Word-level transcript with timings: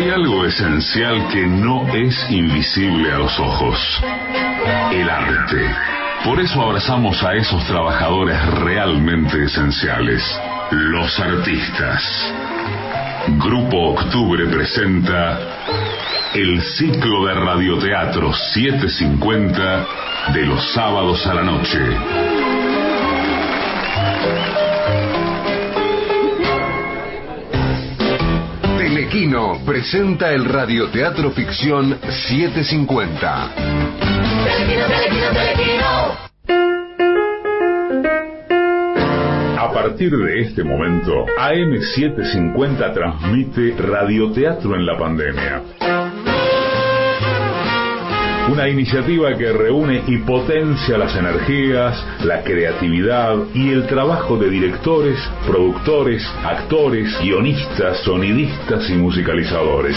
Hay 0.00 0.08
algo 0.08 0.46
esencial 0.46 1.28
que 1.28 1.46
no 1.46 1.86
es 1.94 2.30
invisible 2.30 3.12
a 3.12 3.18
los 3.18 3.38
ojos. 3.38 4.02
El 4.90 5.10
arte. 5.10 5.76
Por 6.24 6.40
eso 6.40 6.62
abrazamos 6.62 7.22
a 7.22 7.34
esos 7.34 7.62
trabajadores 7.66 8.42
realmente 8.60 9.44
esenciales. 9.44 10.22
Los 10.70 11.20
artistas. 11.20 12.32
Grupo 13.44 13.90
Octubre 13.90 14.46
presenta 14.46 15.38
el 16.32 16.62
ciclo 16.62 17.26
de 17.26 17.34
radioteatro 17.34 18.32
750 18.32 19.86
de 20.32 20.46
los 20.46 20.72
sábados 20.72 21.26
a 21.26 21.34
la 21.34 21.42
noche. 21.42 21.78
Telequino 29.10 29.60
presenta 29.66 30.30
el 30.30 30.44
radioteatro 30.44 31.32
ficción 31.32 31.98
750. 32.00 33.50
A 39.58 39.72
partir 39.72 40.16
de 40.16 40.40
este 40.42 40.62
momento, 40.62 41.26
AM750 41.26 42.94
transmite 42.94 43.74
radioteatro 43.76 44.76
en 44.76 44.86
la 44.86 44.96
pandemia. 44.96 45.62
Una 48.50 48.68
iniciativa 48.68 49.36
que 49.38 49.52
reúne 49.52 50.02
y 50.08 50.18
potencia 50.18 50.98
las 50.98 51.14
energías, 51.14 52.04
la 52.24 52.42
creatividad 52.42 53.36
y 53.54 53.70
el 53.70 53.86
trabajo 53.86 54.36
de 54.38 54.50
directores, 54.50 55.16
productores, 55.46 56.26
actores, 56.44 57.16
guionistas, 57.22 57.98
sonidistas 57.98 58.90
y 58.90 58.94
musicalizadores. 58.94 59.96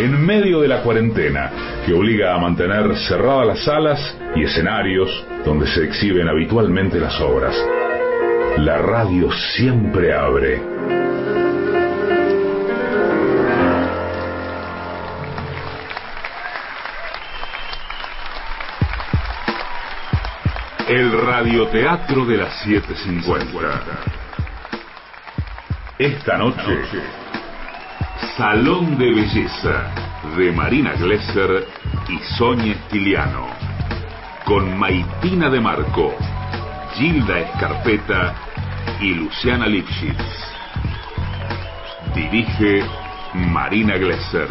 En 0.00 0.24
medio 0.24 0.62
de 0.62 0.68
la 0.68 0.80
cuarentena, 0.80 1.50
que 1.84 1.92
obliga 1.92 2.34
a 2.34 2.38
mantener 2.38 2.96
cerradas 3.06 3.46
las 3.46 3.62
salas 3.62 4.16
y 4.34 4.44
escenarios 4.44 5.10
donde 5.44 5.66
se 5.66 5.84
exhiben 5.84 6.26
habitualmente 6.26 6.98
las 7.00 7.20
obras, 7.20 7.54
la 8.56 8.78
radio 8.78 9.30
siempre 9.30 10.14
abre. 10.14 10.62
El 20.94 21.10
radioteatro 21.10 22.24
de 22.24 22.36
las 22.36 22.54
750. 22.62 23.68
Esta 25.98 26.38
noche, 26.38 26.84
Salón 28.36 28.96
de 28.96 29.12
Belleza 29.12 29.90
de 30.36 30.52
Marina 30.52 30.92
Glesser 30.92 31.66
y 32.08 32.18
Sonia 32.38 32.74
Estiliano. 32.74 33.48
Con 34.44 34.78
Maitina 34.78 35.50
de 35.50 35.58
Marco, 35.58 36.14
Gilda 36.94 37.40
Escarpeta 37.40 38.34
y 39.00 39.14
Luciana 39.14 39.66
Lipschitz. 39.66 40.22
Dirige 42.14 42.84
Marina 43.34 43.96
Glesser. 43.96 44.48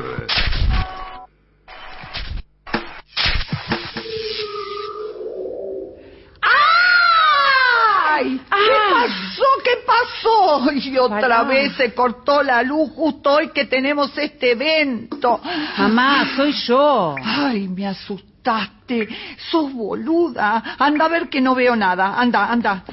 Y 10.76 10.98
otra 10.98 11.22
Pará. 11.22 11.44
vez 11.44 11.74
se 11.76 11.94
cortó 11.94 12.44
la 12.44 12.62
luz 12.64 12.92
justo 12.96 13.32
hoy 13.32 13.50
que 13.50 13.66
tenemos 13.66 14.18
este 14.18 14.52
evento. 14.52 15.40
Mamá, 15.78 16.26
soy 16.36 16.52
yo. 16.68 17.16
Ay, 17.24 17.68
me 17.68 17.88
asustaste. 17.88 19.08
Sos 19.52 19.72
boluda. 19.74 20.76
Anda 20.80 21.06
a 21.06 21.08
ver 21.10 21.30
que 21.30 21.42
no 21.42 21.56
veo 21.56 21.76
nada. 21.76 22.20
Anda, 22.20 22.52
anda. 22.52 22.84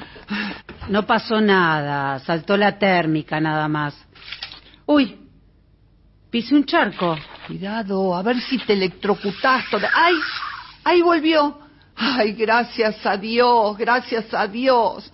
No 0.89 1.05
pasó 1.05 1.39
nada. 1.41 2.19
Saltó 2.19 2.55
la 2.57 2.77
térmica 2.79 3.39
nada 3.39 3.67
más. 3.67 3.95
Uy, 4.85 5.17
pisé 6.29 6.55
un 6.55 6.65
charco. 6.65 7.17
Cuidado, 7.47 8.15
a 8.15 8.21
ver 8.23 8.39
si 8.41 8.57
te 8.59 8.73
electrocutás. 8.73 9.65
toda- 9.69 9.89
¡Ay! 9.93 10.15
Ahí 10.83 11.01
volvió. 11.01 11.59
Ay, 11.95 12.33
gracias 12.33 13.05
a 13.05 13.17
Dios, 13.17 13.77
gracias 13.77 14.33
a 14.33 14.47
Dios. 14.47 15.11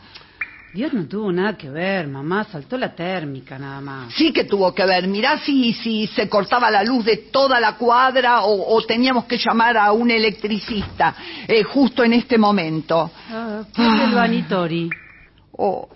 Dios 0.78 0.94
no 0.94 1.08
tuvo 1.08 1.32
nada 1.32 1.58
que 1.58 1.72
ver, 1.72 2.08
mamá. 2.08 2.44
Saltó 2.44 2.78
la 2.78 2.94
térmica 2.94 3.58
nada 3.58 3.82
más. 3.82 4.14
Sí 4.14 4.32
que 4.32 4.44
tuvo 4.44 4.76
que 4.76 4.86
ver. 4.86 5.08
Mirá 5.08 5.40
si, 5.40 5.74
si 5.74 6.06
se 6.06 6.30
cortaba 6.30 6.70
la 6.70 6.84
luz 6.84 7.04
de 7.04 7.18
toda 7.18 7.60
la 7.60 7.78
cuadra 7.78 8.44
o, 8.44 8.76
o 8.76 8.86
teníamos 8.86 9.26
que 9.26 9.40
llamar 9.40 9.76
a 9.76 9.92
un 9.92 10.12
electricista 10.12 11.16
eh, 11.48 11.64
justo 11.64 12.04
en 12.04 12.14
este 12.14 12.38
momento. 12.38 13.10
Ah, 13.28 13.64
¿qué 13.74 13.88
es 13.88 14.02
el 14.02 14.14
vanitori? 14.14 14.88
Oh, 15.54 15.90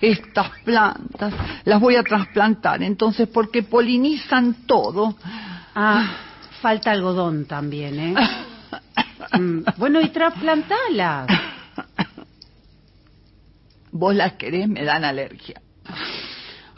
estas 0.00 0.48
plantas 0.64 1.34
las 1.64 1.78
voy 1.78 1.96
a 1.96 2.02
trasplantar 2.02 2.82
entonces 2.82 3.28
porque 3.28 3.62
polinizan 3.62 4.66
todo. 4.66 5.14
Ah, 5.74 6.10
falta 6.62 6.90
algodón 6.90 7.44
también, 7.44 8.00
¿eh? 8.00 8.14
Mm, 9.38 9.60
bueno, 9.78 10.00
y 10.00 10.08
trasplantalas. 10.08 11.26
Vos 13.92 14.14
las 14.14 14.32
querés, 14.32 14.68
me 14.68 14.84
dan 14.84 15.04
alergia. 15.04 15.60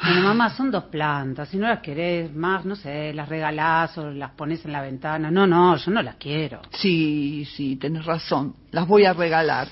Bueno, 0.03 0.23
mamá, 0.23 0.51
son 0.51 0.71
dos 0.71 0.85
plantas. 0.85 1.49
Si 1.49 1.57
no 1.57 1.69
las 1.69 1.79
querés 1.79 2.35
más, 2.35 2.65
no 2.65 2.75
sé, 2.75 3.15
las 3.15 3.29
regalás 3.29 3.97
o 3.97 4.11
las 4.11 4.33
pones 4.33 4.65
en 4.65 4.73
la 4.73 4.83
ventana. 4.83 5.31
No, 5.31 5.47
no, 5.47 5.77
yo 5.77 5.91
no 5.93 6.03
las 6.03 6.17
quiero. 6.17 6.61
Sí, 6.73 7.45
sí, 7.45 7.77
tenés 7.77 8.05
razón. 8.05 8.57
Las 8.73 8.87
voy 8.87 9.05
a 9.05 9.13
regalar. 9.13 9.69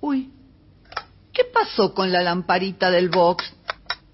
Uy, 0.00 0.32
¿qué 1.32 1.44
pasó 1.44 1.94
con 1.94 2.10
la 2.10 2.22
lamparita 2.22 2.90
del 2.90 3.10
box? 3.10 3.54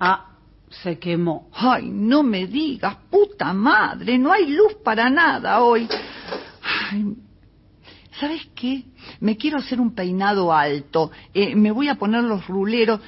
Ah, 0.00 0.26
se 0.68 0.98
quemó. 0.98 1.50
Ay, 1.54 1.88
no 1.88 2.24
me 2.24 2.48
digas, 2.48 2.96
puta 3.08 3.52
madre, 3.52 4.18
no 4.18 4.32
hay 4.32 4.46
luz 4.50 4.74
para 4.84 5.08
nada 5.08 5.62
hoy. 5.62 5.88
Ay, 6.90 7.14
¿Sabes 8.20 8.46
qué? 8.54 8.84
Me 9.20 9.38
quiero 9.38 9.56
hacer 9.56 9.80
un 9.80 9.94
peinado 9.94 10.52
alto. 10.52 11.10
Eh, 11.32 11.56
me 11.56 11.70
voy 11.70 11.88
a 11.88 11.94
poner 11.94 12.22
los 12.22 12.46
ruleros. 12.46 13.00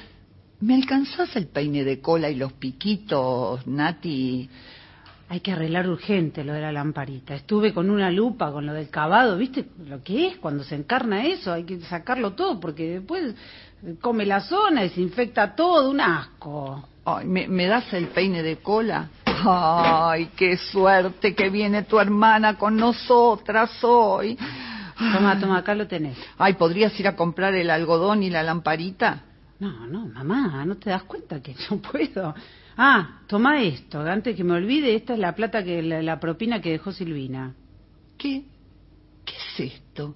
¿Me 0.59 0.73
alcanzás 0.73 1.35
el 1.35 1.47
peine 1.47 1.83
de 1.83 2.01
cola 2.01 2.31
y 2.31 2.35
los 2.35 2.53
piquitos, 2.53 3.67
Nati? 3.67 4.49
Hay 5.29 5.39
que 5.41 5.51
arreglar 5.51 5.87
urgente 5.87 6.43
lo 6.43 6.53
de 6.53 6.61
la 6.61 6.71
lamparita. 6.71 7.35
Estuve 7.35 7.73
con 7.73 7.91
una 7.91 8.09
lupa 8.09 8.51
con 8.51 8.65
lo 8.65 8.73
del 8.73 8.89
cavado, 8.89 9.37
¿viste 9.37 9.65
lo 9.87 10.01
que 10.01 10.27
es 10.27 10.37
cuando 10.37 10.63
se 10.63 10.75
encarna 10.75 11.25
eso? 11.25 11.53
Hay 11.53 11.63
que 11.63 11.79
sacarlo 11.81 12.33
todo 12.33 12.59
porque 12.59 12.99
después 12.99 13.35
come 14.01 14.25
la 14.25 14.41
zona, 14.41 14.81
desinfecta 14.81 15.55
todo, 15.55 15.91
un 15.91 16.01
asco. 16.01 16.87
Ay, 17.05 17.27
¿me, 17.27 17.47
me 17.47 17.67
das 17.67 17.93
el 17.93 18.07
peine 18.07 18.41
de 18.41 18.57
cola? 18.57 19.09
Ay, 19.25 20.29
qué 20.35 20.57
suerte 20.57 21.35
que 21.35 21.49
viene 21.49 21.83
tu 21.83 21.99
hermana 21.99 22.57
con 22.57 22.77
nosotras 22.77 23.83
hoy. 23.83 24.37
Toma, 24.97 25.39
toma, 25.39 25.57
acá 25.59 25.73
lo 25.75 25.87
tenés. 25.87 26.17
Ay, 26.37 26.53
¿podrías 26.53 26.97
ir 26.99 27.07
a 27.07 27.15
comprar 27.15 27.53
el 27.55 27.69
algodón 27.69 28.23
y 28.23 28.29
la 28.29 28.43
lamparita? 28.43 29.23
No, 29.59 29.87
no, 29.87 30.07
mamá, 30.07 30.65
¿no 30.65 30.75
te 30.77 30.89
das 30.89 31.03
cuenta 31.03 31.41
que 31.41 31.55
no 31.69 31.77
puedo? 31.77 32.33
Ah, 32.77 33.19
toma 33.27 33.61
esto, 33.61 34.01
antes 34.01 34.35
que 34.35 34.43
me 34.43 34.53
olvide, 34.53 34.95
esta 34.95 35.13
es 35.13 35.19
la 35.19 35.33
plata 35.35 35.63
que 35.63 35.81
la, 35.81 36.01
la 36.01 36.19
propina 36.19 36.59
que 36.61 36.71
dejó 36.71 36.91
Silvina. 36.91 37.53
¿Qué? 38.17 38.43
¿Qué 39.25 39.33
es 39.63 39.73
esto? 39.73 40.15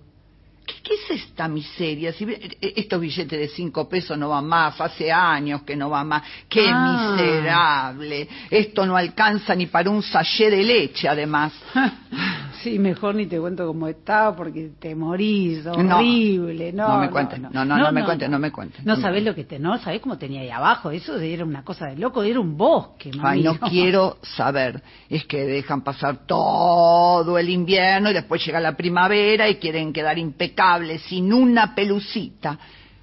¿Qué, 0.66 0.74
qué 0.84 0.94
es 0.96 1.22
esta 1.24 1.48
miseria? 1.48 2.12
Si 2.14 2.26
ve- 2.26 2.58
eh, 2.60 2.74
estos 2.76 3.00
billetes 3.00 3.40
de 3.40 3.48
cinco 3.48 3.88
pesos 3.88 4.18
no 4.18 4.30
van 4.30 4.46
más, 4.48 4.82
hace 4.82 5.10
años 5.12 5.62
que 5.62 5.76
no 5.78 5.90
van 5.90 6.08
más. 6.08 6.24
¡Qué 6.50 6.68
Ah. 6.70 7.14
miserable! 7.16 8.28
Esto 8.50 8.86
no 8.86 8.98
alcanza 8.98 9.56
ni 9.56 9.68
para 9.68 9.90
un 9.90 10.02
sallé 10.04 10.50
de 10.50 10.64
leche, 10.64 11.08
además. 11.08 11.54
Sí, 12.64 12.80
mejor 12.80 13.16
ni 13.16 13.28
te 13.28 13.40
cuento 13.40 13.68
cómo 13.68 13.88
estaba 13.88 14.36
porque 14.36 14.72
te 14.80 14.96
morís, 14.96 15.66
horrible. 15.66 16.74
No, 16.74 16.88
No 16.88 17.00
me 17.00 17.10
cuentes, 17.10 17.40
no, 17.40 17.50
no, 17.50 17.66
no 17.66 17.92
me 17.92 18.04
cuentes, 18.04 18.30
no 18.30 18.40
me 18.40 18.52
cuentes. 18.52 18.86
No 18.86 18.96
sabés 18.96 19.24
lo 19.24 19.36
que 19.36 19.44
te, 19.44 19.60
no 19.60 19.78
sabés 19.78 20.02
cómo 20.02 20.18
tenía 20.18 20.42
ahí 20.42 20.50
abajo, 20.50 20.92
eso 20.92 21.20
era 21.20 21.46
una 21.46 21.64
cosa 21.64 21.88
de 21.88 21.98
loco, 21.98 22.24
era 22.24 22.40
un 22.40 22.58
bosque, 22.58 23.12
Ay, 23.22 23.44
no 23.44 23.60
quiero 23.70 24.18
saber. 24.22 24.82
Es 25.10 25.26
que 25.26 25.46
dejan 25.46 25.82
pasar 25.82 26.26
todo 26.26 27.38
el 27.38 27.50
invierno 27.50 28.10
y 28.10 28.14
después 28.14 28.46
llega 28.46 28.60
la 28.60 28.76
primavera 28.76 29.48
y 29.48 29.56
quieren 29.56 29.94
quedar 29.94 30.18
impecables, 30.18 31.02
sin 31.04 31.32
una 31.34 31.76
pelucita. 31.76 32.58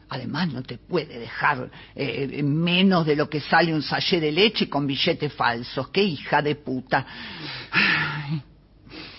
Además, 0.09 0.53
no 0.53 0.63
te 0.63 0.79
puede 0.79 1.19
dejar 1.19 1.71
eh, 1.95 2.43
menos 2.43 3.07
de 3.07 3.17
lo 3.17 3.29
que 3.29 3.41
sale 3.41 3.75
un 3.75 3.83
sallé 3.83 4.21
de 4.21 4.31
leche 4.31 4.69
con 4.69 4.87
billetes 4.87 5.33
falsos. 5.33 5.89
¡Qué 5.89 6.03
hija 6.03 6.41
de 6.43 6.55
puta! 6.55 7.05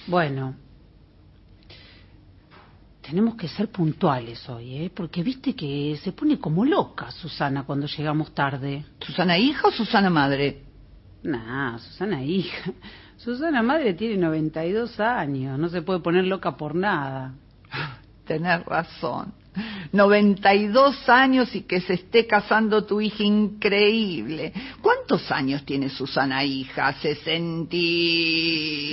Bueno, 0.07 0.55
tenemos 3.01 3.35
que 3.35 3.47
ser 3.47 3.69
puntuales 3.69 4.47
hoy, 4.49 4.77
¿eh? 4.77 4.91
Porque 4.93 5.23
viste 5.23 5.55
que 5.55 5.99
se 6.03 6.11
pone 6.11 6.39
como 6.39 6.63
loca 6.63 7.09
Susana 7.11 7.63
cuando 7.63 7.87
llegamos 7.87 8.33
tarde. 8.33 8.85
¿Susana 8.99 9.37
hija 9.37 9.67
o 9.67 9.71
Susana 9.71 10.09
madre? 10.09 10.63
Nah, 11.23 11.77
Susana 11.79 12.23
hija. 12.23 12.71
Susana 13.17 13.63
madre 13.63 13.93
tiene 13.93 14.17
92 14.17 14.99
años, 14.99 15.57
no 15.57 15.69
se 15.69 15.81
puede 15.81 15.99
poner 15.99 16.25
loca 16.25 16.55
por 16.55 16.75
nada. 16.75 17.33
Tenés 18.25 18.63
razón. 18.65 19.33
92 19.91 21.09
años 21.09 21.53
y 21.55 21.61
que 21.61 21.81
se 21.81 21.93
esté 21.93 22.25
casando 22.27 22.85
tu 22.85 22.99
hija, 23.01 23.23
increíble. 23.23 24.51
¿Cuántos 24.81 25.31
años 25.31 25.63
tiene 25.65 25.89
Susana 25.89 26.43
hija? 26.43 26.93
Sesenti... 26.93 28.91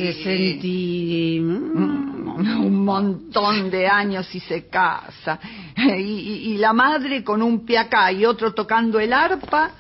Mm, 1.41 2.63
un 2.65 2.85
montón 2.85 3.71
de 3.71 3.87
años 3.87 4.35
y 4.35 4.41
se 4.41 4.67
casa. 4.69 5.39
Y, 5.77 5.91
y- 6.01 6.53
y 6.55 6.59
la 6.59 6.73
madre 6.73 7.23
con 7.25 7.43
un 7.43 7.65
pie 7.67 7.79
acá 7.79 8.11
y 8.13 8.25
otro 8.25 8.53
tocando 8.55 8.99
el 9.01 9.13
arpa. 9.13 9.71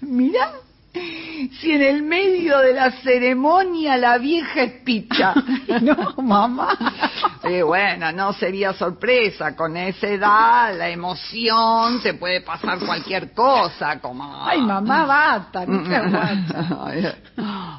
Mirá, 0.00 0.52
si 0.92 1.70
en 1.72 1.82
el 1.82 2.02
medio 2.02 2.58
de 2.58 2.74
la 2.74 2.90
ceremonia 3.02 3.96
la 3.96 4.18
vieja 4.18 4.62
es 4.62 4.72
picha. 4.82 5.34
No, 5.82 6.14
mamá. 6.22 6.76
Y 7.44 7.62
bueno, 7.62 8.10
no 8.12 8.32
sería 8.32 8.72
sorpresa, 8.72 9.54
con 9.56 9.76
esa 9.76 10.08
edad, 10.08 10.76
la 10.76 10.88
emoción, 10.90 12.00
se 12.02 12.14
puede 12.14 12.40
pasar 12.42 12.78
cualquier 12.80 13.32
cosa, 13.32 13.98
como... 14.00 14.44
Ay, 14.44 14.60
mamá, 14.60 15.06
basta, 15.06 15.64
no 15.66 15.80
Mm. 15.80 15.88
te 15.88 15.96
aguantas. 15.96 17.14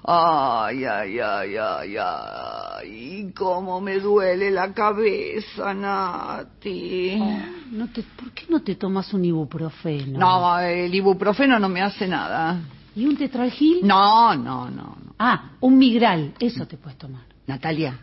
Ay, 0.04 0.86
ay, 0.86 1.20
ay, 1.20 1.56
ay, 1.58 1.96
ay, 1.98 3.34
cómo 3.36 3.80
me 3.82 4.00
duele 4.00 4.50
la 4.52 4.74
cabeza, 4.74 5.74
Nati. 5.74 7.22
No 7.72 7.88
te, 7.92 8.04
¿Por 8.04 8.32
qué 8.32 8.46
no 8.50 8.62
te 8.62 8.76
tomas 8.76 9.14
un 9.14 9.26
ibuprofeno? 9.26 10.18
No, 10.18 10.60
el 10.60 10.94
ibuprofeno 10.94 11.60
no 11.60 11.70
me 11.70 11.82
hace 11.82 12.08
nada. 12.08 12.58
¿Y 12.96 13.06
un 13.06 13.18
tetralgil? 13.18 13.80
No, 13.84 14.36
no, 14.36 14.70
no, 14.70 14.98
no. 15.04 15.16
Ah, 15.18 15.52
un 15.60 15.78
migral, 15.78 16.34
eso 16.40 16.66
te 16.66 16.78
puedes 16.78 16.98
tomar. 16.98 17.22
Natalia, 17.48 18.00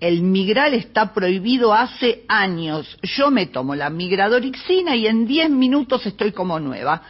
el 0.00 0.22
migral 0.22 0.74
está 0.74 1.12
prohibido 1.12 1.72
hace 1.72 2.24
años. 2.26 2.98
Yo 3.02 3.30
me 3.30 3.46
tomo 3.46 3.74
la 3.74 3.88
migradorixina 3.88 4.96
y 4.96 5.06
en 5.06 5.26
10 5.26 5.50
minutos 5.50 6.04
estoy 6.06 6.32
como 6.32 6.58
nueva. 6.58 7.02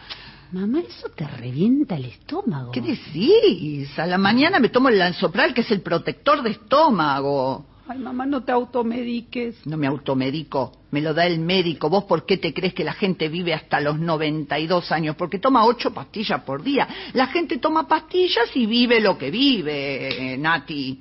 Mamá, 0.52 0.80
eso 0.80 1.08
te 1.08 1.26
revienta 1.26 1.96
el 1.96 2.04
estómago. 2.04 2.72
¿Qué 2.72 2.82
decís? 2.82 3.98
A 3.98 4.06
la 4.06 4.18
mañana 4.18 4.60
me 4.60 4.68
tomo 4.68 4.90
el 4.90 4.98
lanzopral, 4.98 5.54
que 5.54 5.62
es 5.62 5.70
el 5.70 5.80
protector 5.80 6.42
de 6.42 6.50
estómago. 6.50 7.64
Ay, 7.88 7.98
mamá, 7.98 8.26
no 8.26 8.44
te 8.44 8.52
automediques. 8.52 9.66
No 9.66 9.76
me 9.76 9.86
automedico, 9.86 10.84
me 10.92 11.00
lo 11.00 11.12
da 11.12 11.26
el 11.26 11.40
médico. 11.40 11.90
¿Vos 11.90 12.04
por 12.04 12.24
qué 12.24 12.36
te 12.36 12.54
crees 12.54 12.74
que 12.74 12.84
la 12.84 12.92
gente 12.92 13.28
vive 13.28 13.54
hasta 13.54 13.80
los 13.80 13.98
92 13.98 14.92
años? 14.92 15.16
Porque 15.16 15.38
toma 15.38 15.64
ocho 15.64 15.92
pastillas 15.92 16.42
por 16.42 16.62
día. 16.62 16.86
La 17.12 17.26
gente 17.26 17.58
toma 17.58 17.88
pastillas 17.88 18.54
y 18.54 18.66
vive 18.66 19.00
lo 19.00 19.18
que 19.18 19.30
vive, 19.30 20.32
eh, 20.34 20.38
Nati. 20.38 21.00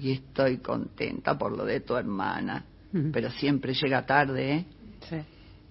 Y 0.00 0.12
estoy 0.12 0.58
contenta 0.58 1.38
por 1.38 1.56
lo 1.56 1.64
de 1.64 1.80
tu 1.80 1.96
hermana. 1.96 2.64
Pero 3.12 3.30
siempre 3.30 3.74
llega 3.74 4.06
tarde, 4.06 4.52
¿eh? 4.54 4.64
Sí. 5.08 5.16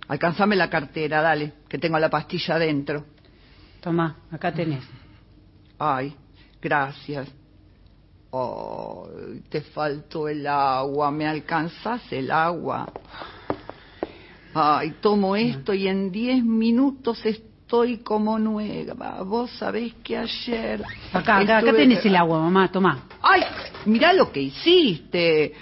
Alcanzame 0.09 0.55
la 0.55 0.69
cartera, 0.69 1.21
dale, 1.21 1.53
que 1.69 1.77
tengo 1.77 1.97
la 1.97 2.09
pastilla 2.09 2.55
adentro. 2.55 3.05
Tomá, 3.81 4.17
acá 4.29 4.53
tenés. 4.53 4.83
Ay, 5.79 6.13
gracias. 6.61 7.29
Ay, 8.33 9.43
te 9.49 9.61
faltó 9.61 10.27
el 10.27 10.47
agua. 10.47 11.11
¿Me 11.11 11.27
alcanzás 11.27 12.01
el 12.11 12.31
agua? 12.31 12.91
Ay, 14.55 14.95
tomo 15.01 15.35
esto 15.35 15.73
y 15.73 15.87
en 15.87 16.11
diez 16.11 16.43
minutos 16.43 17.23
estoy 17.25 17.99
como 17.99 18.39
nueva. 18.39 19.21
Vos 19.23 19.51
sabés 19.51 19.93
que 20.03 20.17
ayer... 20.17 20.83
Acá, 21.11 21.37
acá, 21.37 21.57
acá 21.59 21.73
tenés 21.73 22.03
el 22.05 22.15
agua, 22.15 22.39
mamá, 22.39 22.71
tomá. 22.71 23.07
Ay, 23.21 23.41
mirá 23.85 24.13
lo 24.13 24.31
que 24.31 24.41
hiciste. 24.41 25.53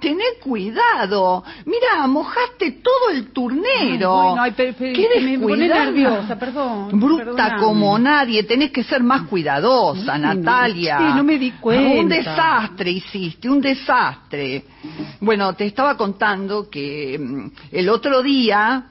Tené 0.00 0.24
cuidado. 0.42 1.42
Mira, 1.64 2.06
mojaste 2.06 2.72
todo 2.82 3.10
el 3.12 3.32
turnero. 3.32 4.38
Ay, 4.38 4.52
bueno, 4.56 4.76
Qué 4.78 5.20
me 5.22 5.38
pone 5.38 5.68
nerviosa, 5.68 6.38
perdón, 6.38 7.00
Bruta 7.00 7.24
perdóname. 7.24 7.62
como 7.62 7.98
nadie. 7.98 8.42
Tenés 8.42 8.70
que 8.72 8.84
ser 8.84 9.02
más 9.02 9.22
cuidadosa, 9.22 10.14
Ay, 10.14 10.20
no, 10.20 10.34
Natalia. 10.34 10.98
sí, 10.98 11.04
no 11.16 11.24
me 11.24 11.38
di 11.38 11.50
cuenta. 11.52 12.00
Un 12.00 12.08
desastre 12.08 12.90
hiciste, 12.90 13.48
un 13.48 13.60
desastre. 13.60 14.64
Bueno, 15.20 15.54
te 15.54 15.64
estaba 15.66 15.96
contando 15.96 16.68
que 16.68 17.18
mm, 17.18 17.50
el 17.72 17.88
otro 17.88 18.22
día 18.22 18.84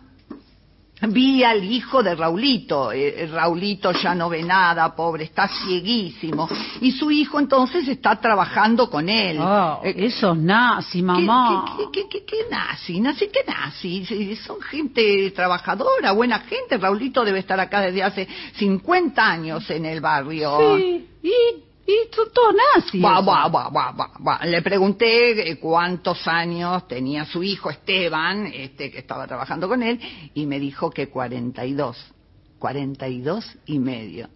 vi 1.01 1.43
al 1.43 1.63
hijo 1.63 2.01
de 2.01 2.15
Raulito. 2.15 2.91
Eh, 2.91 3.27
Raulito 3.31 3.91
ya 3.91 4.15
no 4.15 4.29
ve 4.29 4.43
nada, 4.43 4.95
pobre, 4.95 5.25
está 5.25 5.47
cieguísimo. 5.47 6.47
Y 6.81 6.91
su 6.91 7.11
hijo 7.11 7.39
entonces 7.39 7.87
está 7.87 8.15
trabajando 8.15 8.89
con 8.89 9.09
él. 9.09 9.37
Ah, 9.39 9.79
Eh, 9.83 9.93
esos 9.97 10.37
nazi, 10.37 11.01
mamá. 11.01 11.75
¿Qué, 11.77 11.91
qué, 11.91 12.07
qué, 12.09 12.25
qué, 12.25 12.37
nazi? 12.49 12.99
¿Nazi 12.99 13.27
qué 13.27 13.41
nazi? 13.45 14.35
Son 14.37 14.61
gente 14.61 15.31
trabajadora, 15.31 16.11
buena 16.11 16.39
gente. 16.39 16.77
Raulito 16.77 17.23
debe 17.23 17.39
estar 17.39 17.59
acá 17.59 17.81
desde 17.81 18.03
hace 18.03 18.27
50 18.53 19.25
años 19.25 19.69
en 19.69 19.85
el 19.85 20.01
barrio. 20.01 20.57
Sí, 20.77 21.07
y, 21.23 21.64
y 21.87 22.15
son 22.15 22.31
todos 22.33 22.55
nazis. 22.75 23.01
Buah, 23.01 23.21
buah. 23.21 24.45
Le 24.45 24.61
pregunté 24.61 25.49
eh, 25.49 25.59
cuántos 25.59 26.27
años 26.27 26.87
tenía 26.87 27.25
su 27.25 27.43
hijo 27.43 27.69
Esteban, 27.69 28.47
este 28.47 28.89
que 28.89 28.99
estaba 28.99 29.27
trabajando 29.27 29.67
con 29.67 29.83
él, 29.83 29.99
y 30.33 30.45
me 30.45 30.59
dijo 30.59 30.89
que 30.89 31.09
42. 31.09 32.13
42 32.57 33.57
y 33.67 33.79
medio. 33.79 34.29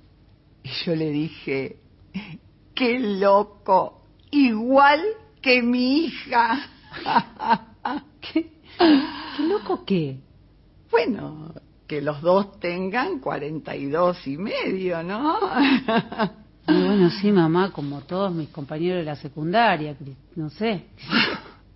Y 0.63 0.69
yo 0.85 0.95
le 0.95 1.09
dije, 1.09 1.77
qué 2.75 2.99
loco, 2.99 4.03
igual 4.29 5.01
que 5.41 5.63
mi 5.63 6.05
hija. 6.05 6.69
¿Qué, 8.21 8.51
qué 8.77 9.43
loco 9.47 9.83
qué? 9.85 10.19
Bueno, 10.91 11.53
que 11.87 12.01
los 12.01 12.21
dos 12.21 12.59
tengan 12.59 13.19
42 13.19 14.27
y 14.27 14.37
medio, 14.37 15.01
¿no? 15.01 15.39
Bueno, 16.69 17.09
sí, 17.09 17.31
mamá, 17.31 17.71
como 17.71 18.01
todos 18.01 18.33
mis 18.33 18.49
compañeros 18.49 18.99
de 18.99 19.05
la 19.05 19.15
secundaria, 19.15 19.95
no 20.35 20.49
sé. 20.49 20.85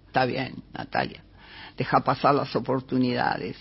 Está 0.07 0.25
bien, 0.25 0.55
Natalia. 0.73 1.23
Deja 1.77 1.99
pasar 2.01 2.35
las 2.35 2.55
oportunidades. 2.55 3.57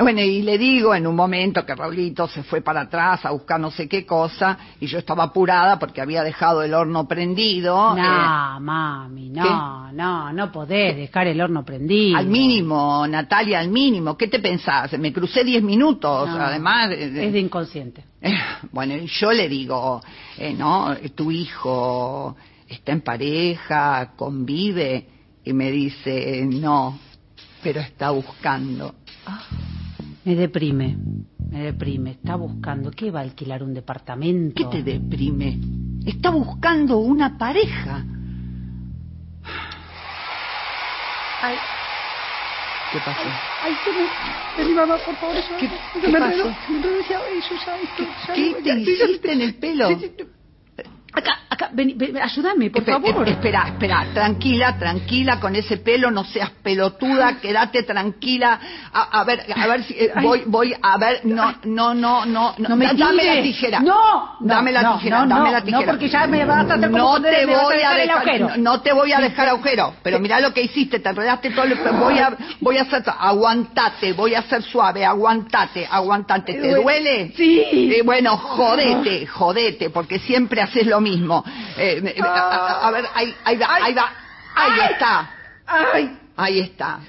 Bueno, 0.00 0.20
y 0.22 0.42
le 0.42 0.56
digo 0.58 0.94
en 0.94 1.06
un 1.06 1.14
momento 1.14 1.64
que 1.66 1.74
Raulito 1.74 2.26
se 2.28 2.42
fue 2.42 2.60
para 2.62 2.82
atrás 2.82 3.24
a 3.24 3.30
buscar 3.32 3.60
no 3.60 3.70
sé 3.70 3.88
qué 3.88 4.06
cosa 4.06 4.56
y 4.80 4.86
yo 4.86 4.98
estaba 4.98 5.24
apurada 5.24 5.78
porque 5.78 6.00
había 6.00 6.22
dejado 6.22 6.62
el 6.62 6.72
horno 6.74 7.06
prendido. 7.06 7.96
eh, 7.96 8.00
No, 8.00 8.60
mami, 8.60 9.28
no, 9.30 9.92
no, 9.92 10.32
no 10.32 10.50
podés 10.52 10.96
dejar 10.96 11.26
el 11.26 11.40
horno 11.40 11.64
prendido. 11.64 12.16
al 12.18 12.26
mínimo, 12.26 13.06
Natalia, 13.06 13.60
al 13.60 13.68
mínimo. 13.68 14.16
¿Qué 14.16 14.28
te 14.28 14.38
pensás? 14.40 14.98
Me 14.98 15.12
crucé 15.12 15.44
10 15.44 15.62
minutos, 15.62 16.28
No, 16.28 16.36
además. 16.40 16.90
eh, 16.92 17.26
Es 17.26 17.32
de 17.32 17.38
inconsciente. 17.40 18.04
Eh, 18.22 18.32
Bueno, 18.72 18.94
y 18.96 19.06
yo 19.06 19.32
le 19.32 19.48
digo, 19.48 20.00
eh, 20.38 20.54
¿no? 20.54 20.94
Tu 21.14 21.30
hijo 21.30 22.36
está 22.68 22.92
en 22.92 23.00
pareja, 23.02 24.12
convive, 24.16 25.06
y 25.44 25.52
me 25.52 25.70
dice, 25.70 26.44
no, 26.46 26.98
pero 27.62 27.80
está 27.80 28.10
buscando. 28.10 28.94
Me 30.24 30.36
deprime, 30.36 30.96
me 31.50 31.62
deprime. 31.62 32.10
Está 32.12 32.36
buscando, 32.36 32.90
¿qué 32.90 33.10
va 33.10 33.20
a 33.20 33.22
alquilar 33.22 33.62
un 33.62 33.72
departamento? 33.74 34.54
¿Qué 34.70 34.76
te 34.76 34.82
deprime? 34.82 35.58
Está 36.04 36.30
buscando 36.30 36.98
una 36.98 37.38
pareja. 37.38 38.04
Ay, 41.42 41.56
¿Qué 42.92 43.00
pasó? 43.00 43.32
ay, 43.62 43.78
se 43.82 43.92
me... 43.92 44.08
Vení, 44.56 44.74
mamá, 44.74 44.98
por 44.98 45.16
favor, 45.16 45.36
eso- 45.36 45.56
¿Qué- 45.56 45.68
qué 46.00 46.08
me 46.08 46.18
pasó? 46.18 46.48
enredó, 46.48 46.56
me 46.68 46.76
enredó, 46.76 47.24
ay, 47.24 47.40
¿Qué 48.34 48.50
no- 48.50 48.56
te 48.84 48.90
hiciste 48.90 49.32
en 49.32 49.40
el 49.40 49.54
pelo? 49.54 49.88
Acá, 51.12 51.40
acá, 51.50 51.70
vení, 51.72 51.94
ven, 51.94 52.16
ayúdame, 52.18 52.70
por 52.70 52.82
Espe- 52.84 52.92
favor. 52.92 53.28
Espera, 53.28 53.64
espera, 53.66 54.06
tranquila, 54.14 54.78
tranquila 54.78 55.40
con 55.40 55.56
ese 55.56 55.78
pelo, 55.78 56.10
no 56.10 56.22
seas 56.24 56.50
pelotuda, 56.62 57.40
quédate 57.40 57.82
tranquila. 57.82 58.60
A, 58.92 59.20
a 59.20 59.24
ver, 59.24 59.44
a 59.54 59.66
ver 59.66 59.82
si 59.82 59.94
eh, 59.94 60.12
voy, 60.22 60.42
voy, 60.46 60.72
a 60.80 60.96
ver, 60.98 61.20
no, 61.24 61.52
no, 61.64 61.94
no, 61.94 62.24
no, 62.26 62.54
No 62.58 62.76
me 62.76 62.86
da- 62.86 62.92
dame 62.94 63.22
tires. 63.22 63.36
la 63.36 63.42
tijera. 63.42 63.80
No, 63.80 64.38
no, 64.40 64.46
dame 64.54 64.70
la 64.72 64.92
tijera, 64.94 65.24
no, 65.26 65.34
dame 65.36 65.50
la 65.50 65.60
tijera. 65.62 65.80
no, 65.86 65.90
porque 65.92 66.08
ya 66.08 66.26
me 66.28 66.44
vas 66.44 66.70
a 66.70 66.74
hacer 66.74 66.90
como 66.90 66.98
No 66.98 67.20
te 67.22 67.46
vas 67.46 67.56
a 67.60 67.62
voy 67.64 67.82
a 67.82 67.90
dejar 67.94 68.16
agujero. 68.18 68.48
no, 68.48 68.56
no 68.56 68.80
te 68.82 68.92
voy 68.92 69.12
a 69.12 69.18
dejar 69.20 69.48
agujero, 69.48 69.94
pero 70.04 70.20
mira 70.20 70.38
lo 70.40 70.54
que 70.54 70.62
hiciste, 70.62 71.00
te 71.00 71.08
enredaste 71.08 71.50
todo, 71.50 71.64
el- 71.64 71.74
voy 71.74 72.18
a, 72.20 72.36
voy 72.60 72.76
a 72.78 72.82
hacer, 72.82 73.02
aguantate, 73.18 74.12
voy 74.12 74.34
a 74.36 74.42
ser 74.42 74.62
suave, 74.62 75.04
aguantate, 75.04 75.88
aguantate, 75.90 76.52
¿te 76.54 76.58
Duele. 76.60 76.82
duele? 76.82 77.32
Sí. 77.36 77.90
Eh, 77.96 78.02
bueno, 78.04 78.36
jodete, 78.36 79.26
jodete, 79.26 79.90
porque 79.90 80.18
siempre 80.20 80.60
haces 80.62 80.86
lo 80.86 80.99
mismo. 81.00 81.44
Eh, 81.76 82.02
eh, 82.04 82.22
a, 82.22 82.90
ver, 82.90 83.06
ahí, 83.14 83.34
ahí 83.44 83.56
va, 83.56 83.74
ahí 83.74 83.94
va, 83.94 84.12
ahí 84.54 84.80
está. 84.90 85.30
¡Ay! 85.66 86.20
Ahí 86.40 86.60
está. 86.60 87.00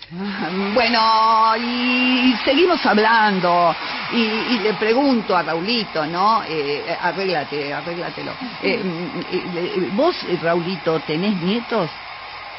Bueno, 0.74 1.56
y 1.56 2.36
seguimos 2.44 2.86
hablando. 2.86 3.74
Y, 4.12 4.60
le 4.60 4.74
pregunto 4.74 5.38
a 5.38 5.42
Raulito, 5.42 6.06
¿no? 6.06 6.44
Eh, 6.44 6.98
arréglate, 7.00 7.74
arréglatelo. 7.74 8.34
Eh, 8.62 8.78
mm, 8.84 9.96
¿Vos, 9.96 10.18
Raulito, 10.42 11.00
tenés 11.08 11.34
nietos? 11.38 11.90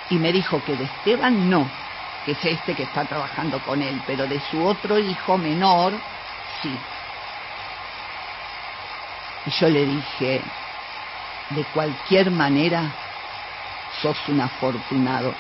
Y 0.08 0.14
me 0.14 0.32
dijo 0.32 0.62
que 0.64 0.74
de 0.74 0.84
Esteban 0.84 1.50
no, 1.50 1.68
que 2.24 2.32
es 2.32 2.42
este 2.42 2.74
que 2.74 2.84
está 2.84 3.04
trabajando 3.04 3.58
con 3.60 3.82
él, 3.82 4.00
pero 4.06 4.26
de 4.26 4.40
su 4.50 4.64
otro 4.64 4.98
hijo 4.98 5.36
menor, 5.36 5.92
sí. 6.62 6.74
Y 9.44 9.50
yo 9.50 9.68
le 9.68 9.84
dije, 9.84 10.40
de 11.54 11.64
cualquier 11.72 12.30
manera, 12.30 12.92
sos 14.00 14.16
un 14.28 14.40
afortunado 14.40 15.34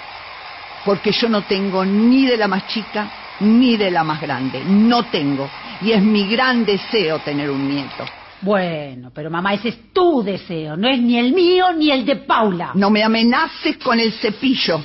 porque 0.84 1.12
yo 1.12 1.28
no 1.28 1.42
tengo 1.44 1.84
ni 1.84 2.26
de 2.26 2.36
la 2.36 2.48
más 2.48 2.66
chica 2.66 3.10
ni 3.40 3.76
de 3.76 3.90
la 3.90 4.04
más 4.04 4.20
grande, 4.20 4.62
no 4.64 5.04
tengo. 5.06 5.48
Y 5.80 5.92
es 5.92 6.02
mi 6.02 6.28
gran 6.28 6.64
deseo 6.64 7.18
tener 7.20 7.50
un 7.50 7.68
nieto. 7.68 8.04
Bueno, 8.40 9.10
pero 9.14 9.30
mamá, 9.30 9.54
ese 9.54 9.68
es 9.68 9.92
tu 9.92 10.22
deseo, 10.22 10.76
no 10.76 10.88
es 10.88 11.00
ni 11.00 11.18
el 11.18 11.32
mío 11.32 11.72
ni 11.72 11.90
el 11.90 12.04
de 12.04 12.16
Paula. 12.16 12.72
No 12.74 12.90
me 12.90 13.02
amenaces 13.02 13.78
con 13.78 13.98
el 13.98 14.12
cepillo. 14.12 14.82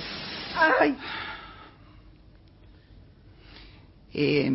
Ay. 0.79 0.95
Eh, 4.13 4.51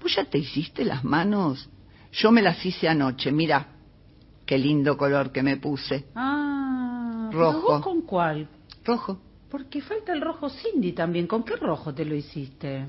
¿Vos 0.00 0.14
ya 0.14 0.24
te 0.24 0.38
hiciste 0.38 0.84
las 0.84 1.04
manos? 1.04 1.68
Yo 2.12 2.30
me 2.30 2.40
las 2.40 2.64
hice 2.64 2.88
anoche, 2.88 3.30
mira, 3.32 3.66
qué 4.48 4.56
lindo 4.56 4.96
color 4.96 5.30
que 5.30 5.42
me 5.42 5.58
puse. 5.58 6.06
Ah, 6.14 7.28
rojo. 7.30 7.82
¿Con 7.82 8.00
cuál? 8.00 8.48
Rojo. 8.82 9.20
Porque 9.50 9.82
falta 9.82 10.14
el 10.14 10.22
rojo 10.22 10.48
Cindy 10.48 10.92
también. 10.92 11.26
¿Con 11.26 11.42
qué 11.44 11.54
rojo 11.56 11.92
te 11.92 12.02
lo 12.06 12.14
hiciste? 12.14 12.86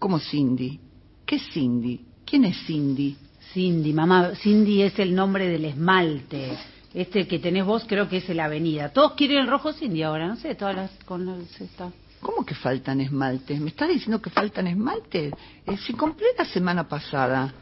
¿Cómo 0.00 0.18
Cindy? 0.18 0.80
¿Qué 1.24 1.38
Cindy? 1.38 2.04
¿Quién 2.24 2.44
es 2.46 2.56
Cindy? 2.66 3.16
Cindy, 3.52 3.92
mamá. 3.92 4.34
Cindy 4.34 4.82
es 4.82 4.98
el 4.98 5.14
nombre 5.14 5.48
del 5.48 5.66
esmalte. 5.66 6.58
Este 6.92 7.28
que 7.28 7.38
tenés 7.38 7.64
vos 7.64 7.84
creo 7.86 8.08
que 8.08 8.16
es 8.16 8.28
la 8.30 8.46
avenida. 8.46 8.88
Todos 8.88 9.12
quieren 9.12 9.38
el 9.38 9.46
rojo 9.46 9.72
Cindy 9.72 10.02
ahora, 10.02 10.26
no 10.26 10.34
sé, 10.34 10.56
todas 10.56 10.74
las 10.74 10.90
con 11.04 11.24
la 11.24 11.36
cesta. 11.56 11.92
¿Cómo 12.20 12.44
que 12.44 12.56
faltan 12.56 13.00
esmaltes? 13.00 13.60
¿Me 13.60 13.68
estás 13.68 13.88
diciendo 13.88 14.20
que 14.20 14.30
faltan 14.30 14.66
esmaltes? 14.66 15.32
Eh, 15.66 15.76
si 15.76 15.92
compré 15.92 16.26
la 16.36 16.46
semana 16.46 16.88
pasada. 16.88 17.54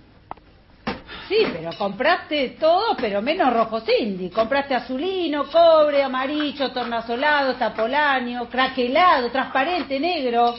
Sí, 1.28 1.38
pero 1.52 1.70
compraste 1.78 2.56
todo, 2.60 2.96
pero 2.96 3.22
menos 3.22 3.52
rojo 3.52 3.80
Cindy. 3.80 4.30
Compraste 4.30 4.74
azulino, 4.74 5.44
cobre, 5.50 6.02
amarillo, 6.02 6.70
tornasolado, 6.70 7.54
tapolanio, 7.54 8.48
craquelado, 8.48 9.30
transparente, 9.30 9.98
negro. 9.98 10.54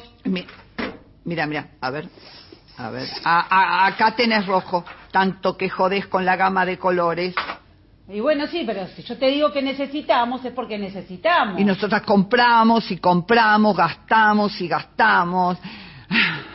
mira, 1.24 1.46
mira, 1.46 1.68
a 1.80 1.90
ver, 1.92 2.10
a 2.78 2.90
ver. 2.90 3.08
acá 3.24 4.16
tenés 4.16 4.46
rojo, 4.48 4.84
tanto 5.12 5.56
que 5.56 5.70
jodés 5.70 6.08
con 6.08 6.26
la 6.26 6.36
gama 6.36 6.66
de 6.66 6.80
colores. 6.80 7.36
Y 8.08 8.20
bueno, 8.20 8.46
sí, 8.48 8.64
pero 8.66 8.88
si 8.88 9.02
yo 9.02 9.18
te 9.18 9.28
digo 9.28 9.52
que 9.52 9.62
necesitamos 9.62 10.46
es 10.46 10.54
porque 10.54 10.78
necesitamos. 10.78 11.60
Y 11.60 11.64
nosotras 11.64 12.04
compramos 12.04 12.90
y 12.92 12.98
compramos, 12.98 13.76
gastamos 13.76 14.60
y 14.62 14.68
gastamos. 14.68 15.58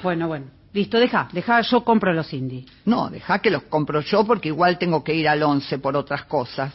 Bueno, 0.02 0.28
bueno. 0.28 0.59
Listo, 0.72 0.98
deja, 0.98 1.28
deja, 1.32 1.60
yo 1.62 1.82
compro 1.82 2.12
los 2.12 2.32
indie. 2.32 2.64
No, 2.84 3.10
deja 3.10 3.40
que 3.40 3.50
los 3.50 3.64
compro 3.64 4.00
yo 4.02 4.24
porque 4.24 4.48
igual 4.48 4.78
tengo 4.78 5.02
que 5.02 5.14
ir 5.14 5.28
al 5.28 5.42
once 5.42 5.78
por 5.78 5.96
otras 5.96 6.24
cosas. 6.24 6.72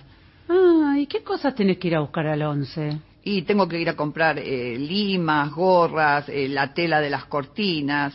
Ah, 0.50 0.96
¿y 0.98 1.08
qué 1.08 1.24
cosas 1.24 1.56
tenés 1.56 1.78
que 1.78 1.88
ir 1.88 1.96
a 1.96 2.02
buscar 2.02 2.28
al 2.28 2.42
once? 2.42 3.00
Y 3.24 3.44
tengo 3.44 3.68
que 3.68 3.80
ir 3.80 3.90
a 3.90 3.96
comprar 3.96 4.38
eh, 4.38 4.78
limas, 4.78 5.52
gorras, 5.52 6.28
eh, 6.28 6.50
la 6.50 6.74
tela 6.74 7.00
de 7.00 7.10
las 7.10 7.26
cortinas. 7.26 8.14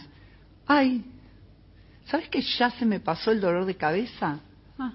Ay, 0.66 1.02
¿sabes 2.04 2.28
que 2.28 2.42
ya 2.42 2.70
se 2.70 2.84
me 2.84 3.00
pasó 3.00 3.30
el 3.30 3.40
dolor 3.40 3.64
de 3.64 3.76
cabeza? 3.76 4.38
Ah. 4.78 4.92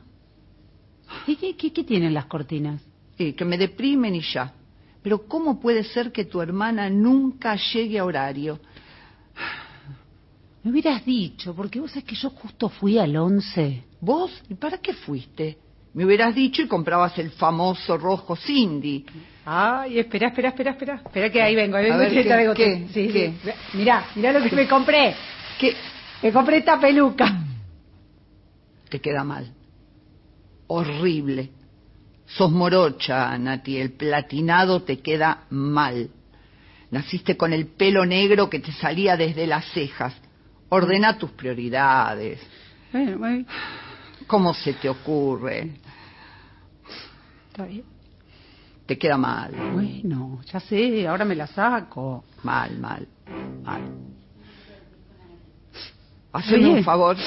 ¿Y 1.26 1.36
qué, 1.36 1.58
qué, 1.58 1.74
qué 1.74 1.84
tienen 1.84 2.14
las 2.14 2.26
cortinas? 2.26 2.80
Sí, 3.18 3.34
que 3.34 3.44
me 3.44 3.58
deprimen 3.58 4.14
y 4.14 4.22
ya. 4.22 4.54
Pero 5.02 5.28
¿cómo 5.28 5.60
puede 5.60 5.84
ser 5.84 6.12
que 6.12 6.26
tu 6.26 6.42
hermana 6.42 6.90
nunca 6.90 7.56
llegue 7.56 7.98
a 7.98 8.06
horario? 8.06 8.60
Me 10.66 10.72
hubieras 10.72 11.06
dicho, 11.06 11.54
porque 11.54 11.80
vos 11.80 11.92
sabés 11.92 12.06
que 12.06 12.16
yo 12.16 12.32
justo 12.32 12.70
fui 12.70 12.98
al 12.98 13.16
once. 13.16 13.84
¿Vos? 14.02 14.32
¿Y 14.50 14.56
para 14.56 14.80
qué 14.80 14.94
fuiste? 14.94 15.60
Me 15.94 16.04
hubieras 16.04 16.34
dicho 16.34 16.64
y 16.64 16.68
comprabas 16.68 17.20
el 17.20 17.30
famoso 17.30 17.96
rojo 18.00 18.36
Cindy. 18.36 19.06
Ay, 19.46 20.00
espera, 20.00 20.30
espera, 20.30 20.50
espera, 20.50 20.72
espera. 20.72 20.96
Espera 21.06 21.30
que 21.30 21.40
ahí 21.40 21.54
vengo, 21.54 21.78
ahí 21.78 21.84
vengo. 21.84 21.98
A 21.98 22.36
ver, 22.38 22.54
¿qué, 22.56 22.88
Sí, 22.92 23.10
¿qué? 23.10 23.34
Mirá, 23.74 24.08
mirá 24.16 24.34
lo 24.34 24.42
que 24.50 24.56
me 24.56 24.68
compré. 24.68 25.16
¿Qué? 25.60 25.76
Me 26.24 26.32
compré 26.32 26.58
esta 26.58 26.80
peluca. 26.80 27.44
Te 28.90 29.00
queda 29.00 29.24
mal. 29.24 29.54
Horrible. 30.66 31.52
Sos 32.26 32.52
morocha, 32.52 33.38
Nati. 33.38 33.78
El 33.78 33.92
platinado 33.92 34.82
te 34.82 34.98
queda 34.98 35.44
mal. 35.52 36.10
Naciste 36.90 37.38
con 37.38 37.54
el 37.54 37.68
pelo 37.68 38.04
negro 38.04 38.50
que 38.50 38.60
te 38.60 38.72
salía 38.72 39.16
desde 39.16 39.46
las 39.46 39.64
cejas. 39.74 40.25
Ordena 40.70 41.18
tus 41.18 41.32
prioridades. 41.32 42.40
¿Cómo 44.28 44.54
se 44.54 44.74
te 44.74 44.90
ocurre? 44.90 45.72
Está 47.50 47.66
bien. 47.66 47.84
Te 48.86 48.98
queda 48.98 49.18
mal. 49.18 49.54
Bueno, 49.74 50.42
ya 50.52 50.60
sé, 50.60 51.08
ahora 51.08 51.26
me 51.26 51.36
la 51.36 51.48
saco. 51.48 52.26
Mal, 52.44 52.78
mal, 52.78 53.08
mal. 53.64 53.82
Hazme 56.32 56.68
un 56.68 56.84
favor. 56.84 57.18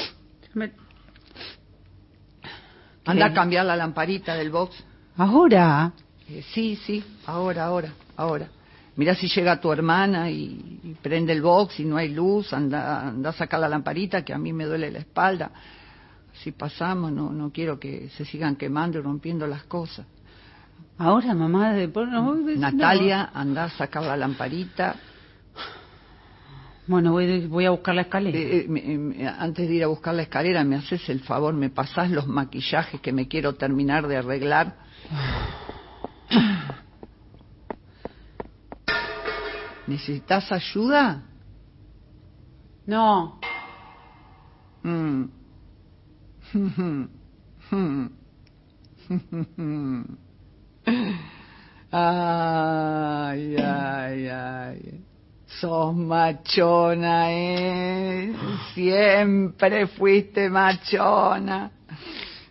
Anda 3.05 3.25
a 3.25 3.33
cambiar 3.33 3.65
la 3.65 3.75
lamparita 3.75 4.35
del 4.35 4.51
box. 4.51 4.83
¿Ahora? 5.17 5.91
Eh, 6.29 6.43
sí, 6.53 6.75
sí, 6.75 7.03
ahora, 7.25 7.65
ahora, 7.65 7.91
ahora. 8.15 8.47
Mira 8.99 9.15
si 9.15 9.29
llega 9.29 9.61
tu 9.61 9.71
hermana 9.71 10.29
y, 10.29 10.93
prende 11.01 11.31
el 11.31 11.41
box 11.41 11.79
y 11.79 11.85
no 11.85 11.95
hay 11.95 12.09
luz, 12.09 12.51
anda, 12.51 13.07
anda 13.07 13.29
a 13.29 13.33
sacar 13.33 13.61
la 13.61 13.69
lamparita 13.69 14.25
que 14.25 14.33
a 14.33 14.37
mí 14.37 14.51
me 14.51 14.65
duele 14.65 14.91
la 14.91 14.99
espalda. 14.99 15.51
Si 16.33 16.51
pasamos, 16.51 17.09
no, 17.09 17.31
no 17.31 17.49
quiero 17.49 17.79
que 17.79 18.09
se 18.09 18.25
sigan 18.25 18.57
quemando 18.57 18.99
y 18.99 19.01
rompiendo 19.01 19.47
las 19.47 19.63
cosas. 19.63 20.05
Ahora, 20.97 21.33
mamá, 21.33 21.71
de... 21.75 21.87
Natalia, 22.57 23.29
anda 23.33 23.63
a 23.63 23.69
sacar 23.69 24.03
la 24.03 24.17
lamparita. 24.17 24.97
Bueno, 26.85 27.13
voy, 27.13 27.47
voy 27.47 27.63
a 27.63 27.69
buscar 27.69 27.95
la 27.95 28.01
escalera. 28.01 28.37
Eh, 28.37 28.67
eh, 28.67 29.33
antes 29.39 29.69
de 29.69 29.75
ir 29.75 29.83
a 29.85 29.87
buscar 29.87 30.13
la 30.13 30.23
escalera, 30.23 30.61
¿me 30.65 30.75
haces 30.75 31.07
el 31.07 31.21
favor? 31.21 31.53
¿Me 31.53 31.69
pasás 31.69 32.11
los 32.11 32.27
maquillajes 32.27 32.99
que 32.99 33.13
me 33.13 33.29
quiero 33.29 33.55
terminar 33.55 34.09
de 34.09 34.17
arreglar? 34.17 34.75
¿Necesitas 39.89 40.51
ayuda? 40.51 41.23
No. 42.85 43.39
Mm. 44.83 45.23
ay, 51.91 53.55
ay, 53.57 54.27
ay. 54.27 55.03
Sos 55.47 55.95
machona, 55.95 57.31
¿eh? 57.31 58.31
Siempre 58.75 59.87
fuiste 59.87 60.51
machona. 60.51 61.71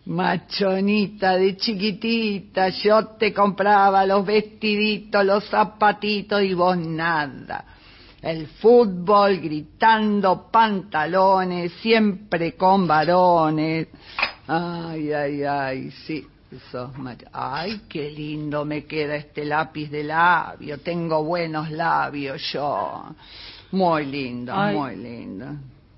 Machonita 0.08 1.36
de 1.36 1.54
chiquitita, 1.58 2.70
yo 2.70 3.08
te 3.18 3.30
compraba 3.34 4.06
los 4.06 4.24
vestiditos, 4.24 5.22
los 5.22 5.44
zapatitos 5.50 6.42
y 6.42 6.54
vos 6.54 6.78
nada. 6.78 7.64
El 8.22 8.46
fútbol 8.46 9.38
gritando 9.38 10.48
pantalones, 10.50 11.72
siempre 11.82 12.54
con 12.54 12.86
varones. 12.86 13.88
Ay, 14.46 15.12
ay, 15.12 15.42
ay, 15.42 15.90
sí, 15.90 16.26
sos 16.72 16.90
Ay, 17.30 17.82
qué 17.86 18.10
lindo 18.10 18.64
me 18.64 18.86
queda 18.86 19.14
este 19.16 19.44
lápiz 19.44 19.90
de 19.90 20.04
labio. 20.04 20.78
Tengo 20.78 21.22
buenos 21.22 21.70
labios 21.70 22.40
yo. 22.54 23.14
Muy 23.72 24.06
lindo, 24.06 24.56
muy 24.56 24.96
lindo. 24.96 25.48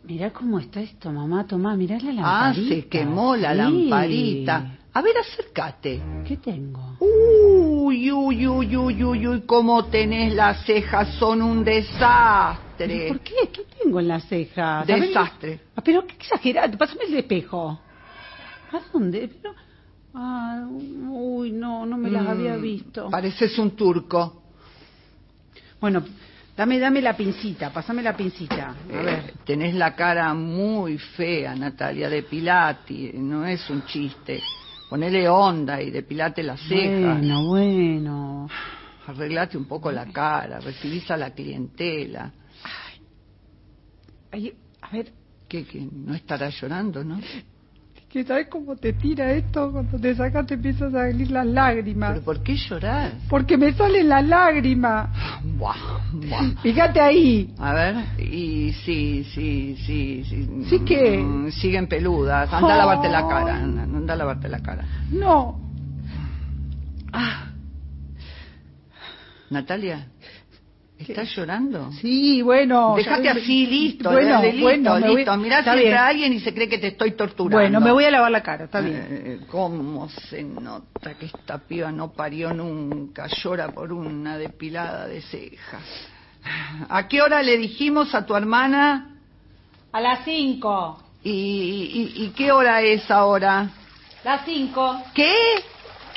Mirá 0.04 0.30
cómo 0.30 0.58
está 0.58 0.80
esto, 0.80 1.12
mamá. 1.12 1.46
Tomá, 1.46 1.76
mirá 1.76 1.98
la 1.98 2.12
lamparita. 2.12 2.48
Ah, 2.48 2.54
se 2.54 2.88
quemó 2.88 3.36
la 3.36 3.54
lamparita. 3.54 4.78
A 4.92 5.02
ver, 5.02 5.16
acércate. 5.18 6.02
¿Qué 6.26 6.36
tengo? 6.38 6.96
Uy, 6.98 8.10
uy, 8.10 8.46
uy, 8.46 8.76
uy, 8.76 9.04
uy, 9.04 9.26
uy, 9.28 9.42
cómo 9.42 9.84
tenés 9.84 10.34
las 10.34 10.64
cejas, 10.64 11.14
son 11.14 11.42
un 11.42 11.62
desastre. 11.62 13.08
¿Por 13.08 13.20
qué? 13.20 13.34
¿Qué 13.52 13.62
tengo 13.80 14.00
en 14.00 14.08
las 14.08 14.24
cejas? 14.24 14.86
Desastre. 14.86 15.60
Ah, 15.76 15.82
pero 15.84 16.04
qué 16.06 16.14
exagerado, 16.14 16.76
pásame 16.76 17.04
el 17.04 17.14
espejo. 17.14 17.78
¿A 18.72 18.80
dónde? 18.92 19.28
Pero... 19.28 19.54
Ah, 20.14 20.66
uy, 20.68 21.52
no, 21.52 21.86
no 21.86 21.96
me 21.96 22.10
las 22.10 22.26
había 22.26 22.56
mm, 22.56 22.62
visto. 22.62 23.10
Pareces 23.10 23.56
un 23.58 23.76
turco. 23.76 24.42
Bueno, 25.80 26.02
dame, 26.60 26.78
dame 26.78 27.00
la 27.00 27.14
pincita, 27.16 27.70
pasame 27.70 28.02
la 28.02 28.14
pincita. 28.14 28.68
A 28.68 28.74
Eh, 28.92 29.02
ver. 29.02 29.34
tenés 29.46 29.74
la 29.74 29.94
cara 29.96 30.34
muy 30.34 30.98
fea, 30.98 31.54
Natalia, 31.54 32.10
depilate, 32.10 33.12
no 33.14 33.46
es 33.46 33.68
un 33.70 33.86
chiste. 33.86 34.42
Ponele 34.90 35.26
onda 35.26 35.80
y 35.80 35.90
depilate 35.90 36.42
las 36.42 36.60
cejas. 36.60 37.18
Bueno, 37.18 37.46
bueno. 37.46 38.48
Arreglate 39.06 39.56
un 39.56 39.64
poco 39.64 39.90
la 39.90 40.04
cara, 40.12 40.60
recibís 40.60 41.10
a 41.10 41.16
la 41.16 41.30
clientela. 41.30 42.30
Ay, 44.30 44.52
a 44.82 44.90
ver, 44.90 45.12
¿Qué, 45.48 45.64
que 45.64 45.80
no 45.80 46.14
estará 46.14 46.50
llorando, 46.50 47.02
no? 47.02 47.18
Que 48.10 48.24
sabes 48.24 48.48
cómo 48.48 48.74
te 48.74 48.92
tira 48.92 49.30
esto 49.32 49.70
cuando 49.70 49.96
te 49.96 50.16
sacas 50.16 50.44
te 50.44 50.54
empiezan 50.54 50.88
a 50.88 51.02
salir 51.02 51.30
las 51.30 51.46
lágrimas. 51.46 52.10
¿Pero 52.10 52.24
por 52.24 52.42
qué 52.42 52.56
llorar? 52.56 53.12
Porque 53.28 53.56
me 53.56 53.72
salen 53.72 54.08
las 54.08 54.26
lágrimas. 54.26 55.10
Buah, 55.44 55.76
buah. 56.12 56.60
Fíjate 56.60 57.00
ahí. 57.00 57.54
A 57.56 57.72
ver, 57.72 57.94
y 58.18 58.72
sí, 58.72 59.24
sí, 59.32 59.76
sí, 59.86 60.24
sí. 60.28 60.64
¿Sí 60.68 60.80
qué? 60.80 61.18
Mm, 61.18 61.52
Siguen 61.52 61.86
peludas. 61.86 62.52
Anda 62.52 62.74
a 62.74 62.78
lavarte 62.78 63.08
la 63.08 63.28
cara, 63.28 63.54
anda, 63.54 63.82
anda 63.84 64.12
a 64.12 64.16
lavarte 64.16 64.48
la 64.48 64.58
cara. 64.58 64.84
No. 65.12 65.60
Natalia, 69.50 70.08
¿estás 71.00 71.34
llorando? 71.34 71.90
Sí, 72.00 72.42
bueno. 72.42 72.94
Déjate 72.96 73.24
ya- 73.24 73.32
así, 73.32 73.66
listo, 73.66 74.10
Bueno, 74.10 74.42
listo, 74.42 74.60
bueno, 74.62 74.94
me 74.96 75.08
voy- 75.08 75.16
listo. 75.16 75.36
Mirá 75.36 75.62
si 75.64 75.70
entra 75.70 76.06
alguien 76.06 76.32
y 76.32 76.40
se 76.40 76.52
cree 76.54 76.68
que 76.68 76.78
te 76.78 76.88
estoy 76.88 77.12
torturando. 77.12 77.56
Bueno, 77.56 77.80
me 77.80 77.90
voy 77.92 78.04
a 78.04 78.10
lavar 78.10 78.30
la 78.30 78.42
cara, 78.42 78.64
está 78.64 78.80
bien. 78.80 79.06
Eh, 79.10 79.40
¿Cómo 79.50 80.08
se 80.08 80.42
nota 80.42 81.14
que 81.14 81.26
esta 81.26 81.58
piba 81.58 81.90
no 81.90 82.12
parió 82.12 82.52
nunca? 82.52 83.26
Llora 83.26 83.68
por 83.68 83.92
una 83.92 84.36
depilada 84.38 85.06
de 85.08 85.20
cejas. 85.22 85.82
¿A 86.88 87.06
qué 87.08 87.20
hora 87.22 87.42
le 87.42 87.58
dijimos 87.58 88.14
a 88.14 88.24
tu 88.24 88.34
hermana? 88.34 89.16
A 89.92 90.00
las 90.00 90.24
cinco. 90.24 91.02
¿Y, 91.22 91.30
y- 91.30 92.24
y 92.24 92.28
qué 92.30 92.50
hora 92.52 92.80
es 92.82 93.10
ahora? 93.10 93.68
Las 94.24 94.44
cinco. 94.46 95.02
¿Qué? 95.14 95.34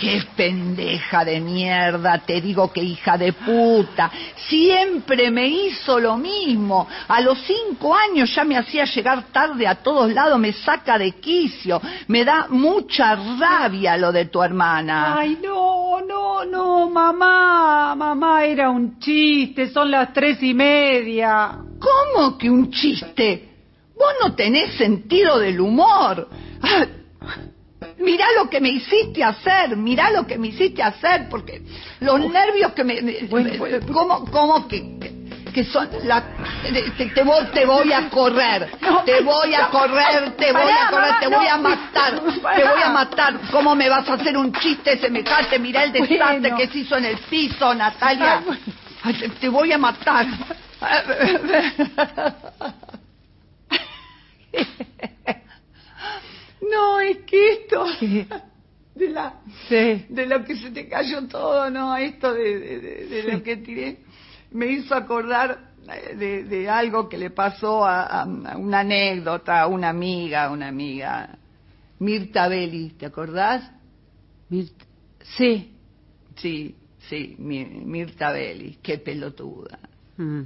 ¡Qué 0.04 0.22
pendeja 0.36 1.24
de 1.24 1.40
mierda! 1.40 2.18
Te 2.26 2.42
digo 2.42 2.74
que 2.74 2.84
hija 2.84 3.18
de 3.18 3.32
puta. 3.32 4.12
Siempre 4.50 5.32
me 5.32 5.48
hizo 5.48 5.98
lo 5.98 6.18
mismo. 6.18 6.86
A 7.08 7.22
los 7.22 7.40
cinco 7.40 7.96
años 7.96 8.36
ya 8.36 8.44
me 8.44 8.58
hacía 8.58 8.84
llegar 8.84 9.32
tarde 9.32 9.66
a 9.66 9.76
todos 9.76 10.12
lados, 10.12 10.38
me 10.38 10.52
saca 10.52 10.98
de 10.98 11.14
quicio. 11.14 11.82
Me 12.08 12.26
da 12.26 12.48
mucha 12.50 13.16
rabia 13.16 13.96
lo 13.96 14.12
de 14.12 14.26
tu 14.26 14.44
hermana. 14.44 15.18
Ay, 15.20 15.38
no, 15.42 16.02
no, 16.02 16.44
no, 16.44 16.90
mamá, 16.90 17.96
mamá, 17.96 18.44
era 18.44 18.70
un 18.70 19.00
chiste, 19.00 19.70
son 19.70 19.90
las 19.90 20.12
tres 20.12 20.44
y 20.44 20.54
media. 20.54 21.60
¿Cómo 21.80 22.38
que 22.38 22.50
un 22.50 22.70
chiste? 22.72 23.50
Vos 23.96 24.14
no 24.22 24.36
tenés 24.36 24.74
sentido 24.76 25.40
del 25.40 25.62
humor. 25.62 26.28
Mirá 27.98 28.26
lo 28.38 28.50
que 28.50 28.60
me 28.60 28.70
hiciste 28.70 29.24
hacer, 29.24 29.76
mirá 29.78 30.10
lo 30.12 30.26
que 30.26 30.38
me 30.38 30.48
hiciste 30.48 30.82
hacer, 30.82 31.28
porque 31.30 31.62
los 32.00 32.20
nervios 32.20 32.74
que 32.74 32.84
me... 32.84 33.00
Bueno, 33.30 33.52
bueno. 33.58 33.78
¿Cómo, 33.92 34.26
cómo 34.32 34.68
que, 34.68 34.98
que, 35.54 35.64
son 35.64 35.90
la... 36.04 36.24
Te, 36.98 37.06
te 37.08 37.24
voy, 37.24 37.46
te 37.54 37.66
voy 37.66 37.94
a 37.94 38.10
correr, 38.10 38.70
No, 38.82 39.04
te 39.04 39.22
voy 39.22 39.54
a 39.54 39.68
correr, 39.68 40.32
te 40.38 40.52
voy 40.52 40.72
a 40.72 40.90
correr, 40.90 41.14
te 41.20 41.28
voy 41.28 41.48
a 41.48 41.58
matar, 41.58 42.20
te 42.56 42.64
voy 42.64 42.82
a 42.84 42.90
matar. 42.90 43.40
¿Cómo 43.52 43.76
me 43.76 43.90
vas 43.90 44.08
a 44.10 44.14
hacer 44.14 44.38
un 44.38 44.52
chiste 44.54 44.98
semejante? 44.98 45.60
Mirá 45.60 45.84
el 45.84 45.92
desastre 45.92 46.40
Bueno. 46.40 46.58
que 46.58 46.68
se 46.68 46.80
hizo 46.80 46.98
en 46.98 47.06
el 47.06 47.18
piso, 47.18 47.74
Natalia. 47.74 48.34
Ah, 48.34 48.42
bueno. 48.46 48.62
Ay, 49.04 49.14
te, 49.16 49.30
te 49.30 49.50
voy 49.50 49.72
a 49.72 49.78
matar. 49.78 50.26
No, 56.72 57.00
es 57.00 57.18
que 57.26 57.54
esto 57.54 57.86
de 58.96 59.10
la 59.10 59.42
Sí. 59.70 60.06
de 60.10 60.26
lo 60.28 60.44
que 60.44 60.56
se 60.56 60.72
te 60.72 60.88
cayó 60.88 61.28
todo, 61.28 61.70
no, 61.70 61.96
esto 61.98 62.34
de, 62.34 62.60
de- 62.60 62.80
de- 62.80 63.06
de 63.08 63.24
lo 63.34 63.44
que 63.44 63.58
tiré 63.58 63.98
me 64.52 64.68
hizo 64.68 64.94
acordar 64.96 65.72
eh, 65.90 66.44
de, 66.46 66.70
algo 66.70 67.10
que 67.10 67.18
le 67.18 67.32
pasó 67.32 67.84
a, 67.86 68.04
a- 68.04 68.22
a 68.24 68.58
una 68.58 68.80
anécdota 68.82 69.62
a 69.62 69.68
una 69.68 69.90
amiga, 69.90 70.50
una 70.52 70.68
amiga 70.68 71.38
Mirta 72.00 72.48
Belli, 72.48 72.90
¿te 72.92 73.06
acordás? 73.06 73.70
Mir- 74.50 74.72
Sí. 75.38 75.70
Sí, 76.36 76.76
sí, 77.10 77.36
Mi- 77.40 77.66
Mirta 77.66 78.32
Belli, 78.32 78.78
qué 78.82 78.98
pelotuda. 78.98 79.80
Mm. 80.18 80.42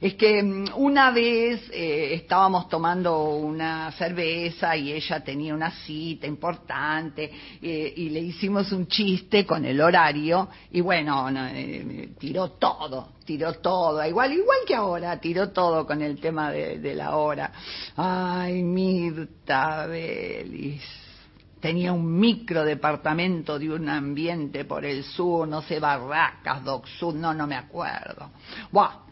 Es 0.00 0.14
que 0.14 0.42
mm, 0.42 0.68
una 0.76 1.10
vez 1.10 1.68
eh, 1.72 2.14
estábamos 2.14 2.68
tomando 2.68 3.34
una 3.34 3.92
cerveza 3.92 4.74
y 4.74 4.92
ella 4.92 5.22
tenía 5.22 5.54
una 5.54 5.70
cita 5.70 6.26
importante 6.26 7.30
eh, 7.60 7.92
y 7.96 8.08
le 8.08 8.20
hicimos 8.20 8.72
un 8.72 8.86
chiste 8.86 9.44
con 9.44 9.64
el 9.64 9.80
horario 9.80 10.48
y 10.70 10.80
bueno, 10.80 11.30
no, 11.30 11.46
eh, 11.48 12.10
tiró 12.18 12.52
todo, 12.52 13.12
tiró 13.26 13.52
todo, 13.54 14.02
igual, 14.06 14.32
igual 14.32 14.58
que 14.66 14.74
ahora, 14.74 15.20
tiró 15.20 15.50
todo 15.50 15.86
con 15.86 16.00
el 16.00 16.18
tema 16.18 16.50
de, 16.50 16.94
la 16.94 17.16
hora. 17.16 17.52
Ay, 17.96 18.62
Mirta 18.62 19.86
Belis. 19.86 20.82
Tenía 21.60 21.92
un 21.92 22.18
micro 22.18 22.64
departamento 22.64 23.58
de 23.58 23.70
un 23.70 23.86
ambiente 23.88 24.64
por 24.64 24.84
el 24.86 25.04
sur, 25.04 25.46
no 25.46 25.60
sé, 25.60 25.78
Barracas, 25.78 26.64
Doc 26.64 26.86
no, 27.14 27.34
no 27.34 27.46
me 27.46 27.54
acuerdo. 27.54 28.30
Buah, 28.72 29.09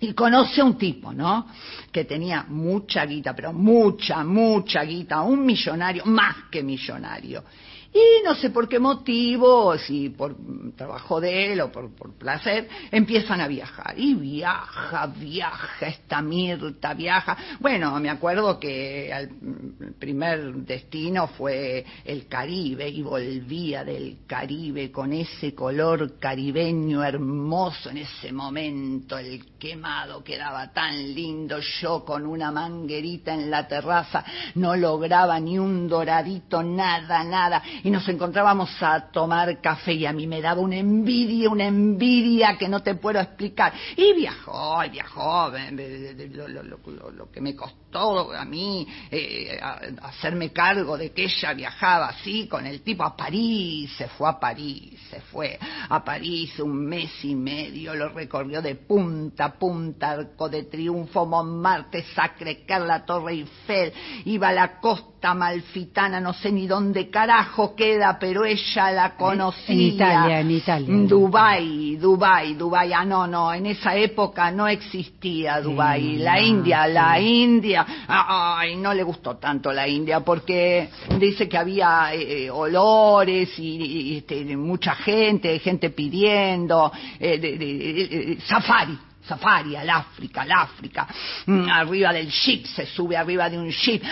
y 0.00 0.12
conoce 0.12 0.60
a 0.60 0.64
un 0.64 0.76
tipo, 0.76 1.12
¿no? 1.12 1.46
Que 1.90 2.04
tenía 2.04 2.44
mucha 2.48 3.04
guita, 3.06 3.34
pero 3.34 3.52
mucha, 3.52 4.22
mucha 4.24 4.82
guita, 4.82 5.22
un 5.22 5.44
millonario, 5.44 6.04
más 6.06 6.36
que 6.50 6.62
millonario. 6.62 7.42
Y 7.92 8.24
no 8.24 8.34
sé 8.34 8.50
por 8.50 8.68
qué 8.68 8.78
motivo, 8.78 9.76
si 9.78 10.10
por 10.10 10.36
trabajo 10.76 11.20
de 11.20 11.52
él 11.52 11.60
o 11.60 11.72
por, 11.72 11.94
por 11.94 12.12
placer, 12.18 12.68
empiezan 12.90 13.40
a 13.40 13.48
viajar. 13.48 13.94
Y 13.96 14.14
viaja, 14.14 15.06
viaja, 15.06 15.86
esta 15.86 16.20
Mirta 16.20 16.94
viaja. 16.94 17.36
Bueno, 17.60 17.98
me 18.00 18.10
acuerdo 18.10 18.58
que 18.58 19.28
mm, 19.40 19.98
primer 19.98 20.54
destino 20.56 21.28
fue 21.28 21.84
el 22.04 22.26
Caribe 22.26 22.88
y 22.88 23.02
volvía 23.02 23.84
del 23.84 24.18
Caribe 24.26 24.90
con 24.90 25.12
ese 25.12 25.54
color 25.54 26.18
caribeño 26.18 27.02
hermoso 27.02 27.90
en 27.90 27.98
ese 27.98 28.32
momento. 28.32 29.18
El 29.18 29.56
quemado 29.58 30.22
quedaba 30.22 30.72
tan 30.72 31.14
lindo. 31.14 31.58
Yo 31.80 32.04
con 32.04 32.26
una 32.26 32.50
manguerita 32.50 33.34
en 33.34 33.50
la 33.50 33.66
terraza 33.66 34.24
no 34.56 34.76
lograba 34.76 35.38
ni 35.40 35.58
un 35.58 35.88
doradito, 35.88 36.62
nada, 36.62 37.24
nada. 37.24 37.62
Y 37.86 37.90
nos 37.92 38.08
encontrábamos 38.08 38.68
a 38.82 39.12
tomar 39.12 39.60
café 39.60 39.92
y 39.92 40.06
a 40.06 40.12
mí 40.12 40.26
me 40.26 40.42
daba 40.42 40.60
una 40.60 40.76
envidia, 40.76 41.48
una 41.48 41.68
envidia 41.68 42.58
que 42.58 42.68
no 42.68 42.80
te 42.82 42.96
puedo 42.96 43.20
explicar. 43.20 43.72
Y 43.96 44.12
viajó, 44.12 44.82
y 44.84 44.88
viajó, 44.90 45.50
lo, 45.50 46.48
lo- 46.48 46.62
lo- 46.64 47.10
lo- 47.12 47.30
que 47.30 47.40
me 47.40 47.54
costó 47.54 48.32
a 48.32 48.44
mí 48.44 48.84
eh, 49.08 49.56
a- 49.62 49.78
hacerme 50.02 50.50
cargo 50.52 50.98
de 50.98 51.12
que 51.12 51.26
ella 51.26 51.52
viajaba 51.52 52.08
así 52.08 52.48
con 52.48 52.66
el 52.66 52.80
tipo 52.82 53.04
a 53.04 53.16
París, 53.16 53.88
se 53.96 54.08
fue 54.08 54.28
a 54.30 54.40
París, 54.40 54.98
se 55.08 55.20
fue 55.20 55.56
a 55.88 56.04
París 56.04 56.58
un 56.58 56.86
mes 56.86 57.12
y 57.24 57.36
medio, 57.36 57.94
lo 57.94 58.08
recorrió 58.08 58.60
de 58.62 58.74
punta 58.74 59.44
a 59.44 59.52
punta, 59.56 60.10
Arco 60.10 60.48
de 60.48 60.64
Triunfo, 60.64 61.24
Montmartre, 61.24 62.04
Sacré-Cœur, 62.16 62.84
la 62.84 63.04
Torre 63.04 63.32
Eiffel, 63.34 63.92
iba 64.24 64.48
a 64.48 64.52
la 64.52 64.80
costa 64.80 65.15
malfitana, 65.34 66.20
no 66.20 66.32
sé 66.32 66.50
ni 66.52 66.66
dónde 66.66 67.10
carajo 67.10 67.74
queda, 67.74 68.18
pero 68.18 68.44
ella 68.44 68.90
la 68.90 69.16
conocía. 69.16 69.74
En 69.74 69.80
Italia, 69.80 70.40
en 70.40 70.50
Italia. 70.50 70.94
Dubai, 71.08 71.96
Dubai, 71.96 72.54
Dubai. 72.54 72.92
Ah, 72.92 73.04
no, 73.04 73.26
no, 73.26 73.52
en 73.52 73.66
esa 73.66 73.94
época 73.96 74.50
no 74.50 74.66
existía 74.68 75.60
Dubai. 75.60 76.00
Sí, 76.02 76.16
la 76.18 76.34
no, 76.36 76.40
India, 76.42 76.84
sí. 76.86 76.92
la 76.92 77.20
India. 77.20 77.86
Ah, 78.08 78.56
Ay, 78.58 78.76
no 78.76 78.92
le 78.94 79.02
gustó 79.02 79.36
tanto 79.36 79.72
la 79.72 79.86
India 79.88 80.20
porque 80.20 80.88
dice 81.18 81.48
que 81.48 81.58
había 81.58 82.10
eh, 82.14 82.50
olores 82.50 83.58
y, 83.58 83.76
y, 84.12 84.16
este, 84.18 84.56
mucha 84.56 84.94
gente, 84.94 85.58
gente 85.58 85.90
pidiendo, 85.90 86.92
eh, 87.18 87.38
de- 87.38 87.56
de- 87.58 87.78
de- 87.78 88.08
de- 88.08 88.40
safari. 88.46 88.98
Safari, 89.26 89.76
al 89.76 89.90
África, 89.90 90.42
al 90.42 90.52
África. 90.52 91.06
Mm, 91.46 91.68
Arriba 91.68 92.12
del 92.12 92.30
jeep, 92.30 92.66
se 92.66 92.86
sube 92.86 93.16
arriba 93.16 93.50
de 93.50 93.58
un 93.58 93.70
jeep. 93.70 94.02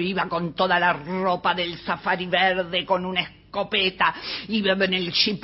Iba 0.00 0.28
con 0.28 0.54
toda 0.54 0.78
la 0.78 0.92
ropa 0.92 1.54
del 1.54 1.78
safari 1.78 2.26
verde, 2.26 2.84
con 2.84 3.04
una 3.04 3.20
escopeta. 3.22 4.14
Iba 4.48 4.72
en 4.72 4.94
el 4.94 5.12
jeep. 5.12 5.42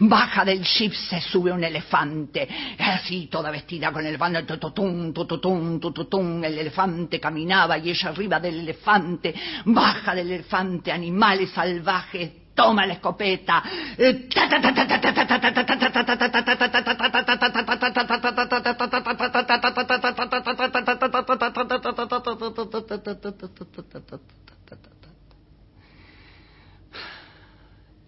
baja 0.00 0.44
del 0.44 0.62
jeep, 0.62 0.92
se 0.92 1.20
sube 1.20 1.52
un 1.52 1.62
elefante. 1.62 2.48
Así, 2.78 3.28
toda 3.28 3.50
vestida 3.50 3.92
con 3.92 4.02
el 4.02 4.08
elefante. 4.08 4.42
Tututum, 4.42 5.12
tututum, 5.12 5.78
tututum. 5.80 6.42
El 6.44 6.58
elefante 6.58 7.20
caminaba 7.20 7.78
y 7.78 7.90
ella 7.90 8.08
arriba 8.08 8.40
del 8.40 8.60
elefante. 8.60 9.34
Baja 9.64 10.14
del 10.14 10.30
elefante, 10.32 10.90
animales 10.90 11.50
salvajes 11.50 12.45
toma 12.56 12.86
la 12.86 12.94
escopeta. 12.94 13.62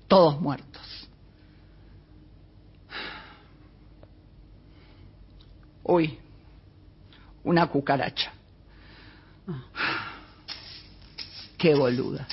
Todos 0.08 0.40
muertos. 0.40 1.08
Uy, 5.82 6.18
una 7.44 7.66
cucaracha. 7.66 8.32
Qué 11.58 11.74
boluda. 11.74 12.26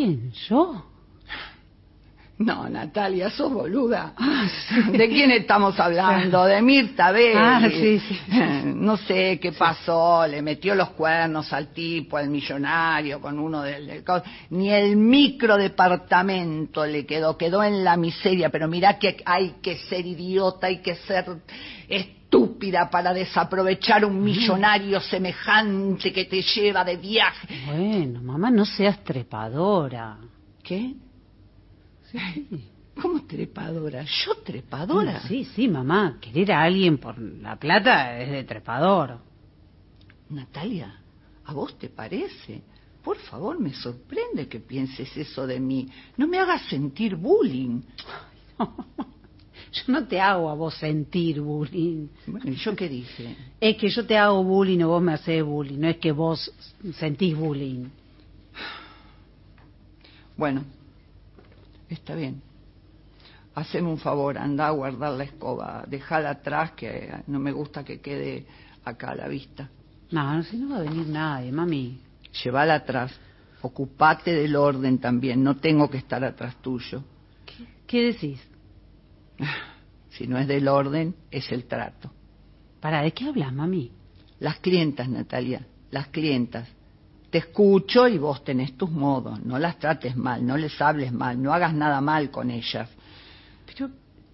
¿Quién? 0.00 0.32
¿Yo? 0.48 0.82
No, 2.38 2.66
Natalia, 2.70 3.28
sos 3.28 3.52
boluda. 3.52 4.14
¿De 4.90 5.08
quién 5.10 5.30
estamos 5.30 5.78
hablando? 5.78 6.46
De 6.46 6.62
Mirta 6.62 7.12
Belli. 7.12 7.36
Ah, 7.36 7.68
sí, 7.70 7.98
sí. 7.98 8.18
No 8.64 8.96
sé 8.96 9.38
qué 9.38 9.52
pasó, 9.52 10.26
le 10.26 10.40
metió 10.40 10.74
los 10.74 10.88
cuernos 10.92 11.52
al 11.52 11.74
tipo, 11.74 12.16
al 12.16 12.30
millonario, 12.30 13.20
con 13.20 13.38
uno 13.38 13.60
del... 13.60 14.02
Ni 14.48 14.70
el 14.70 14.96
microdepartamento 14.96 16.86
le 16.86 17.04
quedó, 17.04 17.36
quedó 17.36 17.62
en 17.62 17.84
la 17.84 17.98
miseria, 17.98 18.48
pero 18.48 18.68
mirá 18.68 18.98
que 18.98 19.18
hay 19.26 19.56
que 19.60 19.76
ser 19.76 20.06
idiota, 20.06 20.68
hay 20.68 20.78
que 20.78 20.94
ser 20.94 21.26
estúpida 22.30 22.88
para 22.88 23.12
desaprovechar 23.12 24.04
un 24.04 24.22
millonario 24.22 25.00
semejante 25.00 26.12
que 26.12 26.26
te 26.26 26.40
lleva 26.40 26.84
de 26.84 26.96
viaje. 26.96 27.48
Bueno, 27.66 28.22
mamá, 28.22 28.52
no 28.52 28.64
seas 28.64 29.02
trepadora. 29.02 30.16
¿Qué? 30.62 30.94
¿Cómo 33.02 33.26
trepadora? 33.26 34.04
¿Yo 34.04 34.36
trepadora? 34.44 35.22
Sí, 35.22 35.44
sí, 35.44 35.66
mamá. 35.66 36.18
Querer 36.20 36.52
a 36.52 36.62
alguien 36.62 36.98
por 36.98 37.18
la 37.18 37.56
plata 37.56 38.20
es 38.20 38.30
de 38.30 38.44
trepador. 38.44 39.18
Natalia, 40.28 41.00
¿a 41.46 41.52
vos 41.52 41.76
te 41.78 41.88
parece? 41.88 42.62
Por 43.02 43.16
favor, 43.16 43.58
me 43.58 43.74
sorprende 43.74 44.46
que 44.46 44.60
pienses 44.60 45.16
eso 45.16 45.48
de 45.48 45.58
mí. 45.58 45.88
No 46.16 46.28
me 46.28 46.38
hagas 46.38 46.62
sentir 46.68 47.16
bullying. 47.16 47.80
Yo 49.72 49.82
no 49.88 50.06
te 50.06 50.20
hago 50.20 50.50
a 50.50 50.54
vos 50.54 50.74
sentir 50.74 51.40
bullying. 51.40 52.08
Bueno, 52.26 52.50
¿y 52.50 52.56
yo 52.56 52.74
qué 52.74 52.88
dije? 52.88 53.36
Es 53.60 53.76
que 53.76 53.88
yo 53.88 54.04
te 54.04 54.16
hago 54.16 54.42
bullying 54.42 54.82
o 54.82 54.88
vos 54.88 55.02
me 55.02 55.12
haces 55.12 55.44
bullying. 55.44 55.78
No 55.78 55.88
es 55.88 55.98
que 55.98 56.10
vos 56.10 56.52
sentís 56.94 57.36
bullying. 57.36 57.86
Bueno, 60.36 60.64
está 61.88 62.14
bien. 62.14 62.42
Haceme 63.54 63.88
un 63.88 63.98
favor, 63.98 64.38
anda 64.38 64.68
a 64.68 64.70
guardar 64.70 65.12
la 65.12 65.24
escoba. 65.24 65.84
Dejala 65.86 66.30
atrás, 66.30 66.72
que 66.72 67.12
no 67.26 67.38
me 67.38 67.52
gusta 67.52 67.84
que 67.84 68.00
quede 68.00 68.46
acá 68.84 69.10
a 69.10 69.14
la 69.14 69.28
vista. 69.28 69.68
No, 70.10 70.42
si 70.42 70.56
no 70.56 70.70
va 70.70 70.78
a 70.78 70.82
venir 70.82 71.06
nadie, 71.06 71.52
mami. 71.52 72.00
Llévala 72.42 72.74
atrás. 72.74 73.12
Ocupate 73.62 74.32
del 74.32 74.56
orden 74.56 74.98
también. 74.98 75.42
No 75.44 75.56
tengo 75.58 75.88
que 75.90 75.98
estar 75.98 76.24
atrás 76.24 76.56
tuyo. 76.62 77.04
¿Qué 77.86 78.02
decís? 78.02 78.40
Si 80.10 80.26
no 80.26 80.38
es 80.38 80.48
del 80.48 80.66
orden, 80.66 81.14
es 81.30 81.50
el 81.52 81.64
trato. 81.64 82.10
¿Para 82.80 83.00
de 83.02 83.12
qué 83.12 83.26
hablas, 83.26 83.52
mami? 83.52 83.92
Las 84.40 84.58
clientas, 84.58 85.08
Natalia, 85.08 85.64
las 85.92 86.08
clientas. 86.08 86.68
Te 87.30 87.38
escucho 87.38 88.08
y 88.08 88.18
vos 88.18 88.42
tenés 88.42 88.76
tus 88.76 88.90
modos. 88.90 89.40
No 89.44 89.58
las 89.58 89.78
trates 89.78 90.16
mal, 90.16 90.44
no 90.44 90.56
les 90.56 90.80
hables 90.82 91.12
mal, 91.12 91.40
no 91.40 91.54
hagas 91.54 91.72
nada 91.72 92.00
mal 92.00 92.30
con 92.30 92.50
ellas. 92.50 92.90
Pero, 93.66 93.90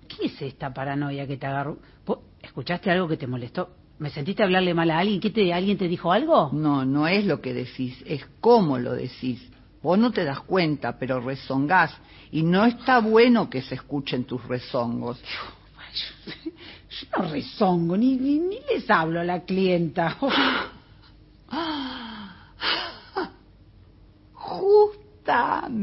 ¿qué 0.08 0.26
es 0.26 0.42
esta 0.42 0.72
paranoia 0.72 1.26
que 1.26 1.36
te 1.36 1.46
agarró? 1.46 1.78
¿Vos 2.06 2.20
¿Escuchaste 2.40 2.90
algo 2.90 3.06
que 3.06 3.16
te 3.16 3.26
molestó? 3.26 3.68
¿Me 3.98 4.10
sentiste 4.10 4.42
hablarle 4.42 4.72
mal 4.72 4.90
a 4.90 4.98
alguien? 4.98 5.20
¿Qué 5.20 5.30
te, 5.30 5.52
¿Alguien 5.52 5.76
te 5.76 5.88
dijo 5.88 6.12
algo? 6.12 6.50
No, 6.52 6.84
no 6.84 7.06
es 7.06 7.26
lo 7.26 7.40
que 7.40 7.52
decís, 7.52 8.02
es 8.06 8.26
cómo 8.40 8.78
lo 8.78 8.92
decís. 8.92 9.50
Vos 9.86 9.96
no 10.00 10.10
te 10.10 10.24
das 10.24 10.40
cuenta, 10.40 10.98
pero 10.98 11.20
rezongás. 11.20 11.96
Y 12.32 12.42
no 12.42 12.64
está 12.64 12.98
bueno 12.98 13.48
que 13.48 13.62
se 13.62 13.76
escuchen 13.76 14.24
tus 14.24 14.44
rezongos. 14.48 15.22
Yo 16.90 17.06
no 17.16 17.30
rezongo, 17.30 17.96
ni, 17.96 18.16
ni, 18.16 18.40
ni 18.40 18.58
les 18.68 18.90
hablo 18.90 19.20
a 19.20 19.22
la 19.24 19.44
clienta. 19.44 20.16
Justamente. 24.32 25.78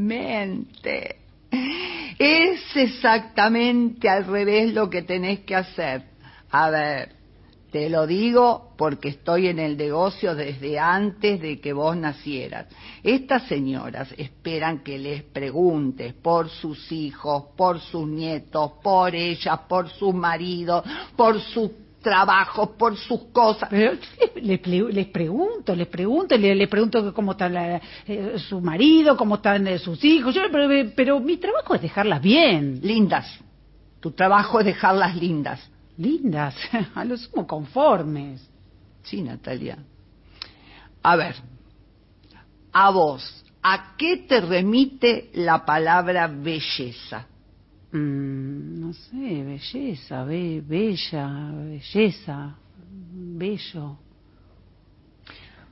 Es 2.19 2.75
exactamente 2.75 4.09
al 4.09 4.25
revés 4.25 4.73
lo 4.73 4.89
que 4.89 5.03
tenés 5.03 5.45
que 5.45 5.55
hacer. 5.55 6.03
A 6.51 6.69
ver, 6.69 7.15
te 7.73 7.89
lo 7.89 8.05
digo 8.05 8.75
porque 8.77 9.09
estoy 9.09 9.47
en 9.47 9.57
el 9.57 9.75
negocio 9.75 10.35
desde 10.35 10.77
antes 10.77 11.41
de 11.41 11.59
que 11.59 11.73
vos 11.73 11.97
nacieras. 11.97 12.67
Estas 13.03 13.47
señoras 13.47 14.13
esperan 14.15 14.83
que 14.83 14.99
les 14.99 15.23
preguntes 15.23 16.13
por 16.13 16.49
sus 16.49 16.91
hijos, 16.91 17.45
por 17.57 17.79
sus 17.79 18.07
nietos, 18.07 18.73
por 18.83 19.15
ellas, 19.15 19.59
por 19.67 19.89
sus 19.89 20.13
maridos, 20.13 20.83
por 21.15 21.41
sus 21.41 21.71
trabajos, 21.99 22.69
por 22.77 22.95
sus 22.95 23.23
cosas. 23.31 23.69
Pero 23.71 23.93
les, 24.35 24.67
les 24.67 25.07
pregunto, 25.07 25.75
les 25.75 25.87
pregunto, 25.87 26.37
les, 26.37 26.55
les 26.55 26.67
pregunto 26.69 27.11
cómo 27.11 27.31
está 27.31 27.49
la- 27.49 27.81
eh, 28.05 28.35
su 28.37 28.61
marido, 28.61 29.17
cómo 29.17 29.35
están 29.35 29.65
eh, 29.65 29.79
sus 29.79 30.03
hijos. 30.05 30.35
Yo, 30.35 30.43
pero, 30.51 30.91
pero 30.95 31.19
mi 31.19 31.37
trabajo 31.37 31.73
es 31.73 31.81
dejarlas 31.81 32.21
bien, 32.21 32.79
Lindas. 32.83 33.39
Tu 33.99 34.11
trabajo 34.11 34.59
es 34.59 34.65
dejarlas 34.67 35.15
lindas. 35.15 35.72
Lindas, 35.97 36.55
a 36.95 37.05
lo 37.05 37.17
sumo 37.17 37.45
conformes. 37.47 38.41
Sí, 39.03 39.21
Natalia. 39.21 39.77
A 41.01 41.15
ver, 41.15 41.35
a 42.71 42.89
vos, 42.91 43.45
¿a 43.61 43.95
qué 43.97 44.17
te 44.17 44.39
remite 44.41 45.29
la 45.33 45.65
palabra 45.65 46.27
belleza? 46.27 47.27
Mm, 47.91 48.79
no 48.79 48.93
sé, 48.93 49.43
belleza, 49.43 50.23
be- 50.23 50.61
bella, 50.61 51.51
belleza, 51.53 52.55
bello. 52.89 53.97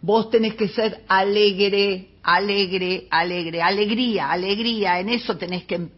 Vos 0.01 0.29
tenés 0.29 0.55
que 0.55 0.67
ser 0.67 1.03
alegre, 1.07 2.09
alegre, 2.23 3.07
alegre, 3.09 3.61
alegría, 3.61 4.31
alegría, 4.31 4.99
en 4.99 5.09
eso 5.09 5.37
tenés 5.37 5.63
que 5.65 5.89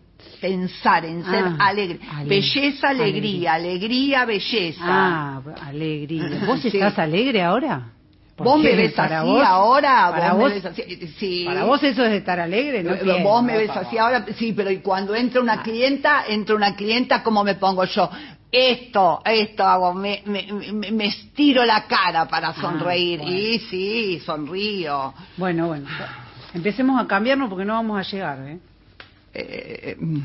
pensar, 0.48 1.06
en 1.06 1.24
ser 1.24 1.46
Ah, 1.58 1.68
alegre. 1.70 2.00
ale- 2.14 2.28
belleza, 2.30 2.90
alegría, 2.90 3.54
alegría, 3.54 4.26
belleza. 4.26 4.82
Ah, 4.86 5.42
alegría. 5.66 6.44
¿Vos 6.46 6.60
Sí. 6.62 6.68
estás 6.68 7.00
alegre 7.00 7.42
ahora? 7.42 7.92
¿Vos 8.36 8.60
me 8.60 8.76
ves 8.76 8.92
para 8.94 9.22
así 9.22 9.30
vos- 9.30 9.46
ahora? 9.46 10.10
Para 10.12 10.34
¿Vos 10.34 10.40
vos, 10.42 10.50
me 10.50 10.56
ves 10.56 10.66
así? 10.66 11.08
Sí. 11.20 11.44
para 11.46 11.64
vos 11.64 11.82
eso 11.84 12.04
es 12.04 12.14
estar 12.14 12.40
alegre, 12.42 12.84
¿no? 12.84 12.90
Eh, 12.92 12.98
entiendo, 13.00 13.24
Vos 13.30 13.42
me 13.44 13.56
ves 13.58 13.70
así 13.70 13.98
ahora, 13.98 14.26
sí, 14.38 14.52
pero 14.52 14.70
y 14.70 14.80
cuando 14.80 15.16
entra 15.16 15.40
una 15.40 15.54
Ah. 15.54 15.64
clienta, 15.64 16.24
entra 16.28 16.56
una 16.56 16.76
clienta, 16.76 17.24
¿cómo 17.24 17.42
me 17.46 17.56
pongo 17.56 17.86
yo? 17.86 18.10
Esto, 18.52 19.22
esto 19.26 19.64
hago, 19.66 19.94
me, 19.94 20.22
me, 20.26 20.46
me- 20.52 20.92
me 20.92 21.06
estiro 21.06 21.64
la 21.64 21.86
cara 21.86 22.28
para 22.28 22.54
sonreír. 22.54 23.20
Ah, 23.22 23.24
bueno. 23.24 23.38
Y 23.40 23.60
sí, 23.60 24.20
sonrío. 24.26 25.14
Bueno, 25.38 25.68
bueno. 25.68 25.88
Empecemos 26.54 27.02
a 27.02 27.08
cambiarnos 27.08 27.50
porque 27.50 27.66
no 27.66 27.74
vamos 27.74 27.98
a 27.98 28.04
llegar, 28.12 28.40
¿eh? 28.46 28.60
Eh, 29.34 29.96
mm, 30.00 30.20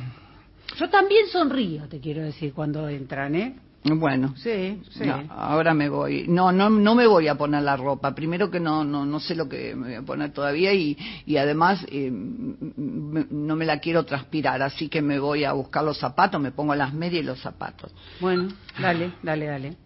Yo 0.76 0.90
también 0.90 1.26
sonrío, 1.28 1.88
te 1.88 2.00
quiero 2.00 2.22
decir, 2.22 2.52
cuando 2.52 2.88
entran, 2.88 3.34
¿eh? 3.34 3.56
bueno. 3.84 4.34
Sí, 4.36 4.82
sí. 4.90 5.04
No, 5.06 5.24
ahora 5.30 5.72
me 5.72 5.88
voy. 5.88 6.26
No, 6.28 6.52
no, 6.52 6.68
no 6.68 6.94
me 6.94 7.06
voy 7.06 7.28
a 7.28 7.36
poner 7.36 7.62
la 7.62 7.76
ropa. 7.76 8.14
Primero 8.14 8.50
que 8.50 8.60
no, 8.60 8.84
no, 8.84 9.06
no 9.06 9.20
sé 9.20 9.34
lo 9.34 9.48
que 9.48 9.74
me 9.74 9.86
voy 9.88 9.94
a 9.94 10.02
poner 10.02 10.32
todavía 10.32 10.72
y, 10.74 10.96
y 11.24 11.36
además 11.36 11.84
eh, 11.88 12.10
no 12.12 13.56
me 13.56 13.64
la 13.64 13.78
quiero 13.78 14.04
transpirar, 14.04 14.60
así 14.62 14.88
que 14.88 15.00
me 15.00 15.18
voy 15.18 15.44
a 15.44 15.52
buscar 15.52 15.84
los 15.84 15.98
zapatos, 15.98 16.40
me 16.40 16.52
pongo 16.52 16.74
las 16.74 16.92
medias 16.92 17.22
y 17.22 17.26
los 17.26 17.40
zapatos. 17.40 17.92
Bueno, 18.20 18.48
dale, 18.78 19.12
dale, 19.22 19.46
dale. 19.46 19.76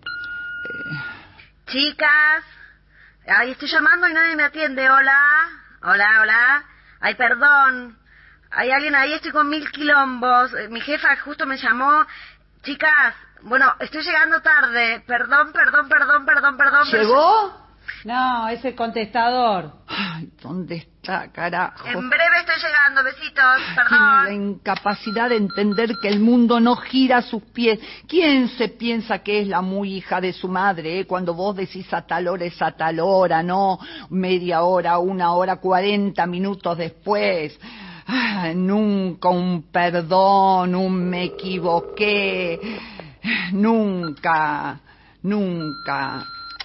Chicas, 1.67 2.45
ay, 3.27 3.51
estoy 3.53 3.69
llamando 3.69 4.09
y 4.09 4.13
nadie 4.15 4.37
me 4.37 4.43
atiende. 4.45 4.91
Hola, 4.91 5.21
hola, 5.83 6.07
hola. 6.23 6.65
Ay, 7.01 7.15
perdón. 7.15 8.02
Hay 8.55 8.71
alguien 8.71 8.95
ahí, 8.95 9.13
estoy 9.15 9.31
con 9.33 9.49
mil 9.49 9.71
quilombos. 9.71 10.53
Eh, 10.55 10.69
Mi 10.69 10.81
jefa 10.81 11.17
justo 11.17 11.47
me 11.47 11.57
llamó. 11.57 12.05
Chicas, 12.63 13.15
bueno, 13.43 13.73
estoy 13.81 14.03
llegando 14.03 14.41
tarde. 14.41 15.03
Perdón, 15.07 15.53
perdón, 15.53 15.89
perdón, 15.89 16.25
perdón, 16.27 16.57
perdón. 16.57 16.87
¿Llegó? 16.91 17.63
No, 18.05 18.49
es 18.49 18.65
el 18.65 18.75
contestador. 18.77 19.73
Ay, 19.89 20.29
¿dónde 20.41 20.77
está, 20.77 21.31
carajo? 21.33 21.87
En 21.89 22.09
breve 22.09 22.39
estoy 22.41 22.57
llegando, 22.57 23.03
besitos, 23.03 23.57
Tiene 23.57 23.75
la 23.77 24.23
perdón. 24.25 24.33
incapacidad 24.33 25.29
de 25.29 25.37
entender 25.37 25.91
que 26.01 26.09
el 26.09 26.21
mundo 26.21 26.61
no 26.61 26.77
gira 26.77 27.19
a 27.19 27.23
sus 27.23 27.43
pies. 27.43 27.81
¿Quién 28.09 28.49
se 28.49 28.69
piensa 28.69 29.19
que 29.21 29.41
es 29.43 29.49
la 29.49 29.63
muy 29.63 29.95
hija 29.95 30.21
de 30.21 30.33
su 30.33 30.47
madre? 30.49 31.01
eh? 31.01 31.07
Cuando 31.07 31.35
vos 31.35 31.57
decís 31.57 31.93
a 31.93 32.03
tal 32.07 32.29
hora 32.29 32.45
es 32.45 32.61
a 32.63 32.73
tal 32.73 33.01
hora, 33.01 33.43
no 33.43 33.79
media 34.11 34.63
hora, 34.63 34.99
una 34.99 35.33
hora, 35.33 35.57
cuarenta 35.57 36.27
minutos 36.27 36.79
después. 36.79 37.59
Ah, 38.07 38.53
nunca 38.55 39.29
un 39.29 39.63
perdón, 39.71 40.75
un 40.75 41.09
me 41.09 41.25
equivoqué. 41.25 42.59
Nunca, 43.53 44.81
nunca. 45.23 46.25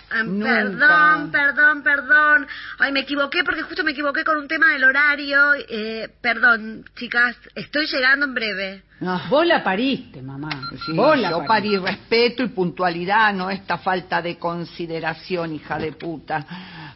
Ah, 0.10 0.24
Nunca. 0.24 0.46
Perdón, 0.50 1.32
perdón, 1.32 1.84
perdón. 1.84 2.48
Ay, 2.80 2.94
me 2.94 3.02
equivoqué 3.02 3.44
porque 3.44 3.62
justo 3.64 3.84
me 3.84 3.92
equivoqué 3.92 4.24
con 4.24 4.38
un 4.38 4.48
tema 4.48 4.70
del 4.72 4.86
horario. 4.86 5.54
Eh, 5.68 6.08
perdón, 6.22 6.86
chicas, 6.96 7.36
estoy 7.54 7.88
llegando 7.88 8.26
en 8.26 8.34
breve. 8.34 8.84
Ah, 9.02 9.24
Vos 9.30 9.46
la 9.46 9.62
pariste, 9.62 10.22
mamá. 10.22 10.50
sí, 10.86 10.94
Vos 10.94 11.18
la 11.20 11.30
yo 11.32 11.44
pariste. 11.46 11.48
parí 11.48 11.78
respeto 11.92 12.44
y 12.44 12.48
puntualidad, 12.48 13.34
no 13.34 13.50
esta 13.50 13.78
falta 13.80 14.22
de 14.22 14.38
consideración, 14.38 15.54
hija 15.54 15.78
de 15.78 15.92
puta. 15.92 16.46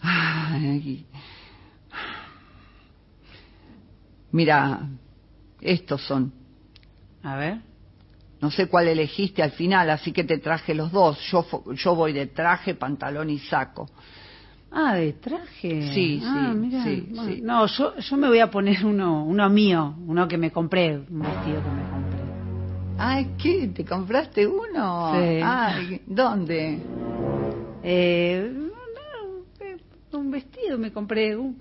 Ay. 0.02 1.06
Mira, 4.32 4.88
estos 5.60 6.02
son. 6.02 6.32
A 7.24 7.36
ver. 7.36 7.58
No 8.42 8.50
sé 8.50 8.68
cuál 8.68 8.88
elegiste 8.88 9.44
al 9.44 9.52
final, 9.52 9.90
así 9.92 10.12
que 10.12 10.24
te 10.24 10.40
traje 10.40 10.74
los 10.74 10.92
dos. 10.92 11.20
Yo, 11.32 11.46
yo 11.74 11.96
voy 11.96 12.12
de 12.14 12.28
traje, 12.28 12.74
pantalón 12.74 13.30
y 13.30 13.38
saco. 13.40 13.90
Ah, 14.72 14.96
de 14.96 15.14
traje. 15.14 15.94
Sí, 15.94 16.22
Ah, 16.24 16.54
sí, 16.54 16.58
mirá. 16.58 16.84
sí, 16.84 17.08
Bueno, 17.14 17.36
sí. 17.36 17.42
No, 17.42 17.66
yo, 17.68 17.98
yo 18.00 18.18
me 18.18 18.28
voy 18.28 18.40
a 18.40 18.50
poner 18.50 18.84
uno, 18.86 19.26
uno 19.26 19.50
mío, 19.50 19.96
uno 20.08 20.28
que 20.28 20.38
me 20.38 20.50
compré, 20.50 20.98
un 20.98 21.24
vestido 21.24 21.62
que 21.62 21.70
me 21.70 21.84
compré. 21.84 22.20
Ay, 22.98 23.32
¿qué? 23.38 23.68
¿Te 23.68 23.86
compraste 23.86 24.48
uno? 24.48 25.12
Sí. 25.12 25.42
Ay, 25.44 26.02
¿dónde? 26.08 26.80
Eh, 27.84 28.52
no, 30.12 30.20
un 30.20 30.32
vestido 30.32 30.78
me 30.78 30.92
compré. 30.92 31.36
un- 31.36 31.58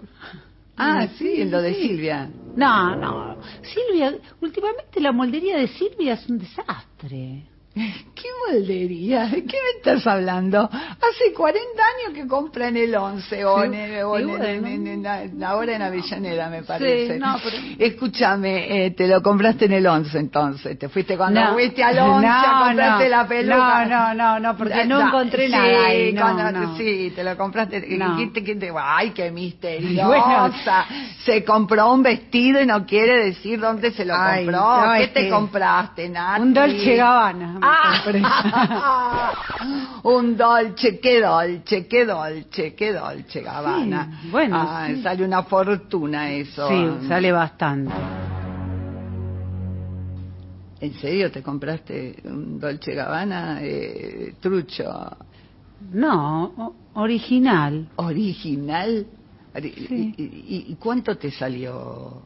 Ah, 0.81 1.03
un 1.03 1.11
sí, 1.19 1.45
lo 1.45 1.61
de 1.63 1.75
sí. 1.75 1.89
Silvia. 1.89 2.31
No, 2.57 2.97
no. 2.97 3.37
Silvia, 3.63 4.15
últimamente 4.41 5.01
la 5.01 5.13
moldería 5.13 5.59
de 5.59 5.69
Silvia 5.69 6.15
es 6.15 6.29
un 6.29 6.39
desastre. 6.39 7.50
¿Qué 7.73 8.27
moldería? 8.49 9.27
¿De 9.27 9.45
qué 9.45 9.57
me 9.57 9.79
estás 9.79 10.05
hablando? 10.07 10.69
Hace 10.73 11.33
40 11.35 11.61
años 11.83 12.15
que 12.15 12.27
compra 12.27 12.67
en 12.69 12.77
el 12.77 12.95
11 12.95 13.45
o, 13.45 13.61
Sí, 13.61 13.67
en, 13.69 13.75
el- 13.75 14.03
o 14.05 14.19
en- 14.19 15.45
ahora 15.45 15.77
en 15.77 15.83
Avellaneda, 15.83 16.51
me 16.51 16.65
parece. 16.65 17.17
no, 17.19 17.37
pero- 17.43 17.57
Escúchame, 17.79 18.87
eh, 18.87 18.91
te 18.91 19.07
lo 19.07 19.23
compraste 19.23 19.67
en 19.67 19.73
el 19.73 19.87
11 19.87 20.19
entonces. 20.19 20.77
Te 20.79 20.89
fuiste 20.89 21.17
cuando 21.17 21.41
No. 21.41 21.53
fuiste 21.53 21.83
al 21.85 21.99
11 21.99 22.27
a 22.27 22.43
No, 22.43 22.65
comprarte 22.67 23.05
no. 23.05 23.11
la 23.11 23.29
peluca. 23.29 23.85
No, 23.87 23.89
no, 23.89 24.15
no, 24.15 24.41
no, 24.41 24.57
porque 24.57 24.85
no 24.85 25.01
encontré 25.07 25.47
sí, 25.47 25.53
nada 25.53 25.87
ahí, 25.87 26.13
no, 26.13 26.21
cuando-. 26.23 26.77
Sí, 26.77 27.13
te 27.15 27.23
lo 27.23 27.37
compraste. 27.37 27.81
Dijiste 27.81 28.43
que 28.43 28.57
te- 28.57 28.73
Ay, 28.77 29.11
qué 29.11 29.31
misteriosa. 29.31 30.07
Bueno. 30.11 30.53
Se 31.25 31.45
compró 31.45 31.93
un 31.93 32.03
vestido 32.03 32.61
y 32.61 32.67
no 32.67 32.85
quiere 32.85 33.27
decir 33.27 33.61
dónde 33.61 33.93
se 33.93 34.05
lo 34.05 34.15
Ay, 34.17 34.45
compró. 34.45 34.83
¿Qué 34.99 35.09
te 35.09 35.21
que- 35.25 35.31
compraste, 35.31 36.09
Nati? 36.09 36.41
Un 36.43 36.55
Dolce 36.55 36.97
Gabbana 36.97 37.60
me 37.61 37.67
compré. 38.03 38.23
un 40.05 40.37
dolce, 40.37 40.99
qué 41.01 41.21
dolce, 41.21 41.87
qué 41.87 42.05
dolce, 42.07 42.75
qué 42.75 42.93
dolce, 42.93 43.41
Gabbana. 43.43 44.19
Sí, 44.23 44.29
bueno, 44.31 44.57
Ah, 44.59 44.87
sí. 44.89 45.03
sale 45.03 45.25
una 45.25 45.43
fortuna 45.45 46.31
eso. 46.33 46.69
Sí, 46.69 47.07
sale 47.09 47.31
bastante. 47.33 47.93
¿En 50.81 50.95
serio 50.95 51.31
te 51.31 51.43
compraste 51.43 52.23
un 52.25 52.59
dolce 52.59 52.95
Gabbana 52.95 53.59
eh, 53.61 54.35
trucho? 54.41 54.91
No, 55.93 56.75
original. 56.95 57.87
¿Original? 57.97 59.07
Ori- 59.55 59.75
Sí. 59.89 60.15
¿Y, 60.17 60.23
y- 60.23 60.65
y 60.73 60.77
cuánto 60.77 61.17
te 61.19 61.31
salió? 61.31 62.23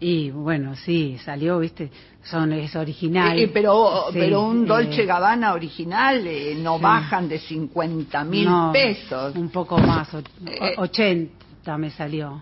Y 0.00 0.30
bueno, 0.30 0.74
sí, 0.76 1.18
salió, 1.22 1.58
viste, 1.58 1.90
son 2.22 2.52
es 2.54 2.74
original. 2.74 3.38
Eh, 3.38 3.44
eh, 3.44 3.48
pero, 3.52 4.06
Sí, 4.10 4.18
pero 4.18 4.44
un 4.44 4.64
Dolce 4.66 5.02
eh, 5.02 5.06
Gabbana 5.06 5.52
original 5.52 6.26
eh, 6.26 6.54
no 6.56 6.78
sí. 6.78 6.82
bajan 6.82 7.28
de 7.28 7.38
50 7.38 8.24
mil 8.24 8.46
no, 8.46 8.70
pesos. 8.72 9.36
Un 9.36 9.50
poco 9.50 9.76
más, 9.78 10.12
o- 10.14 10.20
Eh, 10.46 10.74
o- 10.78 10.82
80 10.82 11.76
me 11.76 11.90
salió. 11.90 12.40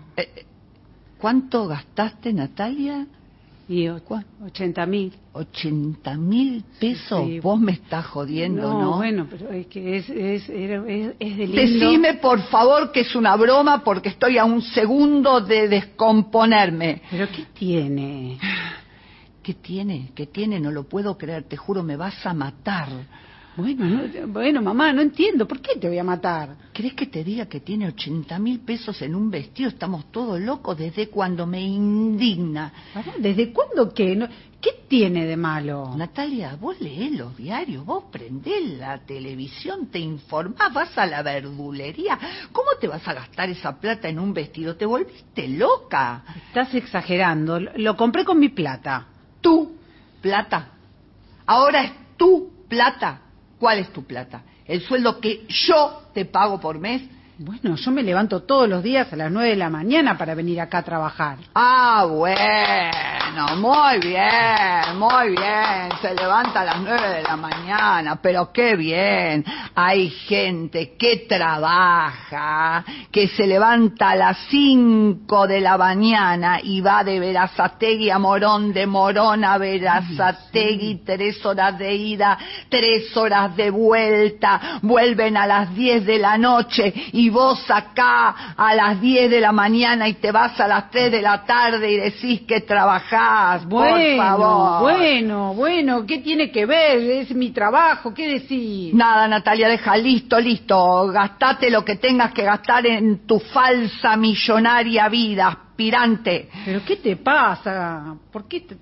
¿Cuánto 1.17 1.67
gastaste, 1.67 2.31
Natalia? 2.31 3.05
Y 3.69 3.87
o- 3.87 4.03
¿Cuál? 4.03 4.25
80 4.43 4.85
mil. 4.87 5.13
80 5.33 6.15
mil 6.17 6.63
pesos. 6.79 7.23
Sí. 7.27 7.39
Vos 7.39 7.59
me 7.59 7.73
estás 7.73 8.03
jodiendo, 8.07 8.73
¿no? 8.73 8.97
bueno, 8.97 9.27
pero 9.29 9.51
es 9.51 9.67
que 9.67 9.97
es, 9.97 10.09
es, 10.09 10.49
es, 10.49 11.13
es. 11.19 11.51
Decime, 11.51 12.15
por 12.15 12.41
favor, 12.49 12.91
que 12.91 13.01
es 13.01 13.15
una 13.15 13.35
broma 13.35 13.83
porque 13.83 14.09
estoy 14.09 14.39
a 14.39 14.43
un 14.45 14.63
segundo 14.63 15.39
de 15.41 15.67
descomponerme. 15.69 17.03
¿Pero 17.11 17.27
qué 17.31 17.45
tiene? 17.53 18.39
¿Qué 19.43 19.53
tiene? 19.53 20.09
¿Qué 20.15 20.25
tiene? 20.25 20.59
No 20.59 20.71
lo 20.71 20.83
puedo 20.89 21.15
creer. 21.17 21.43
Te 21.43 21.55
juro, 21.55 21.83
me 21.83 21.95
vas 21.95 22.25
a 22.25 22.33
matar. 22.33 22.87
Bueno, 23.59 23.85
no- 23.85 24.27
bueno, 24.27 24.61
mamá, 24.61 24.91
no 24.93 25.01
entiendo. 25.01 25.47
¿Por 25.47 25.61
qué 25.61 25.75
te 25.79 25.87
voy 25.87 25.97
a 25.97 26.03
matar? 26.03 26.55
¿Crees 26.73 26.93
que 26.93 27.05
te 27.07 27.23
diga 27.23 27.45
que 27.47 27.59
tiene 27.59 27.87
80 27.87 28.39
mil 28.39 28.59
pesos 28.59 29.01
en 29.01 29.15
un 29.15 29.29
vestido? 29.29 29.69
Estamos 29.69 30.11
todos 30.11 30.39
locos 30.39 30.77
desde 30.77 31.09
cuando 31.09 31.45
me 31.45 31.61
indigna. 31.61 32.71
Pará, 32.93 33.13
¿Desde 33.19 33.51
cuándo 33.51 33.93
qué? 33.93 34.15
No- 34.15 34.27
¿Qué 34.61 34.71
tiene 34.89 35.25
de 35.25 35.37
malo? 35.37 35.93
Natalia, 35.95 36.57
vos 36.59 36.81
leés 36.81 37.11
los 37.13 37.37
diarios, 37.37 37.85
vos 37.85 38.05
prendés 38.11 38.77
la 38.77 38.97
televisión, 38.99 39.87
te 39.87 39.99
informás, 39.99 40.73
vas 40.73 40.97
a 40.97 41.05
la 41.05 41.21
verdulería. 41.23 42.19
¿Cómo 42.51 42.67
te 42.81 42.89
vas 42.89 43.07
a 43.07 43.13
gastar 43.13 43.49
esa 43.49 43.79
plata 43.79 44.09
en 44.09 44.19
un 44.19 44.33
vestido? 44.33 44.75
¿Te 44.75 44.85
volviste 44.85 45.47
loca? 45.47 46.23
Estás 46.47 46.73
exagerando. 46.75 47.57
Lo, 47.59 47.71
lo 47.77 47.95
compré 47.95 48.25
con 48.25 48.37
mi 48.37 48.49
plata. 48.49 49.07
Tu 49.39 49.77
plata. 50.21 50.71
Ahora 51.45 51.83
es 51.83 51.91
tu 52.17 52.51
plata. 52.67 53.21
¿Cuál 53.59 53.79
es 53.79 53.91
tu 53.91 54.03
plata? 54.05 54.43
El 54.65 54.81
sueldo 54.81 55.19
que 55.19 55.45
yo 55.47 56.03
te 56.13 56.25
pago 56.25 56.59
por 56.59 56.79
mes. 56.79 57.01
Bueno, 57.41 57.77
yo 57.77 57.91
me 57.91 58.03
levanto 58.03 58.41
todos 58.41 58.67
los 58.67 58.83
días 58.83 59.13
a 59.13 59.15
las 59.15 59.31
nueve 59.31 59.51
de 59.51 59.55
la 59.55 59.69
mañana 59.69 60.17
para 60.17 60.35
venir 60.35 60.59
acá 60.59 60.79
a 60.79 60.83
trabajar. 60.83 61.37
Ah, 61.55 62.05
bueno, 62.05 63.55
muy 63.55 63.99
bien, 64.01 64.97
muy 64.97 65.29
bien. 65.29 65.89
Se 66.01 66.13
levanta 66.15 66.59
a 66.59 66.65
las 66.65 66.81
nueve 66.81 67.07
de 67.07 67.23
la 67.23 67.37
mañana, 67.37 68.19
pero 68.21 68.51
qué 68.51 68.75
bien. 68.75 69.45
Hay 69.73 70.09
gente 70.09 70.97
que 70.97 71.27
trabaja, 71.29 72.83
que 73.09 73.29
se 73.29 73.47
levanta 73.47 74.09
a 74.09 74.15
las 74.17 74.37
cinco 74.49 75.47
de 75.47 75.61
la 75.61 75.77
mañana 75.77 76.59
y 76.61 76.81
va 76.81 77.05
de 77.05 77.21
Verazategui 77.21 78.09
a 78.09 78.19
Morón, 78.19 78.73
de 78.73 78.85
Morón 78.85 79.45
a 79.45 79.57
Verazategui, 79.57 81.03
tres 81.05 81.45
horas 81.45 81.79
de 81.79 81.95
ida, 81.95 82.37
tres 82.67 83.15
horas 83.15 83.55
de 83.55 83.69
vuelta, 83.69 84.79
vuelven 84.81 85.37
a 85.37 85.47
las 85.47 85.73
diez 85.73 86.05
de 86.05 86.19
la 86.19 86.37
noche 86.37 86.93
y 87.13 87.28
vos 87.29 87.63
acá 87.69 88.53
a 88.55 88.73
las 88.73 88.99
diez 89.01 89.29
de 89.29 89.41
la 89.41 89.51
mañana 89.51 90.07
y 90.07 90.15
te 90.15 90.31
vas 90.31 90.59
a 90.59 90.67
las 90.67 90.89
tres 90.89 91.11
de 91.11 91.21
la 91.21 91.43
tarde 91.45 91.91
y 91.91 91.97
decís 91.97 92.41
que 92.47 92.61
trabajás, 92.61 93.65
por 93.65 93.87
favor. 94.17 94.81
bueno, 94.81 95.53
bueno, 95.53 96.05
¿qué 96.05 96.19
tiene 96.19 96.51
que 96.51 96.65
ver? 96.65 96.99
Es 96.99 97.31
mi 97.31 97.51
trabajo, 97.51 98.13
¿qué 98.13 98.39
decís? 98.39 98.93
Nada, 98.93 99.27
Natalia, 99.27 99.67
deja, 99.67 99.95
listo, 99.97 100.39
listo. 100.39 101.07
Gastate 101.07 101.69
lo 101.69 101.83
que 101.83 101.95
tengas 101.95 102.33
que 102.33 102.43
gastar 102.43 102.85
en 102.85 103.25
tu 103.25 103.39
falsa 103.39 104.15
millonaria 104.17 105.09
vida, 105.09 105.47
aspirante. 105.47 106.49
¿Pero 106.65 106.81
qué 106.85 106.97
te 106.97 107.15
pasa? 107.15 108.15
¿Por 108.31 108.47
qué 108.47 108.61
te... 108.61 108.77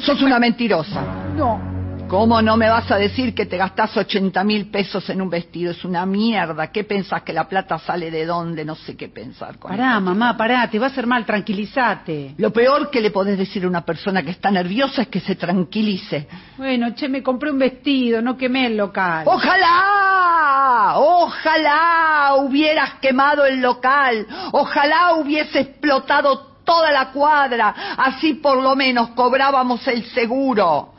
Sos 0.00 0.20
una 0.22 0.38
mentirosa. 0.38 1.02
No, 1.34 1.83
¿Cómo 2.14 2.40
no 2.40 2.56
me 2.56 2.70
vas 2.70 2.88
a 2.92 2.96
decir 2.96 3.34
que 3.34 3.44
te 3.44 3.56
gastás 3.56 3.96
80 3.96 4.44
mil 4.44 4.70
pesos 4.70 5.10
en 5.10 5.20
un 5.20 5.28
vestido? 5.28 5.72
Es 5.72 5.84
una 5.84 6.06
mierda. 6.06 6.68
¿Qué 6.68 6.84
pensás 6.84 7.22
que 7.22 7.32
la 7.32 7.48
plata 7.48 7.76
sale 7.80 8.08
de 8.08 8.24
dónde? 8.24 8.64
No 8.64 8.76
sé 8.76 8.96
qué 8.96 9.08
pensar 9.08 9.58
con 9.58 9.72
pará, 9.72 9.98
mamá, 9.98 10.36
pará, 10.36 10.70
te 10.70 10.78
va 10.78 10.86
a 10.86 10.90
hacer 10.90 11.08
mal, 11.08 11.26
tranquilízate. 11.26 12.36
Lo 12.38 12.52
peor 12.52 12.88
que 12.88 13.00
le 13.00 13.10
podés 13.10 13.36
decir 13.36 13.64
a 13.64 13.66
una 13.66 13.84
persona 13.84 14.22
que 14.22 14.30
está 14.30 14.52
nerviosa 14.52 15.02
es 15.02 15.08
que 15.08 15.18
se 15.18 15.34
tranquilice. 15.34 16.28
Bueno, 16.56 16.94
che, 16.94 17.08
me 17.08 17.20
compré 17.20 17.50
un 17.50 17.58
vestido, 17.58 18.22
no 18.22 18.36
quemé 18.36 18.66
el 18.66 18.76
local. 18.76 19.24
Ojalá, 19.26 20.92
ojalá 20.98 22.34
hubieras 22.36 22.94
quemado 23.00 23.44
el 23.44 23.60
local, 23.60 24.24
ojalá 24.52 25.14
hubiese 25.14 25.58
explotado 25.58 26.54
toda 26.64 26.92
la 26.92 27.10
cuadra, 27.10 27.74
así 27.98 28.34
por 28.34 28.62
lo 28.62 28.76
menos 28.76 29.08
cobrábamos 29.16 29.84
el 29.88 30.04
seguro. 30.12 30.93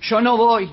Yo 0.00 0.20
no 0.20 0.36
voy. 0.36 0.70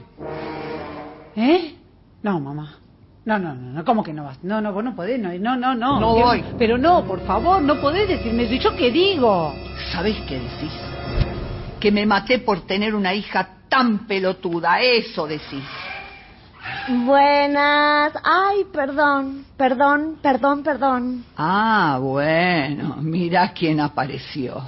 ¿Eh? 1.35 1.75
No, 2.21 2.39
mamá. 2.39 2.77
No, 3.25 3.39
no, 3.39 3.55
no, 3.55 3.71
no, 3.71 3.85
¿cómo 3.85 4.03
que 4.03 4.13
no 4.13 4.25
vas? 4.25 4.43
No, 4.43 4.59
no, 4.61 4.73
vos 4.73 4.83
no 4.83 4.95
podés, 4.95 5.19
no, 5.19 5.33
no, 5.33 5.55
no, 5.55 5.75
no. 5.75 5.99
Voy. 5.99 6.43
Pero 6.57 6.77
no, 6.77 7.05
por 7.05 7.21
favor, 7.21 7.61
no 7.61 7.79
podés 7.79 8.07
decirme 8.07 8.43
eso. 8.43 8.53
¿Y 8.53 8.59
yo 8.59 8.75
qué 8.75 8.91
digo? 8.91 9.53
¿Sabés 9.91 10.17
qué 10.27 10.39
decís? 10.39 10.73
Que 11.79 11.91
me 11.91 12.05
maté 12.05 12.39
por 12.39 12.61
tener 12.67 12.93
una 12.93 13.13
hija 13.13 13.49
tan 13.69 14.05
pelotuda, 14.07 14.81
eso 14.81 15.25
decís. 15.25 15.63
Buenas. 16.87 18.11
Ay, 18.23 18.65
perdón, 18.73 19.45
perdón, 19.55 20.17
perdón, 20.21 20.63
perdón. 20.63 21.25
Ah, 21.37 21.97
bueno, 22.01 22.97
mira 22.99 23.53
quién 23.53 23.79
apareció. 23.79 24.61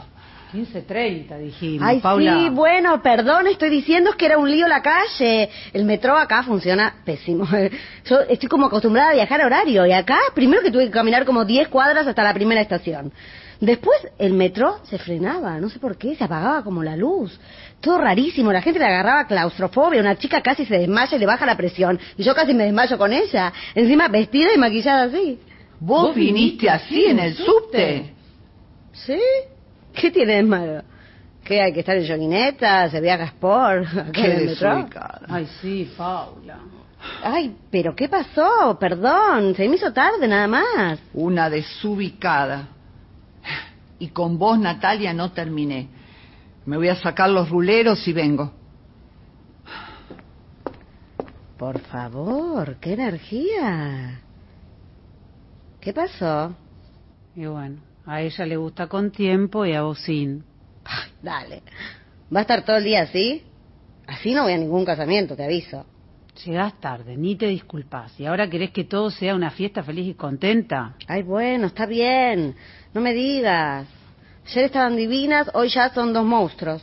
15.30 0.53 1.37
dijimos, 1.39 1.85
Ay, 1.85 1.99
Paula. 1.99 2.39
sí, 2.39 2.49
bueno, 2.49 3.01
perdón, 3.01 3.47
estoy 3.47 3.69
diciendo 3.69 4.11
es 4.11 4.15
que 4.15 4.27
era 4.27 4.37
un 4.37 4.49
lío 4.49 4.67
la 4.67 4.81
calle. 4.81 5.49
El 5.73 5.83
metro 5.83 6.15
acá 6.15 6.43
funciona 6.43 6.95
pésimo. 7.03 7.45
Yo 8.05 8.21
estoy 8.29 8.47
como 8.47 8.67
acostumbrada 8.67 9.09
a 9.11 9.15
viajar 9.15 9.41
a 9.41 9.47
horario 9.47 9.85
y 9.85 9.91
acá 9.91 10.17
primero 10.33 10.61
que 10.61 10.71
tuve 10.71 10.85
que 10.85 10.91
caminar 10.91 11.25
como 11.25 11.43
10 11.43 11.67
cuadras 11.67 12.07
hasta 12.07 12.23
la 12.23 12.33
primera 12.33 12.61
estación. 12.61 13.11
Después 13.65 13.97
el 14.19 14.33
metro 14.33 14.79
se 14.83 14.99
frenaba, 14.99 15.59
no 15.59 15.69
sé 15.69 15.79
por 15.79 15.97
qué, 15.97 16.15
se 16.15 16.23
apagaba 16.23 16.63
como 16.63 16.83
la 16.83 16.95
luz. 16.95 17.39
Todo 17.81 17.97
rarísimo, 17.97 18.53
la 18.53 18.61
gente 18.61 18.77
le 18.79 18.85
agarraba 18.85 19.25
claustrofobia, 19.25 20.01
una 20.01 20.15
chica 20.17 20.39
casi 20.41 20.67
se 20.67 20.77
desmaya 20.77 21.17
y 21.17 21.19
le 21.19 21.25
baja 21.25 21.47
la 21.47 21.57
presión. 21.57 21.99
Y 22.15 22.21
yo 22.21 22.35
casi 22.35 22.53
me 22.53 22.65
desmayo 22.65 22.95
con 22.99 23.11
ella, 23.11 23.51
encima 23.73 24.07
vestida 24.07 24.53
y 24.53 24.59
maquillada 24.59 25.05
así. 25.05 25.39
¿Vos, 25.79 26.09
¿Vos 26.09 26.15
viniste 26.15 26.69
así 26.69 27.05
en 27.05 27.17
el 27.17 27.35
subte? 27.35 28.13
¿Sí? 28.93 29.19
¿Qué 29.95 30.11
tiene 30.11 30.35
de 30.35 30.43
malo? 30.43 30.83
¿Qué 31.43 31.59
hay 31.59 31.73
que 31.73 31.79
estar 31.79 31.97
en 31.97 32.07
joguineta? 32.07 32.87
¿Se 32.91 33.01
viaja 33.01 33.23
sport? 33.23 33.87
Qué 34.13 34.25
en 34.25 34.31
el 34.31 34.45
metro? 34.45 34.75
desubicada. 34.75 35.21
Ay, 35.27 35.47
sí, 35.59 35.91
Paula. 35.97 36.59
Ay, 37.23 37.55
pero 37.71 37.95
¿qué 37.95 38.07
pasó? 38.09 38.77
Perdón, 38.79 39.55
se 39.55 39.67
me 39.67 39.75
hizo 39.75 39.91
tarde 39.91 40.27
nada 40.27 40.47
más. 40.47 40.99
Una 41.15 41.49
desubicada. 41.49 42.74
Y 43.99 44.09
con 44.09 44.37
vos, 44.37 44.59
Natalia, 44.59 45.13
no 45.13 45.31
terminé. 45.31 45.89
Me 46.65 46.77
voy 46.77 46.89
a 46.89 46.95
sacar 46.95 47.29
los 47.29 47.49
ruleros 47.49 48.07
y 48.07 48.13
vengo. 48.13 48.51
Por 51.57 51.79
favor, 51.79 52.77
qué 52.81 52.93
energía. 52.93 54.21
¿Qué 55.79 55.93
pasó? 55.93 56.55
Y 57.35 57.45
bueno, 57.45 57.81
a 58.05 58.21
ella 58.21 58.45
le 58.45 58.57
gusta 58.57 58.87
con 58.87 59.11
tiempo 59.11 59.65
y 59.65 59.73
a 59.73 59.83
vos 59.83 59.99
sin. 59.99 60.43
Ay, 60.83 61.11
dale. 61.21 61.63
¿Va 62.33 62.39
a 62.39 62.41
estar 62.41 62.65
todo 62.65 62.77
el 62.77 62.83
día 62.83 63.03
así? 63.03 63.43
Así 64.07 64.33
no 64.33 64.43
voy 64.43 64.53
a 64.53 64.57
ningún 64.57 64.83
casamiento, 64.83 65.35
te 65.35 65.43
aviso. 65.43 65.85
Llegás 66.43 66.79
tarde, 66.81 67.15
ni 67.15 67.35
te 67.35 67.47
disculpas. 67.47 68.19
¿Y 68.19 68.25
ahora 68.25 68.49
querés 68.49 68.71
que 68.71 68.83
todo 68.83 69.09
sea 69.09 69.33
una 69.35 69.51
fiesta 69.51 69.83
feliz 69.83 70.07
y 70.07 70.13
contenta? 70.15 70.95
Ay, 71.07 71.23
bueno, 71.23 71.67
está 71.67 71.85
bien. 71.85 72.55
No 72.95 73.01
me 73.01 73.13
digas. 73.13 73.85
Ayer 74.47 74.65
estaban 74.65 74.95
divinas, 74.95 75.51
hoy 75.53 75.67
ya 75.67 75.93
son 75.93 76.13
dos 76.13 76.23
monstruos. 76.23 76.81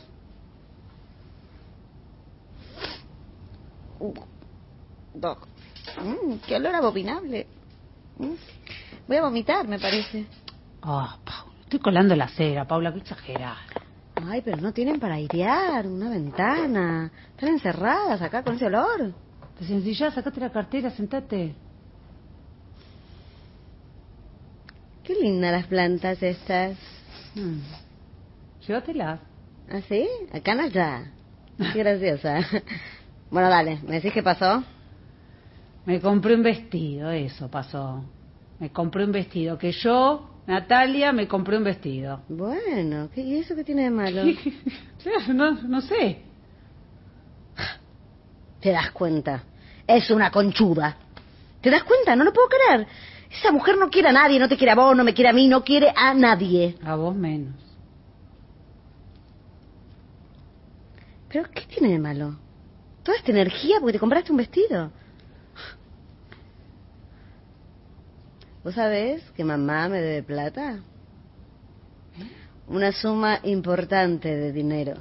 Uh, 3.99 4.13
Doc. 5.15 5.47
Mm, 5.99 6.35
qué 6.47 6.57
olor 6.57 6.75
abominable. 6.75 7.47
Mm. 8.19 8.33
Voy 9.07 9.17
a 9.17 9.23
vomitar, 9.23 9.67
me 9.67 9.79
parece. 9.79 10.27
Ah, 10.83 11.17
Paula, 11.25 11.53
estoy 11.63 11.79
colando 11.79 12.15
la 12.15 12.27
cera, 12.27 12.67
Paula, 12.67 12.93
qué 12.93 12.99
exagerada. 12.99 13.57
Ay, 14.13 14.43
pero 14.45 14.57
no 14.57 14.71
tienen 14.71 14.99
para 14.99 15.15
airear 15.15 15.87
una 15.87 16.11
ventana. 16.11 17.11
Están 17.31 17.49
encerradas 17.49 18.21
acá 18.21 18.43
con 18.43 18.53
ese 18.53 18.67
olor. 18.67 19.15
Te 19.57 19.65
sencillás, 19.65 20.13
sacate 20.13 20.39
la 20.39 20.51
cartera, 20.51 20.91
sentate. 20.91 21.55
Qué 25.03 25.15
lindas 25.15 25.51
las 25.51 25.67
plantas 25.67 26.21
estas. 26.23 26.77
Mm. 27.35 27.59
Llévatelas. 28.65 29.19
¿Ah, 29.69 29.81
sí? 29.87 30.07
Acá 30.31 30.55
no 30.55 30.63
está. 30.63 31.11
Qué 31.57 31.79
graciosa. 31.79 32.39
Bueno, 33.33 33.49
dale, 33.49 33.79
¿me 33.87 33.95
decís 33.95 34.13
qué 34.13 34.21
pasó? 34.21 34.63
Me 35.87 35.99
compré 35.99 36.35
un 36.35 36.43
vestido, 36.43 37.09
eso 37.09 37.49
pasó. 37.49 38.05
Me 38.59 38.69
compré 38.69 39.05
un 39.05 39.11
vestido, 39.11 39.57
que 39.57 39.71
yo, 39.71 40.29
Natalia, 40.45 41.11
me 41.11 41.27
compré 41.27 41.57
un 41.57 41.63
vestido. 41.63 42.21
Bueno, 42.29 43.09
¿qué, 43.11 43.21
¿y 43.21 43.39
eso 43.39 43.55
qué 43.55 43.63
tiene 43.63 43.85
de 43.85 43.89
malo? 43.89 44.21
No, 45.33 45.51
no 45.63 45.81
sé. 45.81 46.21
Te 48.61 48.69
das 48.71 48.91
cuenta. 48.91 49.43
Es 49.87 50.11
una 50.11 50.29
conchuda. 50.29 50.95
¿Te 51.59 51.71
das 51.71 51.83
cuenta? 51.83 52.15
No 52.15 52.23
lo 52.23 52.31
puedo 52.31 52.47
creer. 52.47 52.87
Esa 53.39 53.51
mujer 53.51 53.77
no 53.77 53.89
quiere 53.89 54.09
a 54.09 54.11
nadie, 54.11 54.39
no 54.39 54.47
te 54.47 54.57
quiere 54.57 54.71
a 54.71 54.75
vos, 54.75 54.95
no 54.95 55.03
me 55.03 55.13
quiere 55.13 55.29
a 55.29 55.33
mí, 55.33 55.47
no 55.47 55.63
quiere 55.63 55.91
a 55.95 56.13
nadie. 56.13 56.77
A 56.83 56.95
vos 56.95 57.15
menos. 57.15 57.55
¿Pero 61.29 61.49
qué 61.49 61.61
tiene 61.61 61.93
de 61.93 61.99
malo? 61.99 62.37
Toda 63.01 63.17
esta 63.17 63.31
energía 63.31 63.77
porque 63.79 63.93
te 63.93 63.99
compraste 63.99 64.31
un 64.31 64.37
vestido. 64.37 64.91
¿Vos 68.63 68.75
sabés 68.75 69.23
que 69.31 69.43
mamá 69.43 69.89
me 69.89 69.99
debe 69.99 70.23
plata? 70.23 70.79
Una 72.67 72.91
suma 72.91 73.39
importante 73.43 74.33
de 74.33 74.51
dinero. 74.53 74.93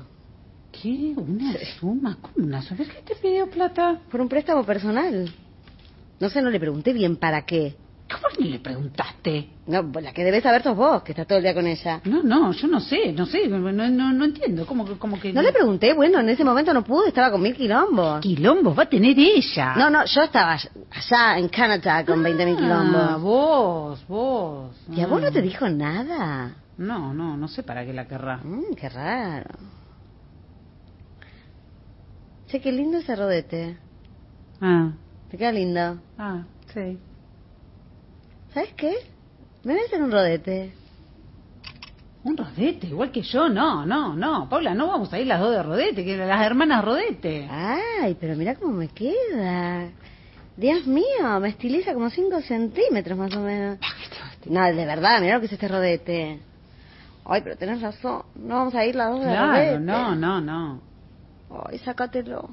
¿Qué? 0.72 1.12
¿Una 1.16 1.52
suma? 1.78 2.18
¿Cómo 2.20 2.46
una 2.46 2.62
suma? 2.62 2.82
¿Qué 2.84 3.02
te 3.02 3.14
pidió 3.14 3.48
plata? 3.48 4.00
Por 4.10 4.20
un 4.22 4.28
préstamo 4.28 4.64
personal. 4.64 5.32
No 6.18 6.30
sé, 6.30 6.40
no 6.40 6.50
le 6.50 6.58
pregunté 6.58 6.92
bien 6.94 7.16
para 7.16 7.44
qué. 7.44 7.76
¿Cómo 8.12 8.26
ni 8.38 8.50
le 8.50 8.58
preguntaste? 8.60 9.48
No, 9.66 9.90
pues 9.90 10.04
la 10.04 10.12
que 10.12 10.24
debes 10.24 10.42
saber 10.42 10.62
sos 10.62 10.76
vos, 10.76 11.02
que 11.02 11.12
estás 11.12 11.26
todo 11.26 11.38
el 11.38 11.44
día 11.44 11.54
con 11.54 11.66
ella. 11.66 12.00
No, 12.04 12.22
no, 12.22 12.52
yo 12.52 12.68
no 12.68 12.80
sé, 12.80 13.12
no 13.12 13.24
sé, 13.26 13.48
no, 13.48 13.58
no, 13.58 14.12
no 14.12 14.24
entiendo. 14.24 14.66
¿Cómo, 14.66 14.84
que- 14.84 14.98
cómo 14.98 15.18
que...? 15.20 15.32
No 15.32 15.40
le 15.42 15.52
pregunté, 15.52 15.92
bueno, 15.94 16.20
en 16.20 16.28
ese 16.28 16.44
momento 16.44 16.74
no 16.74 16.84
pude, 16.84 17.08
estaba 17.08 17.30
con 17.30 17.40
mil 17.42 17.54
quilombos. 17.56 18.20
Quilombos 18.20 18.78
va 18.78 18.82
a 18.84 18.88
tener 18.88 19.18
ella. 19.18 19.74
No, 19.76 19.88
no, 19.90 20.04
yo 20.04 20.22
estaba 20.22 20.52
allá 20.54 21.38
en 21.38 21.48
Canadá 21.48 22.04
con 22.04 22.22
20 22.22 22.44
mil 22.44 22.54
Ah, 22.56 22.60
quilombos. 22.60 23.22
vos, 23.22 24.06
vos. 24.08 24.76
¿Y 24.94 25.00
a 25.00 25.06
vos 25.06 25.20
no 25.20 25.28
Ah. 25.28 25.32
te 25.32 25.42
dijo 25.42 25.68
nada? 25.68 26.56
No, 26.78 27.14
no, 27.14 27.36
no 27.36 27.48
sé 27.48 27.62
para 27.62 27.84
qué 27.86 27.92
la 27.92 28.06
querrá. 28.08 28.38
Mm, 28.38 28.74
qué 28.74 28.88
raro. 28.88 29.50
Che, 32.48 32.60
qué 32.60 32.72
lindo 32.72 32.98
ese 32.98 33.14
rodete. 33.16 33.78
Ah, 34.60 34.90
Te 35.30 35.38
queda 35.38 35.52
lindo. 35.52 35.98
ah, 36.18 36.42
sí. 36.74 36.98
¿Sabes 38.54 38.72
qué? 38.76 38.94
Me 39.64 39.72
voy 39.72 39.82
a 39.82 39.86
hacer 39.86 40.02
un 40.02 40.10
rodete. 40.10 40.72
Un 42.24 42.36
rodete, 42.36 42.86
igual 42.86 43.10
que 43.10 43.22
yo, 43.22 43.48
no, 43.48 43.84
no, 43.84 44.14
no. 44.14 44.48
Paula, 44.48 44.74
no 44.74 44.88
vamos 44.88 45.12
a 45.12 45.18
ir 45.18 45.26
las 45.26 45.40
dos 45.40 45.52
de 45.52 45.62
rodete, 45.62 46.04
que 46.04 46.16
las 46.16 46.44
hermanas 46.46 46.84
rodete. 46.84 47.48
Ay, 47.50 48.16
pero 48.20 48.36
mira 48.36 48.54
cómo 48.54 48.74
me 48.74 48.88
queda. 48.88 49.88
Dios 50.56 50.86
mío, 50.86 51.40
me 51.40 51.48
estiliza 51.48 51.94
como 51.94 52.10
5 52.10 52.42
centímetros 52.42 53.18
más 53.18 53.34
o 53.34 53.40
menos. 53.40 53.78
No, 54.46 54.64
de 54.64 54.86
verdad, 54.86 55.20
mira 55.20 55.34
lo 55.34 55.40
que 55.40 55.46
es 55.46 55.52
este 55.52 55.68
rodete. 55.68 56.40
Ay, 57.24 57.40
pero 57.42 57.56
tenés 57.56 57.80
razón. 57.80 58.22
No 58.34 58.56
vamos 58.56 58.74
a 58.74 58.84
ir 58.84 58.94
las 58.94 59.10
dos 59.10 59.20
de 59.24 59.36
rodete. 59.36 59.82
Claro, 59.84 60.14
no, 60.14 60.14
no, 60.14 60.40
no. 60.40 60.80
Ay, 61.66 61.78
sácatelo. 61.78 62.50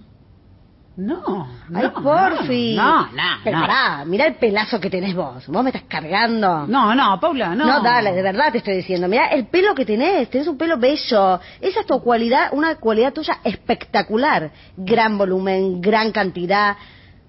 No, 1.00 1.48
Ay, 1.74 1.84
no, 1.84 1.94
porfi. 2.04 2.76
No, 2.76 3.04
no, 3.08 3.24
Pero 3.44 3.58
no. 3.58 3.66
pará, 3.66 4.04
mirá 4.06 4.26
el 4.28 4.36
pelazo 4.36 4.80
que 4.82 4.90
tenés 4.90 5.16
vos. 5.16 5.48
Vos 5.48 5.64
me 5.64 5.70
estás 5.70 5.84
cargando. 5.88 6.68
No, 6.68 6.94
no, 6.94 7.20
Paula, 7.22 7.56
no. 7.56 7.66
No, 7.66 7.82
dale, 7.82 8.12
de 8.12 8.22
verdad 8.22 8.52
te 8.52 8.58
estoy 8.58 8.76
diciendo. 8.76 9.08
Mirá 9.08 9.28
el 9.28 9.48
pelo 9.48 9.74
que 9.74 9.86
tenés, 9.86 10.30
tenés 10.30 10.48
un 10.48 10.58
pelo 10.58 10.78
bello. 10.78 11.40
Esa 11.62 11.80
es 11.80 11.86
tu 11.86 12.02
cualidad, 12.02 12.50
una 12.52 12.76
cualidad 12.76 13.14
tuya 13.14 13.40
espectacular. 13.46 14.52
Gran 14.76 15.18
volumen, 15.18 15.80
gran 15.80 16.12
cantidad. 16.12 16.76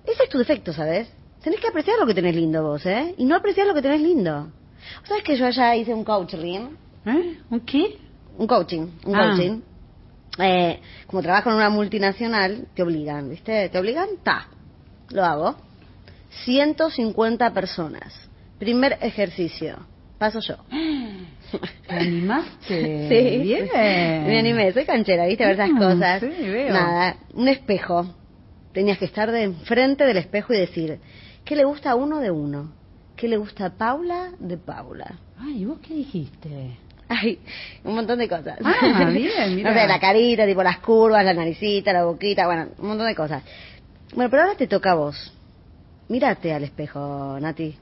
Ese 0.04 0.24
es 0.24 0.28
tu 0.28 0.38
defecto, 0.38 0.72
¿sabes? 0.72 1.08
Tenés 1.42 1.60
que 1.60 1.68
apreciar 1.68 1.96
lo 1.98 2.06
que 2.06 2.14
tenés 2.14 2.34
lindo 2.34 2.62
vos, 2.62 2.84
¿eh? 2.86 3.14
Y 3.18 3.24
no 3.24 3.36
apreciar 3.36 3.66
lo 3.66 3.74
que 3.74 3.82
tenés 3.82 4.00
lindo. 4.00 4.48
¿Sabes 5.04 5.22
que 5.22 5.36
yo 5.36 5.46
allá 5.46 5.76
hice 5.76 5.94
un 5.94 6.02
coaching? 6.04 6.70
¿Eh? 7.06 7.38
¿Un 7.50 7.60
qué? 7.60 7.98
Un 8.36 8.46
coaching, 8.46 8.86
un 9.04 9.14
Ah. 9.14 9.30
coaching. 9.30 9.60
Eh, 10.42 10.80
como 11.06 11.22
trabajo 11.22 11.50
en 11.50 11.56
una 11.56 11.70
multinacional, 11.70 12.66
te 12.74 12.82
obligan, 12.82 13.28
¿viste? 13.28 13.68
¿Te 13.68 13.78
obligan? 13.78 14.08
Ta. 14.22 14.48
Lo 15.10 15.24
hago. 15.24 15.56
150 16.44 17.52
personas. 17.52 18.12
Primer 18.58 18.98
ejercicio. 19.00 19.86
Paso 20.18 20.40
yo. 20.40 20.56
¿Te 21.86 21.94
animaste? 21.94 22.50
Sí. 23.08 23.38
Bien. 23.42 23.66
Me 24.26 24.38
animé, 24.38 24.72
soy 24.72 24.84
canchera, 24.84 25.26
¿viste? 25.26 25.44
A 25.44 25.48
ver 25.48 25.56
esas 25.56 25.70
Mm, 25.70 25.78
cosas. 25.78 26.20
sí, 26.20 26.28
veo. 26.28 26.72
Nada, 26.72 27.16
un 27.34 27.48
espejo. 27.48 28.14
Tenías 28.72 28.98
que 28.98 29.06
estar 29.06 29.32
de 29.32 29.42
enfrente 29.42 30.04
del 30.04 30.18
espejo 30.18 30.52
y 30.54 30.58
decir, 30.58 31.00
¿qué 31.44 31.56
le 31.56 31.64
gusta 31.64 31.90
a 31.90 31.94
uno 31.96 32.20
de 32.20 32.30
uno? 32.30 32.72
¿Qué 33.16 33.26
le 33.28 33.36
gusta 33.36 33.66
a 33.66 33.70
Paula 33.70 34.30
de 34.38 34.56
Paula? 34.56 35.18
Ay, 35.38 35.64
¿vos 35.64 35.78
qué 35.80 35.94
dijiste? 35.94 36.76
Ay, 37.12 37.40
un 37.82 37.96
montón 37.96 38.20
de 38.20 38.28
cosas. 38.28 38.56
Ah, 38.64 39.10
bien. 39.12 39.64
No 39.64 39.72
sé, 39.74 39.86
la 39.88 39.98
carita, 39.98 40.46
tipo 40.46 40.62
las 40.62 40.78
curvas, 40.78 41.24
la 41.24 41.34
naricita, 41.34 41.92
la 41.92 42.04
boquita, 42.04 42.46
bueno, 42.46 42.68
un 42.78 42.86
montón 42.86 43.08
de 43.08 43.16
cosas. 43.16 43.42
Bueno, 44.14 44.30
pero 44.30 44.44
ahora 44.44 44.54
te 44.54 44.68
toca 44.68 44.92
a 44.92 44.94
vos. 44.94 45.32
Mírate 46.08 46.54
al 46.54 46.62
espejo, 46.62 47.36
Nati. 47.40 47.76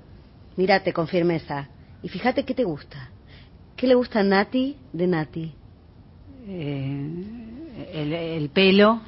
Mírate 0.57 0.95
con 0.95 1.07
firmeza. 1.09 1.69
Y 2.03 2.09
fíjate 2.09 2.45
qué 2.45 2.55
te 2.55 2.65
gusta. 2.65 3.11
¿Qué 3.77 3.87
le 3.87 3.95
gusta 3.95 4.21
a 4.21 4.23
Nati 4.23 4.77
de 4.95 5.07
Nati? 5.07 5.55
Eh, 6.49 7.11
el, 7.93 8.13
el 8.15 8.49
pelo. 8.49 9.03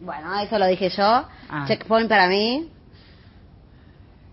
Bueno, 0.00 0.40
eso 0.40 0.58
lo 0.58 0.66
dije 0.66 0.88
yo. 0.88 1.04
Ah. 1.04 1.64
Checkpoint 1.68 2.08
para 2.08 2.26
mí. 2.26 2.70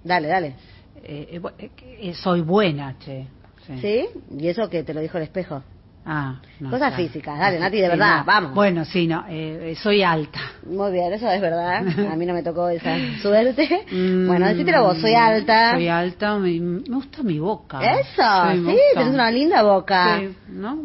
Dale, 0.02 0.28
dale. 0.30 0.56
Eh, 1.04 1.42
eh, 1.44 1.52
eh, 1.58 1.72
eh, 2.04 2.14
soy 2.14 2.40
buena, 2.40 2.96
che. 2.98 3.28
Sí. 3.76 3.82
¿Sí? 3.82 4.08
¿Y 4.40 4.48
eso 4.48 4.70
que 4.70 4.84
te 4.84 4.94
lo 4.94 5.02
dijo 5.02 5.18
el 5.18 5.24
espejo? 5.24 5.64
Ah, 6.06 6.38
no, 6.60 6.72
Cosas 6.72 6.90
claro. 6.94 7.04
físicas, 7.04 7.38
dale, 7.38 7.60
Nati, 7.60 7.78
de 7.78 7.84
Sí, 7.84 7.90
verdad, 7.90 8.20
no. 8.20 8.26
vamos. 8.26 8.54
Bueno, 8.56 8.84
sí, 8.86 9.06
no, 9.06 9.26
eh, 9.30 9.76
soy 9.80 10.02
alta. 10.02 10.40
Muy 10.66 10.92
bien, 10.92 11.14
eso 11.14 11.30
es 11.30 11.40
verdad. 11.40 11.86
A 12.12 12.16
mí 12.16 12.26
no 12.26 12.34
me 12.34 12.42
tocó 12.42 12.68
esa 12.70 12.96
suerte. 13.22 13.86
Mm, 13.92 14.28
Bueno, 14.28 14.48
decítelo 14.48 14.82
vos, 14.84 14.98
soy 15.00 15.14
alta. 15.14 15.74
Soy 15.74 15.88
alta, 15.88 16.38
me, 16.38 16.60
me 16.60 16.80
gusta 16.96 17.22
mi 17.22 17.38
boca. 17.38 17.80
Eso, 17.84 18.24
sí, 18.54 18.60
gusta. 18.62 18.74
tenés 18.96 19.14
una 19.14 19.30
linda 19.30 19.62
boca. 19.62 20.20
Sí, 20.20 20.36
¿no? 20.48 20.80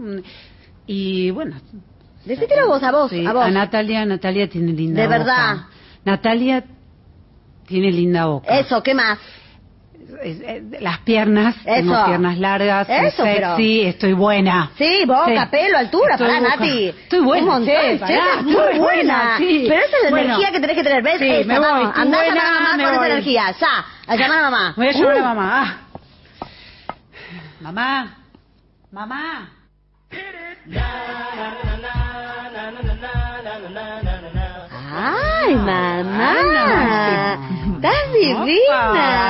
Y 0.87 1.31
bueno. 1.31 1.57
Decítelo 2.27 2.67
vos, 2.67 2.83
a 2.83 2.91
vos, 2.93 3.11
sí, 3.11 3.25
a 3.25 3.33
vos. 3.33 3.51
Natalia, 3.51 4.05
Natalia 4.05 4.49
tiene 4.49 4.73
linda 4.73 5.01
De 5.01 5.07
boca. 5.07 5.19
verdad. 5.19 5.57
Natalia 6.05 6.65
tiene 7.67 7.91
linda 7.93 8.27
boca. 8.27 8.59
Eso, 8.59 8.83
¿qué 8.83 8.95
más? 8.95 9.19
Eh, 10.23 10.63
Las 10.81 10.99
piernas, 11.01 11.55
tengo 11.65 11.95
Eso. 11.95 12.05
piernas 12.07 12.39
largas, 12.39 12.87
soy 12.87 12.97
Eso, 13.07 13.23
pero- 13.25 13.57
estoy 13.59 14.13
buena. 14.13 14.71
Sí, 14.77 15.03
boca, 15.07 15.45
Sí. 15.45 15.49
pelo, 15.51 15.79
altura, 15.79 16.13
Estoy 16.15 16.27
pará. 16.29 16.41
Nati. 16.41 16.89
Estoy 16.89 17.21
buena, 17.21 17.47
montón, 17.47 17.67
che, 17.67 17.97
pará, 17.99 18.43
muy 18.43 18.53
estoy 18.53 18.79
buena. 18.79 18.79
buena, 18.79 19.39
sí. 19.39 19.65
Pero 19.69 19.81
esa 19.81 19.97
es 19.97 20.03
la 20.05 20.11
Bueno. 20.11 20.25
energía 20.27 20.51
que 20.53 20.61
tenés 20.61 20.77
que 20.77 20.83
tener, 20.85 21.03
¿ves? 21.03 21.19
Sí, 21.19 21.27
esa, 21.31 21.47
me 21.49 21.59
voy, 21.59 21.67
vamos. 21.69 21.89
estoy 21.89 22.03
Andá 22.03 22.19
a 22.19 22.21
buena, 22.25 22.35
llamar 22.35 22.47
a 22.57 22.61
mamá 22.61 22.77
me 22.77 22.83
con 22.85 22.93
esa 22.93 23.01
voy. 23.01 23.11
energía, 23.11 23.43
ya. 23.61 23.85
A 24.07 24.17
llamar 24.17 24.39
a 24.39 24.43
mamá. 24.51 24.73
Voy 24.77 24.87
a 24.89 24.93
llamar 24.93 25.15
Uh. 25.15 25.19
a 25.19 25.23
mamá. 25.35 25.63
Ah. 25.63 25.77
Mamá, 27.61 28.17
mamá. 28.93 29.49
Ay, 34.97 35.55
mamá. 35.57 36.35
Estás 37.85 38.13
divina. 38.15 38.45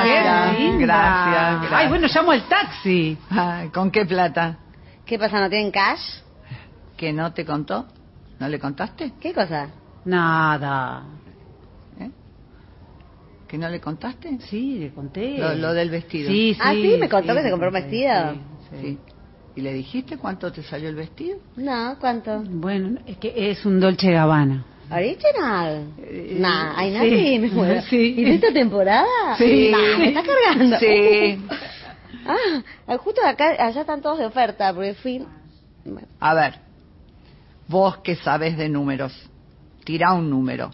Qué 0.04 0.62
linda. 0.62 0.86
gracias, 0.86 1.60
gracias. 1.60 1.72
Ay, 1.72 1.88
bueno, 1.88 2.06
llamo 2.14 2.32
el 2.32 2.42
taxi. 2.44 3.18
Ay, 3.30 3.68
¿Con 3.70 3.90
qué 3.90 4.06
plata? 4.06 4.58
¿Qué 5.04 5.18
pasa, 5.18 5.40
no 5.40 5.50
tienen 5.50 5.72
cash? 5.72 6.20
¿Que 6.96 7.12
no 7.12 7.32
te 7.32 7.44
contó? 7.44 7.86
¿No 8.38 8.48
le 8.48 8.60
contaste? 8.60 9.14
¿Qué 9.20 9.32
cosa? 9.34 9.70
Nada. 10.04 11.02
¿Eh? 11.98 12.10
¿Que 13.48 13.58
no 13.58 13.68
le 13.68 13.80
contaste? 13.80 14.38
Sí, 14.48 14.78
le 14.78 14.92
conté. 14.92 15.36
Lo, 15.36 15.54
lo 15.54 15.72
del 15.74 15.90
vestido. 15.90 16.30
Sí, 16.30 16.54
sí. 16.54 16.60
Ah, 16.62 16.72
sí, 16.74 16.96
me 17.00 17.08
contó 17.08 17.34
que 17.34 17.42
se 17.42 17.50
compró 17.50 17.68
un 17.68 17.74
vestido. 17.74 18.32
sí, 18.34 18.40
sí. 18.70 18.76
Sí. 18.80 18.98
¿Y 19.56 19.60
le 19.62 19.72
dijiste 19.72 20.16
cuánto 20.16 20.52
te 20.52 20.62
salió 20.62 20.88
el 20.88 20.96
vestido? 20.96 21.38
No, 21.56 21.96
¿cuánto? 22.00 22.42
Bueno, 22.44 23.00
es 23.06 23.16
que 23.18 23.50
es 23.50 23.64
un 23.66 23.80
Dolce 23.80 24.12
Gabbana. 24.12 24.64
¿Original? 24.90 25.88
Eh, 25.98 26.36
nah, 26.38 26.74
ay, 26.76 26.92
sí. 26.92 26.98
Nati, 26.98 27.38
me. 27.38 27.82
Sí. 27.90 28.14
¿Y 28.18 28.24
de 28.24 28.34
esta 28.34 28.52
temporada? 28.52 29.06
Sí. 29.38 29.70
Nah, 29.70 29.98
me 29.98 30.08
está 30.08 30.22
cargando. 30.22 30.78
Sí. 30.78 31.38
Ah, 32.26 32.96
justo 32.96 33.20
acá, 33.26 33.50
allá 33.58 33.82
están 33.82 34.00
todos 34.00 34.18
de 34.18 34.24
oferta, 34.24 34.72
porque 34.72 34.94
fui... 34.94 35.26
Bueno, 35.84 36.08
A 36.20 36.32
ver, 36.32 36.54
vos 37.68 37.98
que 37.98 38.16
sabes 38.16 38.56
de 38.56 38.70
números, 38.70 39.12
tira 39.84 40.14
un 40.14 40.30
número. 40.30 40.70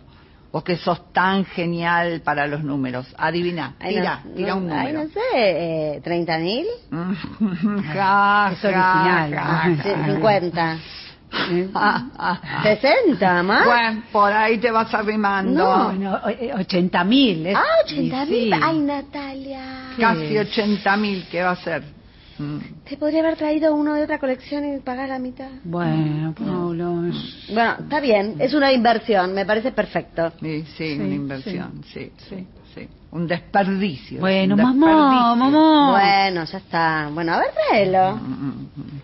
Vos 0.53 0.63
que 0.63 0.77
sos 0.77 1.13
tan 1.13 1.45
genial 1.45 2.21
para 2.21 2.47
los 2.47 2.63
números, 2.63 3.13
adivina, 3.19 3.75
ay, 3.81 3.95
tira, 3.95 4.21
no- 4.25 4.35
tira 4.37 4.49
no- 4.51 4.57
un 4.59 4.71
Ay, 4.71 4.93
número. 4.93 5.03
no 5.05 5.11
sé, 5.11 5.21
eh, 5.35 6.03
¿30 6.05 6.41
mil? 6.41 6.67
Ja, 7.95 8.51
Es 8.53 8.65
original. 8.65 9.31
ja. 9.35 9.77
50. 10.07 10.79
¿Eh? 11.33 11.68
Ah, 11.74 12.09
ah, 12.18 12.41
ah. 12.43 12.62
60, 12.62 13.43
más. 13.43 13.64
Bueno, 13.64 14.03
por 14.12 14.33
ahí 14.33 14.59
te 14.59 14.70
vas 14.70 14.93
arrimando. 14.93 15.53
No. 15.53 15.85
Bueno, 15.87 16.18
o- 16.24 16.28
eh, 16.28 16.53
80 16.55 17.05
mil. 17.05 17.47
Ah, 17.55 17.62
80 17.85 18.26
mil. 18.26 18.53
Ay, 18.53 18.78
Natalia. 18.81 19.91
Casi 19.99 20.37
80 20.39 20.97
mil, 20.97 21.24
¿qué 21.31 21.43
va 21.43 21.53
a 21.53 21.57
ser? 21.57 21.83
Mm. 22.39 22.59
Te 22.89 22.97
podría 22.97 23.20
haber 23.20 23.37
traído 23.37 23.74
uno 23.74 23.95
de 23.95 24.05
otra 24.05 24.18
colección 24.18 24.64
y 24.74 24.78
pagar 24.81 25.09
la 25.11 25.18
mitad. 25.18 25.51
Bueno, 25.62 26.35
Paulo. 26.35 27.07
es- 27.07 27.49
Bueno, 27.55 27.74
está 27.81 28.01
bien, 28.01 28.37
es 28.39 28.55
una 28.55 28.72
inversión, 28.72 29.35
me 29.35 29.45
parece 29.45 29.72
perfecto. 29.72 30.33
Sí, 30.41 30.62
sí, 30.76 30.95
Sí, 30.95 31.01
una 31.01 31.14
inversión, 31.14 31.83
sí, 31.93 32.11
sí, 32.28 32.47
sí. 32.75 32.89
Un 33.12 33.27
desperdicio. 33.27 34.21
Bueno, 34.21 34.55
un 34.55 34.62
mamá, 34.62 34.87
desperdicio. 34.87 35.37
mamá. 35.37 35.91
Bueno, 35.91 36.45
ya 36.45 36.59
está. 36.59 37.09
Bueno, 37.12 37.33
a 37.35 37.39
ver, 37.39 37.49
tráelo. 37.68 38.16
Mm, 38.16 38.53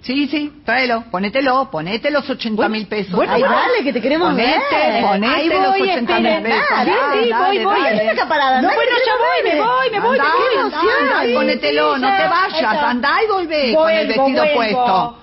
Sí, 0.03 0.29
sí, 0.29 0.62
tráelo, 0.64 1.05
ponételo, 1.11 1.69
ponete 1.73 2.11
los 2.12 2.29
80 2.31 2.69
mil 2.69 2.87
pesos. 2.87 3.12
bueno, 3.14 3.33
Ay, 3.33 3.43
dale, 3.43 3.83
que 3.83 3.93
te 3.93 4.01
queremos 4.01 4.31
ponete, 4.31 4.53
ver. 4.73 5.03
Ponete 5.05 5.35
Ahí 5.35 5.49
los 5.49 5.69
voy, 5.71 5.83
80 5.91 6.21
mil 6.21 6.43
pesos. 6.43 6.71
dale, 6.71 6.91
Dale, 6.93 7.25
sí, 7.25 7.31
dale, 7.31 7.45
voy, 7.64 7.64
voy. 7.64 7.81
dale. 7.83 7.99
¿Qué 8.03 8.11
está 8.11 8.29
parada? 8.29 8.62
No, 8.62 8.69
Dale, 8.69 8.77
bueno, 8.77 8.97
ya 9.05 9.12
voy, 9.17 9.51
me 9.51 9.61
voy, 9.61 9.91
me 9.91 10.01
voy, 10.01 10.19
Andá, 10.19 10.33
me 10.33 10.71
quedo. 10.71 10.81
andá, 10.81 11.23
Sí, 11.27 11.35
ponételo, 11.35 11.95
sí, 11.97 12.01
no 12.03 12.09
te 12.09 12.19
ya, 12.23 12.29
vayas, 12.31 12.77
eso. 12.77 12.87
andá 12.87 13.11
y 13.25 13.27
volvé 13.29 13.75
con 13.75 13.91
el 13.91 14.07
Vuelvo, 14.07 14.25
vestido 14.25 14.45
vuelvo. 14.55 14.55
puesto. 14.57 15.19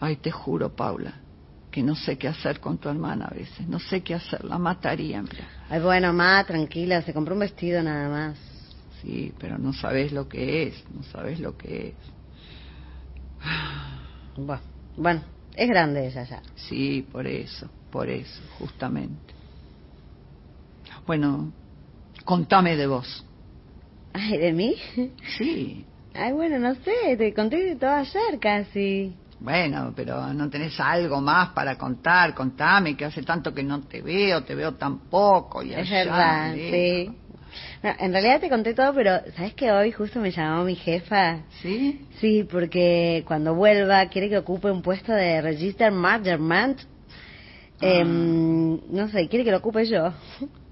Ay, 0.00 0.16
te 0.16 0.30
juro, 0.30 0.68
Paula, 0.74 1.12
que 1.72 1.82
no 1.82 1.96
sé 1.96 2.18
qué 2.18 2.28
hacer 2.28 2.60
con 2.60 2.78
tu 2.78 2.88
hermana 2.88 3.24
a 3.24 3.34
veces. 3.34 3.66
No 3.66 3.80
sé 3.80 4.02
qué 4.02 4.14
hacer, 4.14 4.44
la 4.44 4.58
mataría, 4.58 5.22
mira. 5.22 5.48
Ay, 5.70 5.80
bueno, 5.80 6.12
ma, 6.12 6.44
tranquila, 6.44 7.02
se 7.02 7.14
compró 7.14 7.34
un 7.34 7.40
vestido 7.40 7.82
nada 7.82 8.08
más. 8.08 8.38
Sí, 9.00 9.32
pero 9.40 9.58
no 9.58 9.72
sabes 9.72 10.12
lo 10.12 10.28
que 10.28 10.68
es, 10.68 10.84
no 10.94 11.02
sabes 11.02 11.40
lo 11.40 11.56
que 11.56 11.88
es. 11.88 11.94
Bueno, 14.36 14.62
bueno, 14.96 15.22
es 15.54 15.68
grande 15.68 16.06
ella 16.06 16.24
ya. 16.24 16.42
Sí, 16.54 17.08
por 17.10 17.26
eso, 17.26 17.68
por 17.90 18.08
eso, 18.08 18.42
justamente. 18.58 19.34
Bueno, 21.06 21.52
contame 22.24 22.76
de 22.76 22.86
vos. 22.86 23.24
Ay, 24.12 24.38
¿de 24.38 24.52
mí? 24.52 24.76
Sí, 25.38 25.86
Ay, 26.14 26.32
bueno, 26.32 26.58
no 26.58 26.74
sé, 26.74 27.16
te 27.16 27.32
conté 27.32 27.56
de 27.64 27.76
todo 27.76 27.90
ayer 27.90 28.38
casi. 28.38 29.16
Bueno, 29.42 29.92
pero 29.94 30.32
no 30.32 30.48
tenés 30.48 30.78
algo 30.78 31.20
más 31.20 31.50
para 31.50 31.76
contar. 31.76 32.34
Contame, 32.34 32.96
que 32.96 33.04
hace 33.04 33.22
tanto 33.22 33.52
que 33.52 33.62
no 33.62 33.80
te 33.82 34.00
veo, 34.00 34.42
te 34.44 34.54
veo 34.54 34.74
tan 34.74 35.00
poco. 35.10 35.62
Y 35.62 35.74
Es 35.74 35.90
allá, 35.90 36.04
verdad, 36.04 36.54
sí. 36.54 37.10
Bueno, 37.82 37.96
en 38.00 38.12
realidad 38.12 38.40
te 38.40 38.48
conté 38.48 38.74
todo, 38.74 38.94
pero 38.94 39.20
¿sabes 39.36 39.54
que 39.54 39.70
hoy 39.72 39.92
justo 39.92 40.20
me 40.20 40.30
llamó 40.30 40.64
mi 40.64 40.76
jefa? 40.76 41.40
¿Sí? 41.60 42.06
Sí, 42.20 42.44
porque 42.44 43.24
cuando 43.26 43.54
vuelva 43.54 44.06
quiere 44.06 44.28
que 44.28 44.38
ocupe 44.38 44.70
un 44.70 44.82
puesto 44.82 45.12
de 45.12 45.40
Register 45.42 45.90
Management. 45.90 46.80
Em, 47.80 48.80
no 48.90 49.08
sé, 49.08 49.28
quiere 49.28 49.44
que 49.44 49.50
lo 49.50 49.58
ocupe 49.58 49.84
yo. 49.86 50.12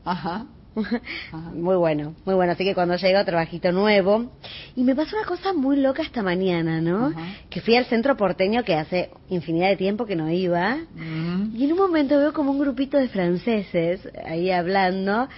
Ajá. 0.04 0.46
Muy 1.54 1.76
bueno, 1.76 2.14
muy 2.24 2.34
bueno. 2.34 2.52
Así 2.52 2.64
que 2.64 2.74
cuando 2.74 2.96
llega 2.96 3.24
trabajito 3.24 3.72
nuevo. 3.72 4.30
Y 4.76 4.82
me 4.82 4.94
pasó 4.94 5.16
una 5.16 5.26
cosa 5.26 5.52
muy 5.52 5.76
loca 5.76 6.02
esta 6.02 6.22
mañana, 6.22 6.80
¿no? 6.80 7.06
Ajá. 7.06 7.34
Que 7.48 7.60
fui 7.60 7.76
al 7.76 7.86
centro 7.86 8.16
porteño 8.16 8.64
que 8.64 8.74
hace 8.74 9.10
infinidad 9.28 9.68
de 9.68 9.76
tiempo 9.76 10.06
que 10.06 10.16
no 10.16 10.30
iba. 10.30 10.76
Mm. 10.94 11.56
Y 11.56 11.64
en 11.64 11.72
un 11.72 11.78
momento 11.78 12.18
veo 12.18 12.32
como 12.32 12.50
un 12.50 12.58
grupito 12.58 12.96
de 12.96 13.08
franceses 13.08 14.08
ahí 14.24 14.50
hablando. 14.50 15.28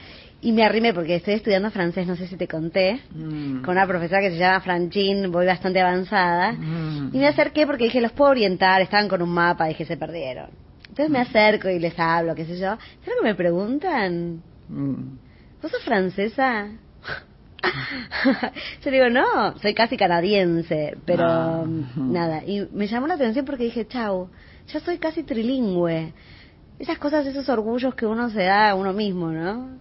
Y 0.44 0.50
me 0.50 0.64
arrimé 0.64 0.92
porque 0.92 1.14
estoy 1.14 1.34
estudiando 1.34 1.70
francés, 1.70 2.04
no 2.04 2.16
sé 2.16 2.26
si 2.26 2.36
te 2.36 2.48
conté. 2.48 3.00
Mm. 3.14 3.62
Con 3.62 3.76
una 3.76 3.86
profesora 3.86 4.20
que 4.20 4.30
se 4.30 4.38
llama 4.38 4.60
Franchine, 4.60 5.28
voy 5.28 5.46
bastante 5.46 5.80
avanzada. 5.80 6.52
Mm. 6.52 7.10
Y 7.12 7.18
me 7.18 7.28
acerqué 7.28 7.64
porque 7.64 7.84
dije, 7.84 8.00
los 8.00 8.12
puedo 8.12 8.32
orientar, 8.32 8.82
estaban 8.82 9.08
con 9.08 9.22
un 9.22 9.30
mapa, 9.30 9.66
dije, 9.66 9.84
se 9.84 9.96
perdieron. 9.96 10.50
Entonces 10.88 11.10
me 11.10 11.20
acerco 11.20 11.70
y 11.70 11.78
les 11.78 11.98
hablo, 11.98 12.34
qué 12.34 12.44
sé 12.44 12.58
yo. 12.58 12.76
¿Sabes 12.76 13.16
lo 13.16 13.22
que 13.22 13.28
me 13.28 13.34
preguntan? 13.34 14.42
Mm. 14.68 15.16
¿Vos 15.62 15.70
sos 15.70 15.82
francesa? 15.84 16.66
Yo 18.84 18.90
digo, 18.90 19.08
no, 19.08 19.56
soy 19.58 19.74
casi 19.74 19.96
canadiense, 19.96 20.96
pero 21.06 21.24
Ah. 21.24 21.64
mm, 21.64 22.12
nada. 22.12 22.42
Y 22.44 22.68
me 22.72 22.86
llamó 22.88 23.06
la 23.06 23.14
atención 23.14 23.44
porque 23.44 23.64
dije, 23.64 23.86
chau, 23.86 24.28
ya 24.68 24.80
soy 24.80 24.98
casi 24.98 25.22
trilingüe. 25.22 26.12
Esas 26.78 26.98
cosas, 26.98 27.26
esos 27.26 27.48
orgullos 27.48 27.94
que 27.94 28.06
uno 28.06 28.28
se 28.30 28.42
da 28.42 28.70
a 28.70 28.74
uno 28.74 28.92
mismo, 28.92 29.30
¿no? 29.30 29.78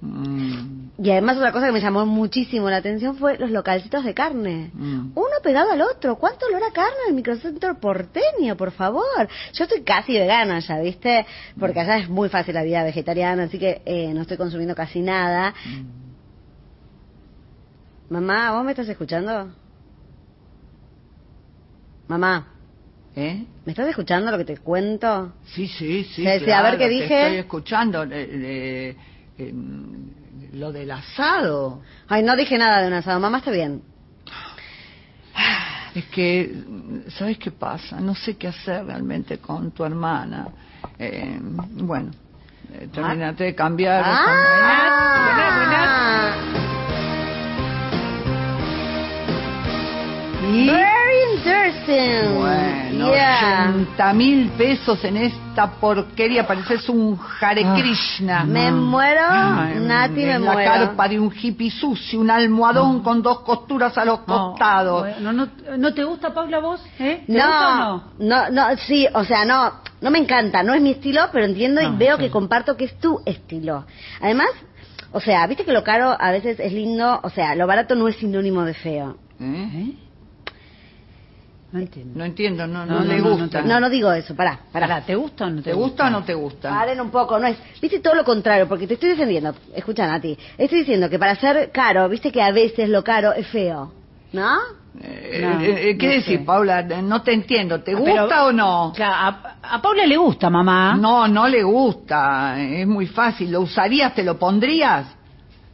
Mm. 0.00 0.90
Y 1.00 1.10
además 1.10 1.36
otra 1.36 1.52
cosa 1.52 1.66
que 1.66 1.72
me 1.72 1.80
llamó 1.80 2.06
muchísimo 2.06 2.68
la 2.70 2.76
atención 2.76 3.16
fue 3.16 3.38
los 3.38 3.50
localcitos 3.50 4.04
de 4.04 4.14
carne. 4.14 4.70
Mm. 4.74 5.12
Uno 5.14 5.36
pegado 5.42 5.70
al 5.70 5.82
otro. 5.82 6.16
¿Cuánto 6.16 6.46
olor 6.46 6.62
a 6.64 6.72
carne 6.72 6.96
en 7.04 7.10
el 7.10 7.14
microcentro 7.14 7.78
porteño, 7.78 8.56
por 8.56 8.72
favor? 8.72 9.28
Yo 9.52 9.64
estoy 9.64 9.82
casi 9.82 10.12
vegana 10.14 10.58
ya, 10.60 10.78
¿viste? 10.80 11.26
Porque 11.58 11.80
allá 11.80 11.98
es 11.98 12.08
muy 12.08 12.28
fácil 12.28 12.54
la 12.54 12.62
vida 12.62 12.82
vegetariana, 12.82 13.44
así 13.44 13.58
que 13.58 13.82
eh, 13.84 14.12
no 14.14 14.22
estoy 14.22 14.36
consumiendo 14.36 14.74
casi 14.74 15.00
nada. 15.00 15.54
Mamá, 18.10 18.52
¿vos 18.52 18.64
me 18.64 18.72
estás 18.72 18.88
escuchando? 18.88 19.52
Mamá, 22.08 22.48
¿Eh? 23.14 23.44
¿me 23.64 23.72
estás 23.72 23.88
escuchando 23.88 24.30
lo 24.30 24.38
que 24.38 24.44
te 24.44 24.56
cuento? 24.58 25.32
Sí, 25.46 25.66
sí, 25.66 26.04
sí. 26.04 26.26
A 26.26 26.62
ver 26.62 26.78
qué 26.78 26.84
te 26.84 26.88
dije. 26.88 27.22
Estoy 27.22 27.38
escuchando 27.38 28.06
eh, 28.08 28.96
eh, 29.38 29.52
eh, 29.52 30.50
lo 30.52 30.72
del 30.72 30.90
asado. 30.90 31.82
Ay, 32.08 32.22
no 32.22 32.36
dije 32.36 32.58
nada 32.58 32.82
de 32.82 32.88
un 32.88 32.94
asado. 32.94 33.20
Mamá 33.20 33.38
está 33.38 33.50
bien. 33.50 33.82
Es 35.94 36.04
que, 36.06 36.52
¿sabes 37.08 37.38
qué 37.38 37.50
pasa? 37.50 38.00
No 38.00 38.14
sé 38.14 38.36
qué 38.36 38.48
hacer 38.48 38.84
realmente 38.86 39.38
con 39.38 39.70
tu 39.70 39.84
hermana. 39.84 40.48
Eh, 40.98 41.38
bueno, 41.40 42.10
Eh, 42.70 42.88
terminate 42.92 43.44
de 43.44 43.54
cambiar. 43.54 44.02
Ah. 44.04 44.28
Y, 50.50 50.66
Very 50.66 51.36
interesting. 51.36 52.38
bueno, 52.38 53.08
Yeah. 53.08 53.72
80 53.74 54.12
mil 54.14 54.48
pesos 54.50 55.02
en 55.04 55.16
esta 55.18 55.70
porquería, 55.72 56.46
pareces 56.46 56.88
un 56.88 57.18
Hare 57.40 57.64
Krishna. 57.76 58.44
Me 58.44 58.70
muero, 58.72 59.20
Ay, 59.28 59.74
Nati, 59.80 60.14
me 60.24 60.32
en 60.34 60.44
la 60.44 60.52
muero. 60.52 60.70
carpa 60.72 61.08
de 61.08 61.20
un 61.20 61.32
hippie 61.34 61.70
sucio, 61.70 62.20
un 62.20 62.30
almohadón 62.30 63.02
con 63.02 63.22
dos 63.22 63.40
costuras 63.40 63.96
a 63.98 64.04
los 64.04 64.20
costados. 64.20 65.00
bueno, 65.02 65.32
no, 65.32 65.48
¿No 65.76 65.94
te 65.94 66.04
gusta, 66.04 66.32
Paula, 66.34 66.58
vos? 66.60 66.82
¿Eh? 66.98 67.22
¿Te 67.26 67.32
gusta 67.32 67.94
o 67.94 68.02
No, 68.18 68.48
no, 68.48 68.50
no, 68.50 68.76
sí, 68.86 69.06
o 69.14 69.24
sea, 69.24 69.44
no, 69.44 69.72
no 70.00 70.10
me 70.10 70.18
encanta, 70.18 70.62
no 70.62 70.74
es 70.74 70.80
mi 70.82 70.90
estilo, 70.92 71.22
pero 71.32 71.44
entiendo 71.44 71.80
y 71.80 71.86
No, 71.90 71.96
veo 71.98 72.16
sí. 72.16 72.24
que 72.24 72.30
comparto 72.30 72.76
que 72.76 72.84
es 72.86 72.98
tu 72.98 73.20
estilo. 73.26 73.84
Además, 74.20 74.48
o 75.12 75.20
sea, 75.20 75.46
viste 75.46 75.64
que 75.64 75.72
lo 75.72 75.84
caro 75.84 76.16
a 76.18 76.30
veces 76.30 76.58
es 76.58 76.72
lindo, 76.72 77.20
o 77.22 77.30
sea, 77.30 77.54
lo 77.54 77.66
barato 77.66 77.94
no 77.94 78.08
es 78.08 78.16
sinónimo 78.16 78.62
de 78.64 78.74
feo. 78.74 79.16
¿Eh? 79.40 79.92
¿Eh? 81.68 81.72
No 81.72 81.78
entiendo. 81.80 82.18
No 82.18 82.24
entiendo, 82.24 82.66
no, 82.66 82.86
no, 82.86 82.94
No, 82.94 83.00
no, 83.00 83.04
le 83.12 83.18
no, 83.18 83.24
no 83.28 83.36
gusta. 83.42 83.62
No, 83.62 83.78
no 83.80 83.90
digo 83.90 84.10
eso, 84.12 84.34
pará, 84.34 84.58
pará. 84.72 84.86
Pará, 84.88 85.04
¿te 85.04 85.14
gusta 85.14 85.44
o 85.46 85.50
no 85.50 85.56
te, 85.62 85.70
¿Te 85.70 85.76
gusta 85.76 86.06
o 86.06 86.10
no 86.10 86.24
te 86.24 86.32
gusta? 86.34 86.70
Paren 86.70 87.00
un 87.00 87.10
poco, 87.10 87.38
no 87.38 87.46
es, 87.46 87.58
viste 87.82 88.00
todo 88.00 88.14
lo 88.14 88.24
contrario, 88.24 88.66
porque 88.66 88.86
te 88.86 88.94
estoy 88.94 89.10
defendiendo, 89.10 89.54
escucha 89.74 90.06
Nati, 90.06 90.36
estoy 90.56 90.78
diciendo 90.80 91.10
que 91.10 91.18
para 91.18 91.36
ser 91.36 91.70
caro, 91.70 92.08
viste 92.08 92.32
que 92.32 92.40
a 92.40 92.52
veces 92.52 92.88
lo 92.88 93.04
caro 93.04 93.32
es 93.34 93.46
feo, 93.48 93.92
¿no? 94.32 94.56
Eh, 95.00 95.40
No, 95.42 95.60
eh, 95.60 95.96
¿Qué 95.98 96.16
no 96.16 96.22
sé. 96.24 96.38
Paula? 96.38 96.82
No 96.82 97.22
te 97.22 97.32
entiendo. 97.32 97.82
¿Te 97.82 97.92
Ah, 97.92 97.96
gusta 97.98 98.26
pero- 98.28 98.46
o 98.46 98.52
no? 98.52 98.92
Claro, 98.96 99.14
a, 99.14 99.74
a 99.74 99.82
Paula 99.82 100.06
le 100.06 100.16
gusta, 100.16 100.48
mamá. 100.50 100.96
No, 100.98 101.28
no 101.28 101.46
le 101.46 101.62
gusta. 101.62 102.58
Es 102.60 102.86
muy 102.86 103.06
fácil. 103.06 103.52
¿Lo 103.52 103.60
usarías? 103.60 104.12
¿Te 104.14 104.24
lo 104.24 104.36
pondrías? 104.38 105.06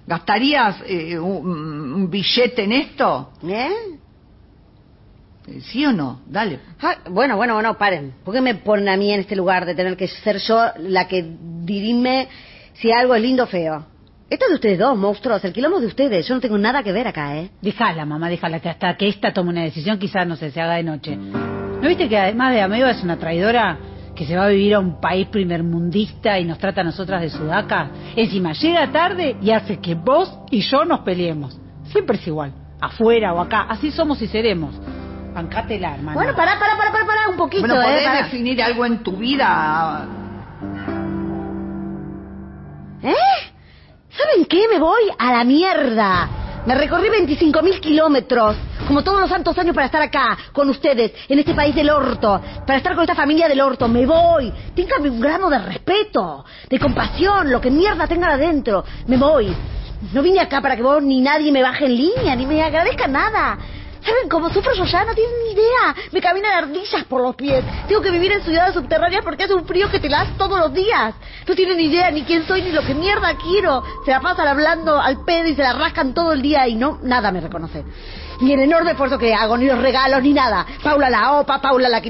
¿Gastarías 0.07 0.77
eh, 0.87 1.19
un, 1.19 1.49
un 1.95 2.11
billete 2.11 2.65
en 2.65 2.73
esto? 2.73 3.31
¿Eh? 3.49 3.71
¿Sí 5.61 5.85
o 5.85 5.93
no? 5.93 6.21
Dale. 6.27 6.59
Ah, 6.81 6.97
bueno, 7.11 7.37
bueno, 7.37 7.55
bueno, 7.55 7.77
paren. 7.77 8.15
¿Por 8.25 8.35
qué 8.35 8.41
me 8.41 8.55
ponen 8.55 8.89
a 8.89 8.97
mí 8.97 9.13
en 9.13 9.21
este 9.21 9.37
lugar 9.37 9.67
de 9.67 9.75
tener 9.75 9.97
que 9.97 10.09
ser 10.09 10.39
yo 10.39 10.65
la 10.79 11.07
que 11.07 11.25
dirime 11.63 12.29
si 12.75 12.91
algo 12.91 13.15
es 13.15 13.23
lindo 13.23 13.45
o 13.45 13.47
feo? 13.47 13.87
Esto 14.31 14.47
es 14.47 14.51
de 14.51 14.55
ustedes 14.55 14.79
dos, 14.79 14.97
monstruos. 14.97 15.45
El 15.45 15.53
quilombo 15.53 15.77
es 15.77 15.83
de 15.83 15.89
ustedes. 15.89 16.27
Yo 16.27 16.35
no 16.35 16.41
tengo 16.41 16.57
nada 16.57 16.83
que 16.83 16.93
ver 16.93 17.07
acá, 17.07 17.37
¿eh? 17.37 17.51
Déjala, 17.61 18.07
mamá, 18.07 18.31
déjala, 18.31 18.59
que 18.59 18.71
hasta 18.71 18.97
que 18.97 19.09
esta 19.09 19.33
tome 19.33 19.51
una 19.51 19.63
decisión 19.63 19.99
quizás, 19.99 20.27
no 20.27 20.37
sé, 20.37 20.51
se 20.51 20.61
haga 20.61 20.77
de 20.77 20.83
noche. 20.83 21.17
¿No 21.17 21.89
viste 21.89 22.09
que 22.09 22.17
además 22.17 22.55
de 22.55 22.63
Ameba 22.63 22.91
es 22.91 23.03
una 23.03 23.19
traidora 23.19 23.79
que 24.17 24.25
se 24.25 24.37
va 24.37 24.47
a 24.47 24.49
vivir 24.49 24.75
a 24.75 24.81
un 24.81 24.99
país 25.01 25.27
primermundista 25.27 26.39
y 26.41 26.45
nos 26.47 26.59
trata 26.59 26.81
a 26.81 26.85
nosotras 26.85 27.21
de 27.21 27.29
sudaca? 27.29 27.91
Encima, 28.17 28.55
llega 28.55 28.91
tarde 28.91 29.37
y 29.43 29.51
hace 29.51 29.79
que 29.79 29.95
vos 29.95 30.39
y 30.51 30.63
yo 30.63 30.87
nos 30.87 31.01
peleemos. 31.01 31.61
Siempre 31.93 32.17
es 32.17 32.27
igual, 32.27 32.55
afuera 32.81 33.35
o 33.35 33.41
acá, 33.41 33.67
así 33.69 33.91
somos 33.91 34.23
y 34.23 34.27
seremos. 34.27 34.75
Bancátela, 35.35 35.95
hermano. 35.95 36.15
Bueno, 36.15 36.35
pará, 36.37 36.59
pará, 36.59 36.77
pará, 36.77 36.93
pará, 36.93 37.07
pará 37.07 37.29
un 37.29 37.37
poquito, 37.37 37.67
Bueno, 37.67 37.83
¿eh? 37.83 38.05
¿podés 38.05 38.25
definir 38.25 38.63
algo 38.63 38.87
en 38.87 39.03
tu 39.03 39.17
vida? 39.17 40.07
¿Eh? 43.03 43.15
¿Saben 44.17 44.45
qué? 44.47 44.69
Me 44.71 44.79
voy 44.79 45.03
a 45.19 45.33
la 45.33 45.45
mierda. 45.45 46.29
Me 46.67 46.75
recorrí 46.77 47.09
25.000 47.09 47.81
kilómetros, 47.81 48.57
como 48.87 49.03
todos 49.03 49.21
los 49.21 49.29
santos 49.29 49.59
años 49.59 49.75
para 49.75 49.87
estar 49.87 50.01
acá, 50.01 50.39
con 50.53 50.71
ustedes, 50.71 51.13
en 51.29 51.39
este 51.41 51.53
país 51.53 51.75
del 51.75 51.91
orto, 51.91 52.41
para 52.67 52.79
estar 52.79 52.95
con 52.95 53.03
esta 53.03 53.15
familia 53.15 53.49
del 53.49 53.61
orto. 53.61 53.87
Me 53.89 54.07
voy. 54.07 54.51
Téngame 54.75 55.11
un 55.11 55.21
gramo 55.21 55.51
de 55.51 55.59
respeto, 55.59 56.45
de 56.71 56.79
compasión, 56.79 57.51
lo 57.51 57.61
que 57.61 57.71
mierda 57.71 58.07
tengan 58.07 58.31
adentro. 58.31 58.85
Me 59.09 59.17
voy. 59.19 59.55
No 60.13 60.23
vine 60.23 60.41
acá 60.41 60.61
para 60.63 60.77
que 60.77 60.83
vos 60.83 61.03
ni 61.03 61.21
nadie 61.21 61.51
me 61.53 61.63
baje 61.63 61.87
en 61.87 61.97
línea, 61.97 62.37
ni 62.37 62.47
me 62.47 62.63
agradezca 62.63 63.09
nada. 63.09 63.59
¿Saben 64.05 64.29
cómo 64.29 64.51
sufro 64.51 64.75
yo 64.75 64.85
ya? 64.85 65.05
No 65.05 65.15
tienen 65.15 65.35
ni 65.45 65.53
idea. 65.53 65.95
Me 66.13 66.21
caminan 66.21 66.53
ardillas 66.65 67.05
por 67.05 67.23
los 67.23 67.35
pies. 67.35 67.65
Tengo 67.89 68.03
que 68.03 68.11
vivir 68.11 68.33
en 68.33 68.43
ciudades 68.43 68.75
subterráneas 68.75 69.25
porque 69.25 69.45
hace 69.45 69.55
un 69.55 69.67
frío 69.67 69.91
que 69.91 69.99
te 69.99 70.11
las 70.11 70.37
todos 70.37 70.59
los 70.59 70.75
días. 70.75 71.15
No 71.49 71.55
tienen 71.55 71.79
ni 71.79 71.85
idea 71.85 72.11
ni 72.11 72.23
quién 72.23 72.47
soy 72.47 72.63
ni 72.63 72.71
lo 72.71 72.83
que 72.83 72.95
mierda 72.95 73.37
quiero. 73.37 73.83
Se 74.05 74.11
la 74.11 74.21
pasan 74.21 74.47
hablando 74.49 75.01
al 75.01 75.25
pedo 75.25 75.49
y 75.49 75.55
se 75.55 75.63
la 75.63 75.73
rascan 75.73 76.13
todo 76.13 76.33
el 76.33 76.43
día 76.43 76.69
y 76.69 76.75
no, 76.75 76.99
nada 77.03 77.33
me 77.33 77.41
reconocen. 77.41 77.85
Ni 78.41 78.53
el 78.53 78.61
enorme 78.61 78.93
esfuerzo 78.93 79.19
que 79.19 79.33
hago, 79.35 79.57
ni 79.57 79.67
los 79.67 79.79
regalos, 79.79 80.23
ni 80.23 80.33
nada. 80.33 80.67
Paula 80.83 81.09
la 81.09 81.33
opa, 81.33 81.61
Paula 81.61 81.89
la 81.89 82.01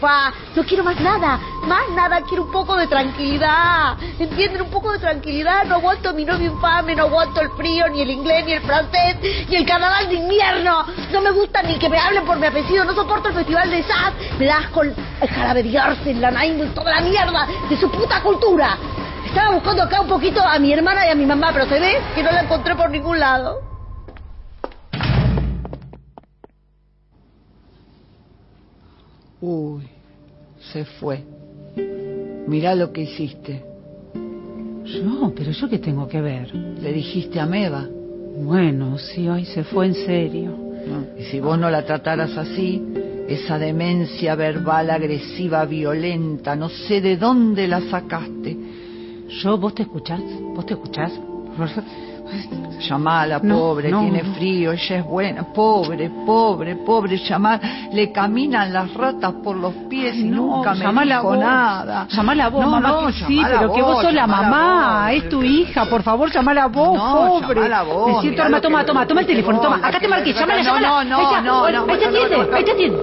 fa. 0.00 0.32
No 0.54 0.62
quiero 0.64 0.84
más 0.84 1.00
nada, 1.00 1.40
más 1.66 1.88
nada. 1.94 2.20
Quiero 2.22 2.44
un 2.44 2.52
poco 2.52 2.76
de 2.76 2.86
tranquilidad. 2.86 3.96
¿Entienden? 4.18 4.62
Un 4.62 4.70
poco 4.70 4.92
de 4.92 4.98
tranquilidad. 4.98 5.64
No 5.64 5.76
aguanto 5.76 6.10
a 6.10 6.12
mi 6.12 6.24
novio 6.24 6.52
infame, 6.52 6.94
no 6.94 7.04
aguanto 7.04 7.40
el 7.40 7.50
frío, 7.50 7.88
ni 7.88 8.02
el 8.02 8.10
inglés, 8.10 8.44
ni 8.46 8.52
el 8.52 8.62
francés, 8.62 9.16
ni 9.48 9.56
el 9.56 9.66
carnaval 9.66 10.08
de 10.08 10.14
invierno. 10.14 10.84
No 11.10 11.20
me 11.20 11.30
gusta 11.30 11.62
ni 11.62 11.78
que 11.78 11.88
me 11.88 11.98
hablen 11.98 12.24
por 12.24 12.38
mi 12.38 12.46
apellido. 12.46 12.84
No 12.84 12.94
soporto 12.94 13.28
el 13.28 13.34
festival 13.34 13.70
de 13.70 13.82
Saz. 13.82 14.12
Me 14.38 14.46
das 14.46 14.68
con 14.68 14.88
el 14.88 15.28
jarabe 15.28 15.62
de 15.62 15.78
Arce, 15.78 16.14
la 16.14 16.30
Naim 16.30 16.72
toda 16.74 16.94
la 16.94 17.00
mierda 17.00 17.46
de 17.68 17.76
su 17.76 17.90
puta 17.90 18.20
cultura. 18.22 18.76
Estaba 19.24 19.50
buscando 19.50 19.82
acá 19.82 20.00
un 20.00 20.08
poquito 20.08 20.42
a 20.42 20.58
mi 20.58 20.72
hermana 20.72 21.06
y 21.06 21.10
a 21.10 21.14
mi 21.14 21.26
mamá, 21.26 21.50
pero 21.52 21.66
se 21.66 21.80
ve 21.80 22.00
que 22.14 22.22
no 22.22 22.30
la 22.30 22.42
encontré 22.42 22.74
por 22.74 22.90
ningún 22.90 23.18
lado. 23.18 23.71
Uy, 29.42 29.82
se 30.72 30.84
fue. 30.84 31.24
Mirá 32.46 32.76
lo 32.76 32.92
que 32.92 33.02
hiciste. 33.02 33.64
Yo, 34.84 35.32
pero 35.34 35.50
yo 35.50 35.68
qué 35.68 35.80
tengo 35.80 36.06
que 36.06 36.20
ver. 36.20 36.54
Le 36.54 36.92
dijiste 36.92 37.40
a 37.40 37.46
Meva. 37.46 37.88
Bueno, 38.36 38.98
sí, 38.98 39.28
hoy 39.28 39.44
se 39.44 39.64
fue 39.64 39.86
en 39.86 39.94
serio. 39.94 40.50
¿no? 40.86 41.20
Y 41.20 41.24
si 41.24 41.40
vos 41.40 41.58
no 41.58 41.68
la 41.70 41.84
trataras 41.84 42.36
así, 42.36 42.80
esa 43.28 43.58
demencia 43.58 44.36
verbal 44.36 44.90
agresiva, 44.90 45.64
violenta, 45.64 46.54
no 46.54 46.68
sé 46.68 47.00
de 47.00 47.16
dónde 47.16 47.66
la 47.66 47.80
sacaste. 47.80 48.56
Yo, 49.42 49.58
¿vos 49.58 49.74
te 49.74 49.82
escuchás? 49.82 50.22
¿Vos 50.54 50.66
te 50.66 50.74
escuchás? 50.74 51.12
Llamala, 52.88 53.38
No, 53.42 53.54
pobre, 53.58 53.90
no, 53.90 54.00
tiene 54.00 54.24
frío, 54.34 54.72
ella 54.72 54.96
es 54.96 55.04
buena. 55.04 55.44
Pobre, 55.44 56.10
pobre, 56.26 56.76
pobre, 56.76 57.16
llamar. 57.18 57.60
Le 57.92 58.10
caminan 58.10 58.72
las 58.72 58.92
ratas 58.94 59.34
por 59.44 59.56
los 59.56 59.72
pies 59.88 60.16
y 60.16 60.24
No, 60.24 60.36
nunca 60.56 60.74
me 60.74 60.80
llamala 60.84 61.16
dijo 61.16 61.28
vos. 61.28 61.38
nada. 61.38 62.06
Llamala 62.10 62.48
vos, 62.48 62.64
No, 62.64 62.70
mamá. 62.72 62.88
no, 62.88 63.06
que 63.06 63.12
sí, 63.12 63.36
llamala 63.36 63.58
pero 63.60 63.72
que 63.74 63.82
vos 63.82 64.02
sos 64.02 64.12
la 64.12 64.20
llamala 64.22 64.48
mamá, 64.48 65.06
vos. 65.06 65.12
es 65.16 65.28
tu 65.28 65.42
hija, 65.44 65.84
por 65.86 66.02
favor, 66.02 66.30
llamala 66.32 66.66
vos, 66.66 66.98
pobre. 66.98 67.54
llamala 67.60 67.82
vos, 67.84 68.06
Me 68.16 68.20
siento, 68.22 68.42
toma, 68.42 68.60
toma, 68.60 68.84
toma, 68.84 69.06
toma 69.06 69.20
el 69.20 69.26
teléfono, 69.26 69.58
vos, 69.58 69.66
toma. 69.66 69.86
Acá 69.88 70.00
te 70.00 70.08
marqué, 70.08 70.32
le- 70.32 70.40
llámala, 70.40 70.62
no, 70.62 71.04
no, 71.04 71.04
no, 71.04 71.42
no, 71.42 71.64
ahí- 71.66 71.72
no, 71.74 71.80
ahí 71.92 71.98
te 71.98 72.06
atiende, 72.06 72.48
ahí 72.56 72.64
te 72.64 72.70
atiende. 72.72 72.98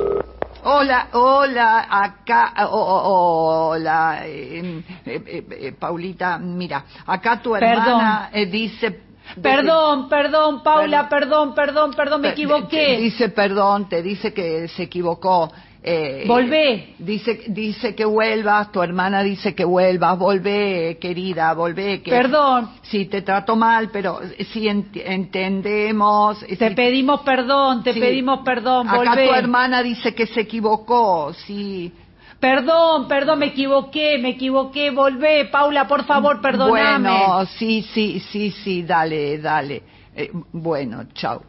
Hola, 0.61 1.07
hola, 1.13 1.87
acá, 1.89 2.53
o- 2.69 2.75
o- 2.75 3.69
hola, 3.69 4.19
eh, 4.25 4.83
eh, 5.05 5.23
eh, 5.25 5.45
eh, 5.51 5.71
Paulita, 5.79 6.37
mira, 6.37 6.83
acá 7.07 7.41
tu 7.41 7.55
hermana 7.55 8.29
eh, 8.33 8.45
dice... 8.45 9.03
Perdón, 9.41 10.09
perdón, 10.09 10.63
Paula, 10.63 11.07
perdón, 11.09 11.53
perdón, 11.53 11.93
perdón, 11.93 12.21
me 12.21 12.29
Te- 12.29 12.35
te- 12.35 12.41
equivoqué. 12.41 12.97
Dice 12.97 13.29
perdón, 13.29 13.87
te 13.89 14.01
dice 14.01 14.33
que 14.33 14.67
se 14.67 14.83
equivocó. 14.83 15.51
Eh, 15.81 16.25
Volvé. 16.27 16.95
Dice, 16.99 17.41
dice 17.47 17.95
que 17.95 18.03
vuelvas, 18.03 18.69
tu 18.69 18.83
hermana 18.83 19.23
dice 19.23 19.55
que 19.55 19.63
vuelvas, 19.63 20.19
volvé, 20.19 20.97
querida, 20.99 21.53
volvé. 21.53 22.01
Que, 22.01 22.11
Perdón. 22.11 22.69
Sí, 22.81 23.05
te 23.05 23.21
trato 23.21 23.55
mal, 23.55 23.89
pero 23.89 24.19
sí 24.51 24.63
ent- 24.65 24.89
entendemos. 24.93 26.39
Te 26.39 26.69
sí, 26.69 26.75
pedimos 26.75 27.21
perdón, 27.21 27.81
te 27.83 27.93
sí. 27.93 27.99
pedimos 27.99 28.39
perdón, 28.39 28.89
Acá 28.89 28.97
volvé. 29.11 29.27
tu 29.27 29.33
hermana 29.33 29.81
dice 29.81 30.13
que 30.13 30.27
se 30.27 30.41
equivocó, 30.41 31.33
sí. 31.45 31.91
Perdón, 32.39 33.07
perdón, 33.07 33.39
me 33.39 33.47
equivoqué, 33.47 34.17
me 34.17 34.29
equivoqué, 34.29 34.91
volvé, 34.91 35.45
Paula, 35.45 35.87
por 35.87 36.05
favor, 36.05 36.39
perdóname. 36.41 37.09
Bueno, 37.09 37.45
sí, 37.57 37.85
sí, 37.93 38.21
sí, 38.31 38.51
sí, 38.51 38.83
dale, 38.83 39.39
dale. 39.39 39.83
Eh, 40.15 40.31
bueno, 40.53 41.05
chao. 41.13 41.43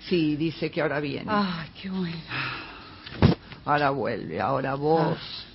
Sí, 0.00 0.36
dice 0.36 0.70
que 0.70 0.82
ahora 0.82 1.00
viene. 1.00 1.26
Ay, 1.28 1.68
qué 1.80 1.88
bueno. 1.88 2.16
Ahora 3.64 3.90
vuelve, 3.90 4.40
ahora 4.40 4.74
vos. 4.74 5.16
Ah. 5.18 5.52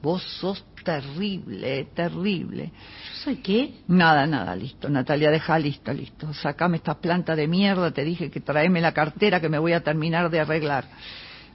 Vos 0.00 0.22
sos 0.22 0.64
terrible, 0.84 1.86
terrible. 1.92 2.66
¿Yo 2.66 3.14
soy 3.24 3.36
qué? 3.36 3.80
Nada, 3.88 4.26
nada, 4.26 4.54
listo. 4.54 4.88
Natalia, 4.88 5.30
deja 5.30 5.58
listo, 5.58 5.92
listo. 5.92 6.32
Sacame 6.34 6.76
estas 6.76 6.96
plantas 6.96 7.36
de 7.36 7.48
mierda. 7.48 7.90
Te 7.90 8.04
dije 8.04 8.30
que 8.30 8.40
traeme 8.40 8.80
la 8.80 8.92
cartera 8.92 9.40
que 9.40 9.48
me 9.48 9.58
voy 9.58 9.72
a 9.72 9.82
terminar 9.82 10.30
de 10.30 10.38
arreglar. 10.40 10.84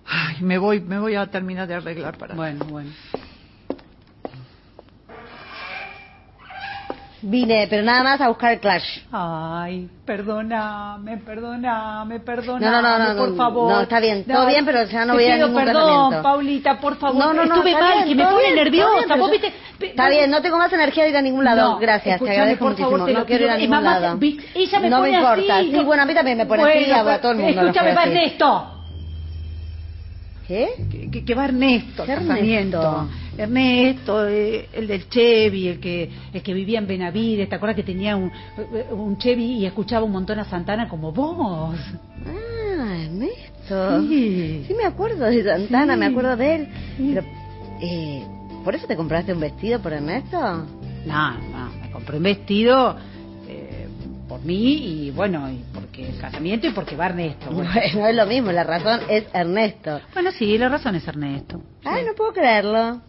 Ay, 0.06 0.38
me 0.42 0.58
voy, 0.58 0.80
me 0.82 1.00
voy 1.00 1.16
a 1.16 1.28
terminar 1.28 1.68
de 1.68 1.76
arreglar 1.76 2.18
para. 2.18 2.36
Bueno, 2.36 2.66
bueno. 2.66 2.92
Vine, 7.26 7.68
pero 7.70 7.84
nada 7.84 8.04
más 8.04 8.20
a 8.20 8.28
buscar 8.28 8.52
el 8.52 8.60
Clash. 8.60 8.84
Ay, 9.10 9.90
perdóname, 10.06 11.20
perdóname, 11.20 12.20
perdóname. 12.20 12.66
No, 12.66 12.82
no, 12.82 13.00
no, 13.00 13.14
no, 13.14 13.18
por 13.18 13.30
no, 13.30 13.36
favor. 13.38 13.72
no, 13.72 13.82
está 13.84 14.02
bien, 14.02 14.26
todo 14.26 14.46
bien, 14.46 14.66
pero 14.66 14.84
ya 14.84 15.06
no 15.06 15.14
te 15.16 15.24
voy 15.24 15.32
a 15.32 15.38
ningún 15.38 15.56
perdón. 15.64 16.22
Paulita, 16.22 16.82
por 16.82 16.98
favor. 16.98 17.16
No, 17.18 17.34
no, 17.34 17.46
no, 17.46 17.56
Estuve 17.56 17.72
mal, 17.72 17.94
bien, 17.94 18.08
que 18.10 18.16
me 18.16 18.26
pone 18.30 18.44
bien, 18.44 18.56
nerviosa. 18.56 19.16
Vos 19.16 19.32
viste. 19.32 19.54
Está 19.80 20.10
bien, 20.10 20.30
no 20.30 20.42
tengo 20.42 20.58
más 20.58 20.74
energía 20.74 21.06
de 21.06 21.12
ir 21.12 21.16
a 21.18 21.22
ningún 21.22 21.46
lado. 21.46 21.62
No, 21.76 21.80
Gracias, 21.80 22.04
te 22.04 22.12
escúchame, 22.16 22.36
agradezco 22.36 22.66
por 22.66 22.76
favor, 22.76 23.00
muchísimo. 23.00 23.06
te 23.06 23.14
lo 23.14 23.20
no 23.20 23.26
quiero 23.26 23.46
ir 23.46 23.52
a 23.52 23.56
ningún 23.58 23.70
mamá, 23.78 24.00
lado. 24.00 24.20
ella 24.54 24.80
me 24.82 24.90
no 24.90 24.98
pone 24.98 25.12
me 25.12 25.18
importa. 25.18 25.56
así, 25.60 25.66
Sí, 25.68 25.72
no- 25.78 25.84
bueno, 25.86 26.04
a 26.04 26.06
mí 26.06 26.14
también 26.14 26.38
me 26.38 26.46
pone 26.46 26.64
así, 26.64 26.80
Bueno, 26.92 27.10
a, 27.10 27.14
a 27.14 27.22
todo 27.22 27.32
el 27.32 27.38
mundo. 27.38 27.62
Escúchame, 27.62 27.94
pone 27.94 27.96
va 27.96 28.74
Ernesto. 30.50 31.10
¿Qué? 31.12 31.22
Que, 31.26 31.36
va 31.36 31.46
Ernesto, 31.46 32.06
¿Qué 32.06 32.12
al 32.12 32.20
casamiento. 32.28 33.10
Ernesto, 33.38 34.28
eh, 34.28 34.68
el 34.74 34.88
del 34.88 35.08
Chevy, 35.10 35.68
el 35.70 35.80
que 35.80 36.10
el 36.34 36.42
que 36.44 36.54
vivía 36.54 36.80
en 36.80 36.88
Benavides, 36.88 37.50
¿te 37.50 37.56
acuerdas 37.56 37.76
que 37.76 37.84
tenía 37.84 38.16
un, 38.16 38.32
un 38.92 39.18
Chevy 39.18 39.60
y 39.60 39.66
escuchaba 39.66 40.06
un 40.06 40.12
montón 40.12 40.40
a 40.40 40.46
Santana 40.46 40.88
como 40.88 41.12
vos? 41.12 41.76
Ah, 42.26 42.96
Ernesto. 43.04 44.02
Sí. 44.08 44.66
Sí 44.68 44.74
me 44.74 44.86
acuerdo 44.86 45.26
de 45.26 45.44
Santana, 45.44 45.94
Sí. 45.94 46.00
me 46.00 46.06
acuerdo 46.08 46.36
de 46.36 46.56
él. 46.56 46.68
Pero, 46.98 47.22
eh, 47.82 48.24
¿por 48.64 48.76
eso 48.76 48.86
te 48.88 48.96
compraste 48.96 49.34
un 49.34 49.40
vestido 49.40 49.80
por 49.80 49.94
Ernesto? 49.94 50.38
No, 51.06 51.32
no, 51.40 51.72
me 51.82 51.92
compré 51.92 52.18
un 52.18 52.24
vestido 52.24 52.96
eh, 53.48 53.88
por 54.28 54.42
mí 54.44 55.06
y 55.06 55.12
bueno, 55.12 55.50
y 55.52 55.62
porque 55.94 56.10
el 56.10 56.20
casamiento 56.20 56.68
y 56.68 56.72
porque 56.72 56.96
va 56.96 57.06
Ernesto. 57.08 57.52
Bueno, 57.52 57.70
Bueno, 57.94 58.08
es 58.08 58.16
lo 58.16 58.26
mismo, 58.26 58.52
la 58.52 58.64
razón 58.64 59.02
es 59.10 59.26
Ernesto. 59.34 60.02
Bueno, 60.14 60.32
sí, 60.32 60.58
la 60.58 60.70
razón 60.70 60.96
es 60.96 61.08
Ernesto. 61.08 61.62
Ay, 61.86 62.04
no 62.04 62.14
puedo 62.16 62.34
creerlo. 62.34 63.02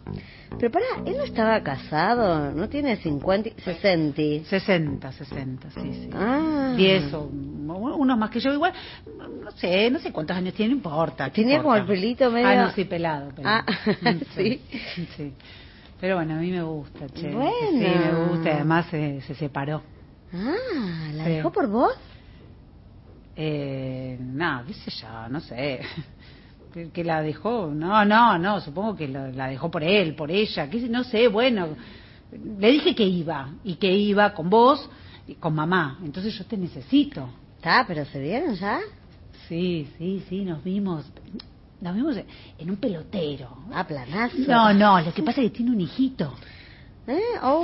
Pero 0.59 0.71
pará, 0.71 0.85
él 1.05 1.17
no 1.17 1.23
estaba 1.23 1.61
casado, 1.63 2.51
no 2.51 2.69
tiene 2.69 2.95
50, 2.97 3.49
60. 3.61 4.47
60, 4.47 5.11
60, 5.11 5.69
sí, 5.71 5.93
sí. 5.93 6.09
Ah. 6.13 6.73
10 6.77 7.13
o 7.13 7.23
unos 7.23 8.17
más 8.17 8.29
que 8.29 8.39
yo 8.39 8.53
igual, 8.53 8.71
no 9.43 9.51
sé, 9.51 9.89
no 9.89 9.99
sé 9.99 10.11
cuántos 10.13 10.37
años 10.37 10.53
tiene, 10.53 10.69
no 10.71 10.77
importa. 10.77 11.29
¿qué 11.31 11.41
Tenía 11.41 11.61
como 11.61 11.75
importa? 11.75 11.93
el 11.93 11.99
pelito 11.99 12.31
medio- 12.31 12.47
Ah, 12.47 12.55
no, 12.55 12.71
sí, 12.71 12.85
pelado. 12.85 13.31
pelado. 13.31 13.63
Ah, 13.67 13.73
sí. 14.35 14.61
sí. 15.17 15.33
Pero 15.99 16.15
bueno, 16.17 16.35
a 16.35 16.37
mí 16.37 16.51
me 16.51 16.61
gusta, 16.61 17.09
che. 17.09 17.31
Bueno. 17.33 17.51
Sí, 17.71 17.77
me 17.79 18.25
gusta, 18.29 18.49
y 18.49 18.53
además 18.53 18.85
se, 18.91 19.21
se 19.21 19.33
separó. 19.35 19.81
Ah, 20.33 21.09
¿la 21.15 21.23
Sí. 21.25 21.29
dejó 21.31 21.51
por 21.51 21.67
vos? 21.67 21.93
Eh, 23.35 24.17
no, 24.19 24.63
qué 24.65 24.73
sé 24.73 24.91
yo, 24.91 25.29
no 25.29 25.39
sé. 25.41 25.81
¿Que, 26.73 26.89
que 26.89 27.03
la 27.03 27.21
dejó? 27.21 27.67
No, 27.73 28.03
no, 28.05 28.37
no, 28.37 28.59
supongo 28.61 28.95
que 28.95 29.07
lo- 29.07 29.31
la 29.31 29.47
dejó 29.47 29.71
por 29.71 29.83
él, 29.83 30.15
por 30.15 30.29
ella, 30.31 30.69
sé, 30.69 30.89
no 30.89 31.03
sé, 31.03 31.27
bueno. 31.27 31.69
Le 32.59 32.71
dije 32.71 32.93
que 32.95 33.05
iba, 33.05 33.49
y 33.63 33.75
que 33.75 33.91
iba 33.91 34.33
con 34.33 34.49
vos 34.49 34.89
y 35.27 35.35
con 35.35 35.55
mamá. 35.55 35.99
Entonces 36.03 36.37
yo 36.37 36.45
te 36.45 36.57
necesito. 36.57 37.29
Está, 37.55 37.85
pero 37.87 38.03
¿se 38.05 38.19
vieron 38.19 38.55
ya? 38.55 38.79
Sí, 39.47 39.87
sí, 39.97 40.23
sí, 40.27 40.43
nos 40.43 40.63
vimos. 40.63 41.05
Nos 41.79 41.95
vimos 41.95 42.17
en 42.57 42.69
un 42.69 42.77
pelotero. 42.77 43.57
Ah, 43.73 43.85
planazo. 43.85 44.35
No, 44.47 44.73
no, 44.73 44.99
lo 45.01 45.13
que 45.13 45.23
pasa 45.23 45.41
es 45.41 45.51
que 45.51 45.57
tiene 45.57 45.71
un 45.71 45.81
hijito. 45.81 46.33
¿Eh? 47.07 47.21
Oh, 47.43 47.63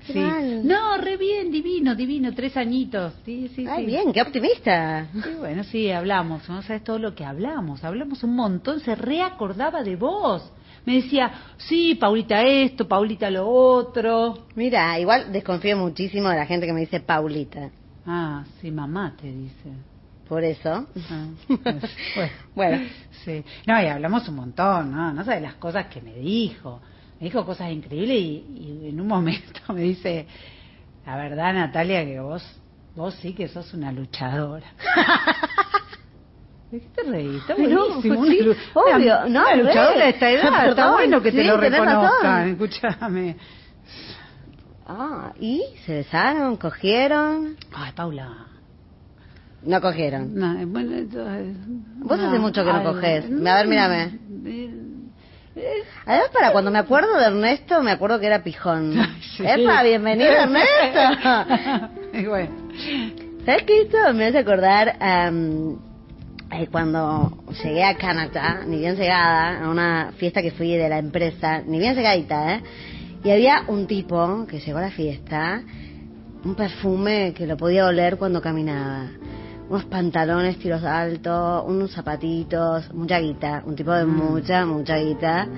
sí, 0.00 0.06
qué 0.06 0.12
sí. 0.12 0.18
mal. 0.18 0.66
No, 0.66 0.96
re 0.98 1.16
bien, 1.16 1.50
divino, 1.50 1.94
divino, 1.94 2.34
tres 2.34 2.56
añitos. 2.56 3.14
Sí, 3.24 3.50
sí, 3.54 3.66
Ay, 3.66 3.80
sí. 3.84 3.86
bien, 3.86 4.12
qué 4.12 4.20
optimista. 4.22 5.06
Sí, 5.12 5.30
bueno, 5.38 5.64
sí, 5.64 5.90
hablamos, 5.90 6.46
no 6.48 6.60
sabes 6.62 6.84
todo 6.84 6.98
lo 6.98 7.14
que 7.14 7.24
hablamos, 7.24 7.82
hablamos 7.84 8.22
un 8.22 8.34
montón, 8.34 8.80
se 8.80 8.94
reacordaba 8.94 9.82
de 9.82 9.96
vos. 9.96 10.52
Me 10.84 10.96
decía, 10.96 11.32
sí, 11.56 11.94
Paulita 11.96 12.42
esto, 12.44 12.86
Paulita 12.86 13.30
lo 13.30 13.48
otro. 13.48 14.46
Mira, 14.54 14.98
igual 15.00 15.32
desconfío 15.32 15.76
muchísimo 15.76 16.28
de 16.28 16.36
la 16.36 16.46
gente 16.46 16.66
que 16.66 16.72
me 16.72 16.80
dice 16.80 17.00
Paulita. 17.00 17.70
Ah, 18.06 18.44
sí, 18.60 18.70
mamá 18.70 19.14
te 19.20 19.26
dice. 19.32 19.70
Por 20.28 20.44
eso. 20.44 20.86
Ah, 21.10 21.26
pues, 21.48 21.82
bueno, 22.14 22.32
Bueno. 22.54 22.84
sí. 23.24 23.42
No, 23.66 23.80
y 23.82 23.86
hablamos 23.86 24.28
un 24.28 24.36
montón, 24.36 24.92
¿no? 24.92 25.12
No 25.12 25.24
sabes 25.24 25.42
las 25.42 25.54
cosas 25.54 25.86
que 25.86 26.00
me 26.00 26.14
dijo. 26.14 26.80
Me 27.20 27.26
dijo 27.26 27.44
cosas 27.46 27.70
increíbles 27.72 28.16
y, 28.18 28.44
y 28.84 28.88
en 28.90 29.00
un 29.00 29.06
momento 29.16 29.60
me 29.72 29.82
dice, 29.82 30.26
la 31.06 31.16
verdad, 31.16 31.54
Natalia, 31.54 32.04
que 32.04 32.20
vos, 32.20 32.44
vos 32.94 33.14
sí 33.16 33.32
que 33.34 33.48
sos 33.48 33.72
una 33.74 33.92
luchadora. 33.92 34.66
¿De 36.70 36.80
qué 36.80 36.88
te 36.88 37.02
reís? 37.04 37.36
Está 37.42 37.54
Ay, 37.56 37.68
no, 37.68 38.02
sí, 38.02 38.10
una 38.10 38.20
obvio, 38.74 38.96
una- 38.96 39.28
no, 39.28 39.40
una 39.42 39.56
luchadora 39.56 40.04
de 40.04 40.08
esta 40.10 40.30
edad, 40.30 40.44
está 40.68 40.74
Perdón, 40.74 40.92
bueno 40.94 41.22
que 41.22 41.30
te 41.32 41.40
sí, 41.42 41.46
lo 41.46 41.60
tenés 41.60 41.80
reconozcan, 41.80 42.48
escúchame. 42.50 43.36
Ah, 44.88 45.32
¿y? 45.40 45.62
¿Se 45.84 45.94
besaron? 45.94 46.56
¿Cogieron? 46.56 47.56
Ay, 47.72 47.92
Paula. 47.94 48.46
No 49.62 49.80
cogieron. 49.80 50.34
No, 50.34 50.58
eh, 50.60 50.64
bueno, 50.64 50.96
eh, 50.96 51.54
Vos 51.98 52.20
hace 52.20 52.38
mucho 52.38 52.64
que 52.64 52.72
no 52.72 52.82
coges. 52.84 53.24
A 53.24 53.54
ver, 53.56 53.66
mírame. 53.68 54.18
Además, 56.04 56.30
para 56.32 56.52
cuando 56.52 56.70
me 56.70 56.78
acuerdo 56.78 57.16
de 57.18 57.26
Ernesto, 57.26 57.82
me 57.82 57.90
acuerdo 57.90 58.20
que 58.20 58.26
era 58.26 58.42
pijón. 58.42 58.94
Sí. 59.36 59.44
¡Epa, 59.46 59.82
bienvenido 59.82 60.30
Ernesto! 60.32 61.00
Y 62.14 62.24
bueno, 62.24 62.50
¿Sabes 63.44 63.62
qué 63.62 63.82
esto 63.82 63.98
me 64.14 64.24
hace 64.26 64.38
acordar 64.38 64.96
am, 64.98 65.78
eh, 66.50 66.66
cuando 66.72 67.44
llegué 67.62 67.84
a 67.84 67.94
Canadá, 67.96 68.62
ni 68.66 68.78
bien 68.78 68.96
llegada, 68.96 69.64
a 69.64 69.70
una 69.70 70.12
fiesta 70.16 70.42
que 70.42 70.50
fui 70.50 70.74
de 70.74 70.88
la 70.88 70.98
empresa, 70.98 71.62
ni 71.64 71.78
bien 71.78 71.94
llegadita, 71.94 72.54
¿eh? 72.54 72.62
Y 73.22 73.30
había 73.30 73.62
un 73.68 73.86
tipo 73.86 74.46
que 74.48 74.58
llegó 74.58 74.78
a 74.78 74.82
la 74.82 74.90
fiesta, 74.90 75.62
un 76.44 76.54
perfume 76.54 77.34
que 77.36 77.46
lo 77.46 77.56
podía 77.56 77.86
oler 77.86 78.16
cuando 78.16 78.40
caminaba. 78.40 79.10
Unos 79.68 79.84
pantalones 79.86 80.58
tiros 80.58 80.84
altos, 80.84 81.64
unos 81.66 81.92
zapatitos, 81.92 82.92
mucha 82.94 83.18
guita, 83.18 83.62
un 83.66 83.74
tipo 83.74 83.92
de 83.92 84.04
mucha, 84.06 84.64
mucha 84.64 84.96
guita. 84.98 85.48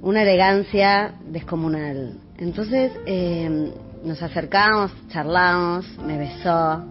Una 0.00 0.22
elegancia 0.22 1.12
descomunal. 1.26 2.14
Entonces 2.38 2.92
eh, 3.06 3.72
nos 4.02 4.22
acercamos, 4.22 4.90
charlamos, 5.08 5.86
me 5.98 6.18
besó. 6.18 6.82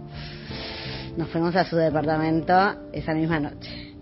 Nos 1.17 1.27
fuimos 1.29 1.55
a 1.55 1.65
su 1.65 1.75
departamento 1.75 2.53
esa 2.93 3.13
misma 3.13 3.39
noche. 3.39 3.95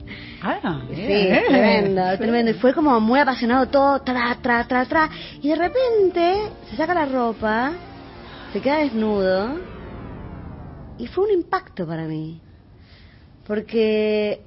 ah, 0.44 0.82
Sí, 0.94 1.30
tremendo, 1.48 2.18
tremendo. 2.18 2.52
Y 2.52 2.54
fue 2.56 2.74
como 2.74 3.00
muy 3.00 3.20
apasionado 3.20 3.68
todo, 3.68 4.02
tra, 4.02 4.38
tra, 4.42 4.66
tra, 4.66 4.86
tra. 4.86 5.10
Y 5.42 5.50
de 5.50 5.56
repente 5.56 6.36
se 6.70 6.76
saca 6.76 6.94
la 6.94 7.06
ropa, 7.06 7.72
se 8.54 8.62
queda 8.62 8.80
desnudo. 8.80 9.79
Y 11.00 11.08
fue 11.08 11.26
un 11.26 11.32
impacto 11.32 11.88
para 11.88 12.04
mí. 12.04 12.40
Porque, 13.48 14.42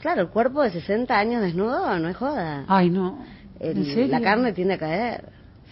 claro, 0.00 0.22
el 0.22 0.28
cuerpo 0.28 0.62
de 0.62 0.70
60 0.70 1.18
años 1.18 1.40
desnudo 1.40 1.98
no 1.98 2.08
es 2.08 2.16
joda. 2.16 2.64
Ay, 2.68 2.90
no. 2.90 3.24
El- 3.58 3.78
¿En 3.78 3.84
serio? 3.86 4.08
La 4.08 4.20
carne 4.20 4.52
tiende 4.52 4.74
a 4.74 4.78
caer. 4.78 5.24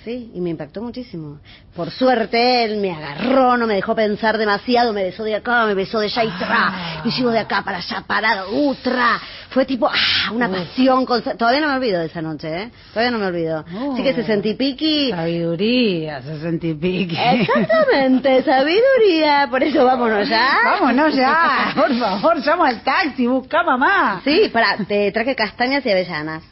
Sí, 0.05 0.31
y 0.33 0.41
me 0.41 0.51
impactó 0.51 0.81
muchísimo. 0.81 1.41
Por 1.75 1.91
suerte, 1.91 2.65
él 2.65 2.77
me 2.81 2.93
agarró, 2.93 3.57
no 3.57 3.67
me 3.67 3.75
dejó 3.75 3.95
pensar 3.97 4.39
demasiado, 4.39 4.93
me 4.93 5.03
besó 5.03 5.25
de 5.25 5.35
acá, 5.35 5.67
me 5.67 5.75
besó 5.75 5.99
de 5.99 6.07
allá 6.07 6.25
y 6.25 6.31
tra, 6.39 7.03
y 7.05 7.11
sigo 7.11 7.31
de 7.31 7.41
acá 7.41 7.63
para 7.63 7.79
allá, 7.79 8.05
parado, 8.07 8.51
uh, 8.53 8.75
tra. 8.77 9.21
Fue 9.51 9.65
tipo, 9.65 9.89
ah, 9.89 10.31
una 10.33 10.49
pasión. 10.49 11.05
consta- 11.05 11.37
Todavía 11.37 11.61
no 11.61 11.69
me 11.69 11.75
olvido 11.77 12.01
de 12.01 12.07
esa 12.07 12.23
noche, 12.23 12.63
¿eh? 12.65 12.71
Todavía 12.93 13.11
no 13.11 13.19
me 13.19 13.27
olvido. 13.27 13.65
Oh. 13.75 13.95
Así 13.95 14.03
que 14.03 14.15
se 14.15 14.23
sentí 14.25 14.55
piqui. 14.55 15.11
Sabiduría, 15.11 16.23
sesenta 16.23 16.67
y 16.67 16.75
pique. 16.75 17.17
Exactamente, 17.41 18.43
sabiduría. 18.45 19.49
Por 19.51 19.63
eso 19.63 19.85
vámonos 19.85 20.29
ya. 20.29 20.49
Vámonos 20.65 21.15
ya, 21.15 21.73
por 21.75 21.99
favor, 21.99 22.41
llama 22.43 22.69
al 22.69 22.83
taxi, 22.83 23.27
busca 23.27 23.63
mamá. 23.63 24.21
Sí, 24.23 24.49
para, 24.53 24.77
te 24.87 25.11
traje 25.13 25.35
castañas 25.35 25.85
y 25.85 25.91
avellanas. 25.91 26.43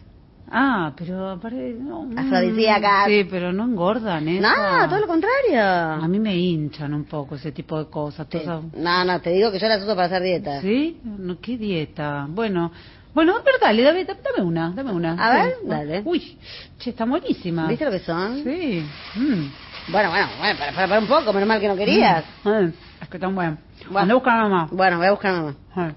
Ah, 0.58 0.92
pero 0.96 1.28
aparte, 1.32 1.76
no. 1.78 2.08
Sí, 3.06 3.24
pero 3.30 3.52
no 3.52 3.64
engordan, 3.64 4.26
¿eh? 4.26 4.40
No, 4.40 4.88
todo 4.88 5.00
lo 5.00 5.06
contrario. 5.06 5.62
A 5.62 6.08
mí 6.08 6.18
me 6.18 6.34
hinchan 6.34 6.94
un 6.94 7.04
poco 7.04 7.34
ese 7.34 7.52
tipo 7.52 7.78
de 7.78 7.90
cosas. 7.90 8.26
Sí. 8.30 8.38
todas- 8.38 8.62
No, 8.74 9.04
no, 9.04 9.20
te 9.20 9.30
digo 9.30 9.52
que 9.52 9.58
yo 9.58 9.68
las 9.68 9.82
uso 9.82 9.94
para 9.94 10.06
hacer 10.06 10.22
dieta. 10.22 10.62
¿Sí? 10.62 10.98
No, 11.04 11.38
¿Qué 11.42 11.58
dieta? 11.58 12.26
Bueno, 12.30 12.72
bueno, 13.12 13.34
pero 13.44 13.58
dale, 13.60 13.82
dame, 13.82 14.04
dame 14.06 14.42
una, 14.42 14.70
dame 14.74 14.92
una. 14.92 15.12
A 15.12 15.34
ver, 15.34 15.54
dale. 15.64 16.02
Uy, 16.06 16.38
che, 16.78 16.88
está 16.90 17.04
buenísima. 17.04 17.66
¿Viste 17.66 17.84
lo 17.84 17.90
que 17.90 17.98
son? 18.00 18.42
Sí. 18.42 18.82
Mm. 19.14 19.92
Bueno, 19.92 20.08
bueno, 20.10 20.28
bueno, 20.38 20.58
para, 20.58 20.72
para, 20.72 20.88
para 20.88 21.00
un 21.00 21.06
poco, 21.06 21.32
menos 21.34 21.48
mal 21.48 21.60
que 21.60 21.68
no 21.68 21.76
querías. 21.76 22.24
Mm. 22.44 22.68
Es 23.02 23.08
que 23.10 23.18
están 23.18 23.34
buenas. 23.34 23.58
Bueno. 23.90 23.98
Anda 24.00 24.12
a 24.12 24.16
buscar 24.16 24.38
a 24.38 24.42
mamá. 24.48 24.68
Bueno, 24.72 24.96
voy 24.96 25.06
a 25.06 25.10
buscar 25.10 25.34
a 25.34 25.42
mamá. 25.42 25.94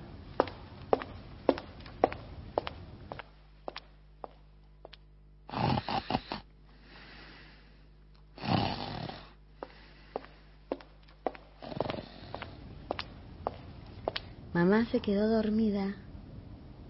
Mamá 14.60 14.84
se 14.92 15.00
quedó 15.00 15.30
dormida. 15.30 15.96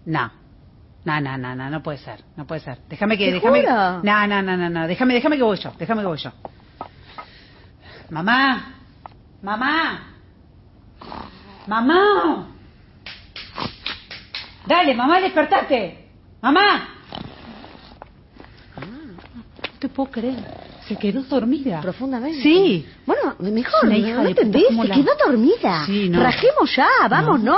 No. 0.04 0.32
No, 1.04 1.20
no, 1.20 1.38
no, 1.38 1.54
no, 1.54 1.70
no 1.70 1.82
puede 1.84 1.98
ser, 1.98 2.24
no 2.34 2.44
puede 2.44 2.60
ser. 2.62 2.80
Déjame 2.88 3.16
que, 3.16 3.26
¿Te 3.26 3.32
déjame. 3.34 3.62
No, 3.62 4.26
no, 4.26 4.42
no, 4.42 4.56
no, 4.56 4.68
no, 4.68 4.88
déjame, 4.88 5.14
déjame 5.14 5.36
que 5.36 5.44
voy 5.44 5.56
yo, 5.56 5.72
déjame 5.78 6.02
que 6.02 6.08
voy 6.08 6.18
yo. 6.18 6.32
Mamá, 8.10 8.74
mamá, 9.40 10.00
mamá. 11.68 12.48
Dale, 14.66 14.92
mamá, 14.92 15.20
despertate. 15.20 16.08
Mamá. 16.42 16.88
No 18.80 19.78
te 19.78 19.88
puedo 19.88 20.10
creer. 20.10 20.69
Se 20.90 20.96
quedó 20.96 21.22
dormida. 21.22 21.80
Profundamente. 21.80 22.40
Sí. 22.42 22.84
Bueno, 23.06 23.34
mejor, 23.38 23.84
Una 23.84 23.96
hija 23.96 24.22
¿no 24.22 24.34
quedó 24.34 25.12
dormida. 25.26 25.84
Sí, 25.86 26.08
no. 26.08 26.20
Rajemos 26.22 26.76
ya, 26.76 26.88
vamos, 27.08 27.40
¿no? 27.40 27.56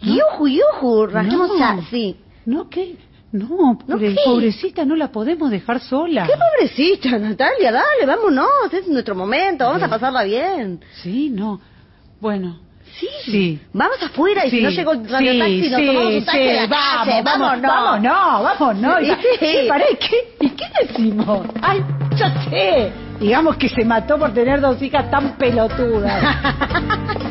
Yuju, 0.00 0.48
yuju, 0.48 1.06
rajemos 1.06 1.48
No. 1.50 1.58
ya, 1.58 1.78
sí. 1.90 2.16
No, 2.46 2.68
¿qué? 2.68 2.96
No, 3.32 3.78
pobre- 3.86 4.16
pobrecita, 4.24 4.84
no 4.84 4.96
la 4.96 5.12
podemos 5.12 5.50
dejar 5.50 5.78
sola. 5.80 6.26
Qué 6.26 6.32
pobrecita, 6.36 7.16
Natalia, 7.18 7.70
dale, 7.70 8.04
vámonos, 8.06 8.48
este 8.64 8.78
es 8.78 8.88
nuestro 8.88 9.14
momento, 9.14 9.64
vamos 9.66 9.82
a 9.82 9.88
pasarla 9.88 10.24
bien. 10.24 10.80
Sí, 11.02 11.30
no. 11.30 11.60
Bueno. 12.20 12.58
Sí. 12.98 13.06
Sí. 13.24 13.60
Vamos 13.72 14.02
afuera 14.02 14.44
y 14.46 14.50
si 14.50 14.60
no 14.62 14.70
llego 14.70 14.92
el 14.92 15.08
radiotaxi, 15.08 15.62
sí, 15.62 15.70
nos 15.70 15.80
tomamos 15.86 16.12
un 16.14 16.24
taxi 16.24 16.44
la 16.44 16.66
vamos, 16.66 17.06
calle, 17.06 17.22
vamos, 17.22 17.62
vámonos. 17.62 18.02
vámonos, 18.02 18.42
vámonos. 18.58 19.16
Sí. 19.38 19.46
Sí, 19.46 19.68
pará, 19.68 19.84
¿y 19.92 19.96
qué, 19.96 20.46
¿y 20.46 20.48
qué 20.50 20.64
decimos? 20.88 21.46
Ay, 21.62 21.84
yo 22.20 22.50
sé. 22.50 22.92
Digamos 23.18 23.56
que 23.56 23.68
se 23.68 23.84
mató 23.84 24.18
por 24.18 24.32
tener 24.32 24.60
dos 24.60 24.80
hijas 24.82 25.10
tan 25.10 25.36
pelotudas. 25.36 26.36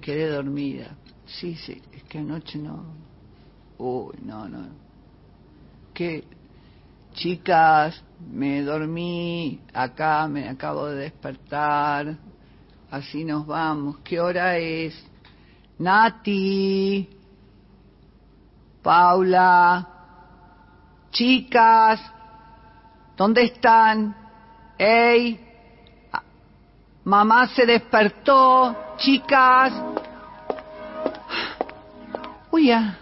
quedé 0.00 0.28
dormida. 0.28 0.96
Sí, 1.26 1.54
sí, 1.54 1.80
es 1.92 2.02
que 2.04 2.18
anoche 2.18 2.58
no. 2.58 2.84
Uy, 3.78 4.14
no, 4.22 4.48
no. 4.48 4.68
¿Qué? 5.94 6.24
Chicas, 7.12 8.02
me 8.30 8.62
dormí, 8.62 9.60
acá 9.72 10.26
me 10.28 10.48
acabo 10.48 10.86
de 10.86 11.02
despertar. 11.02 12.16
Así 12.90 13.24
nos 13.24 13.46
vamos. 13.46 13.98
¿Qué 14.00 14.20
hora 14.20 14.56
es? 14.58 14.94
Nati. 15.78 17.08
Paula. 18.82 19.88
Chicas. 21.10 22.00
¿Dónde 23.16 23.44
están? 23.44 24.16
¡Ey! 24.78 25.49
Ah, 27.00 27.08
Mamá 27.08 27.48
se 27.48 27.66
despertó, 27.66 28.76
chicas. 28.98 29.72
Uy, 32.50 32.66
ya. 32.68 32.96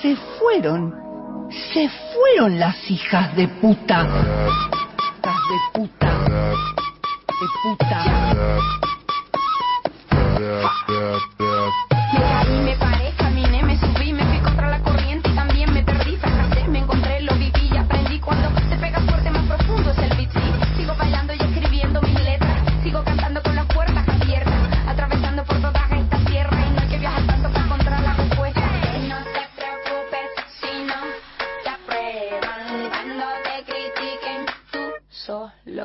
Se 0.00 0.16
fueron. 0.38 1.48
Se 1.72 1.88
fueron 1.88 2.58
las 2.58 2.90
hijas 2.90 3.34
de 3.36 3.48
puta. 3.48 4.02
Hijas 4.02 5.40
de 5.48 5.80
puta. 5.80 6.08
De 7.28 7.46
puta. 7.62 8.22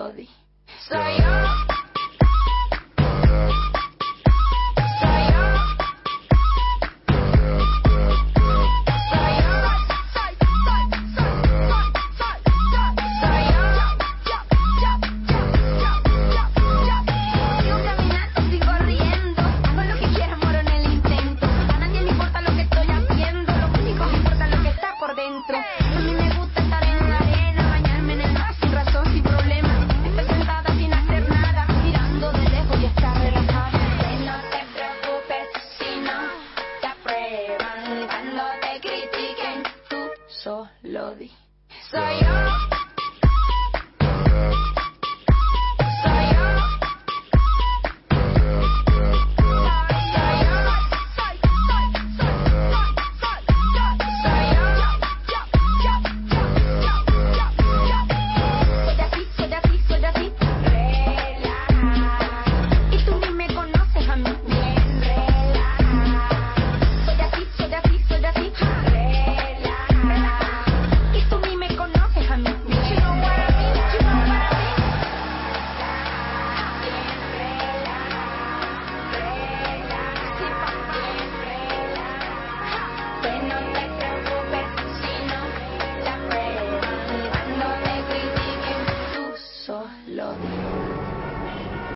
Aprueban, 0.07 0.27
cuando 0.89 1.26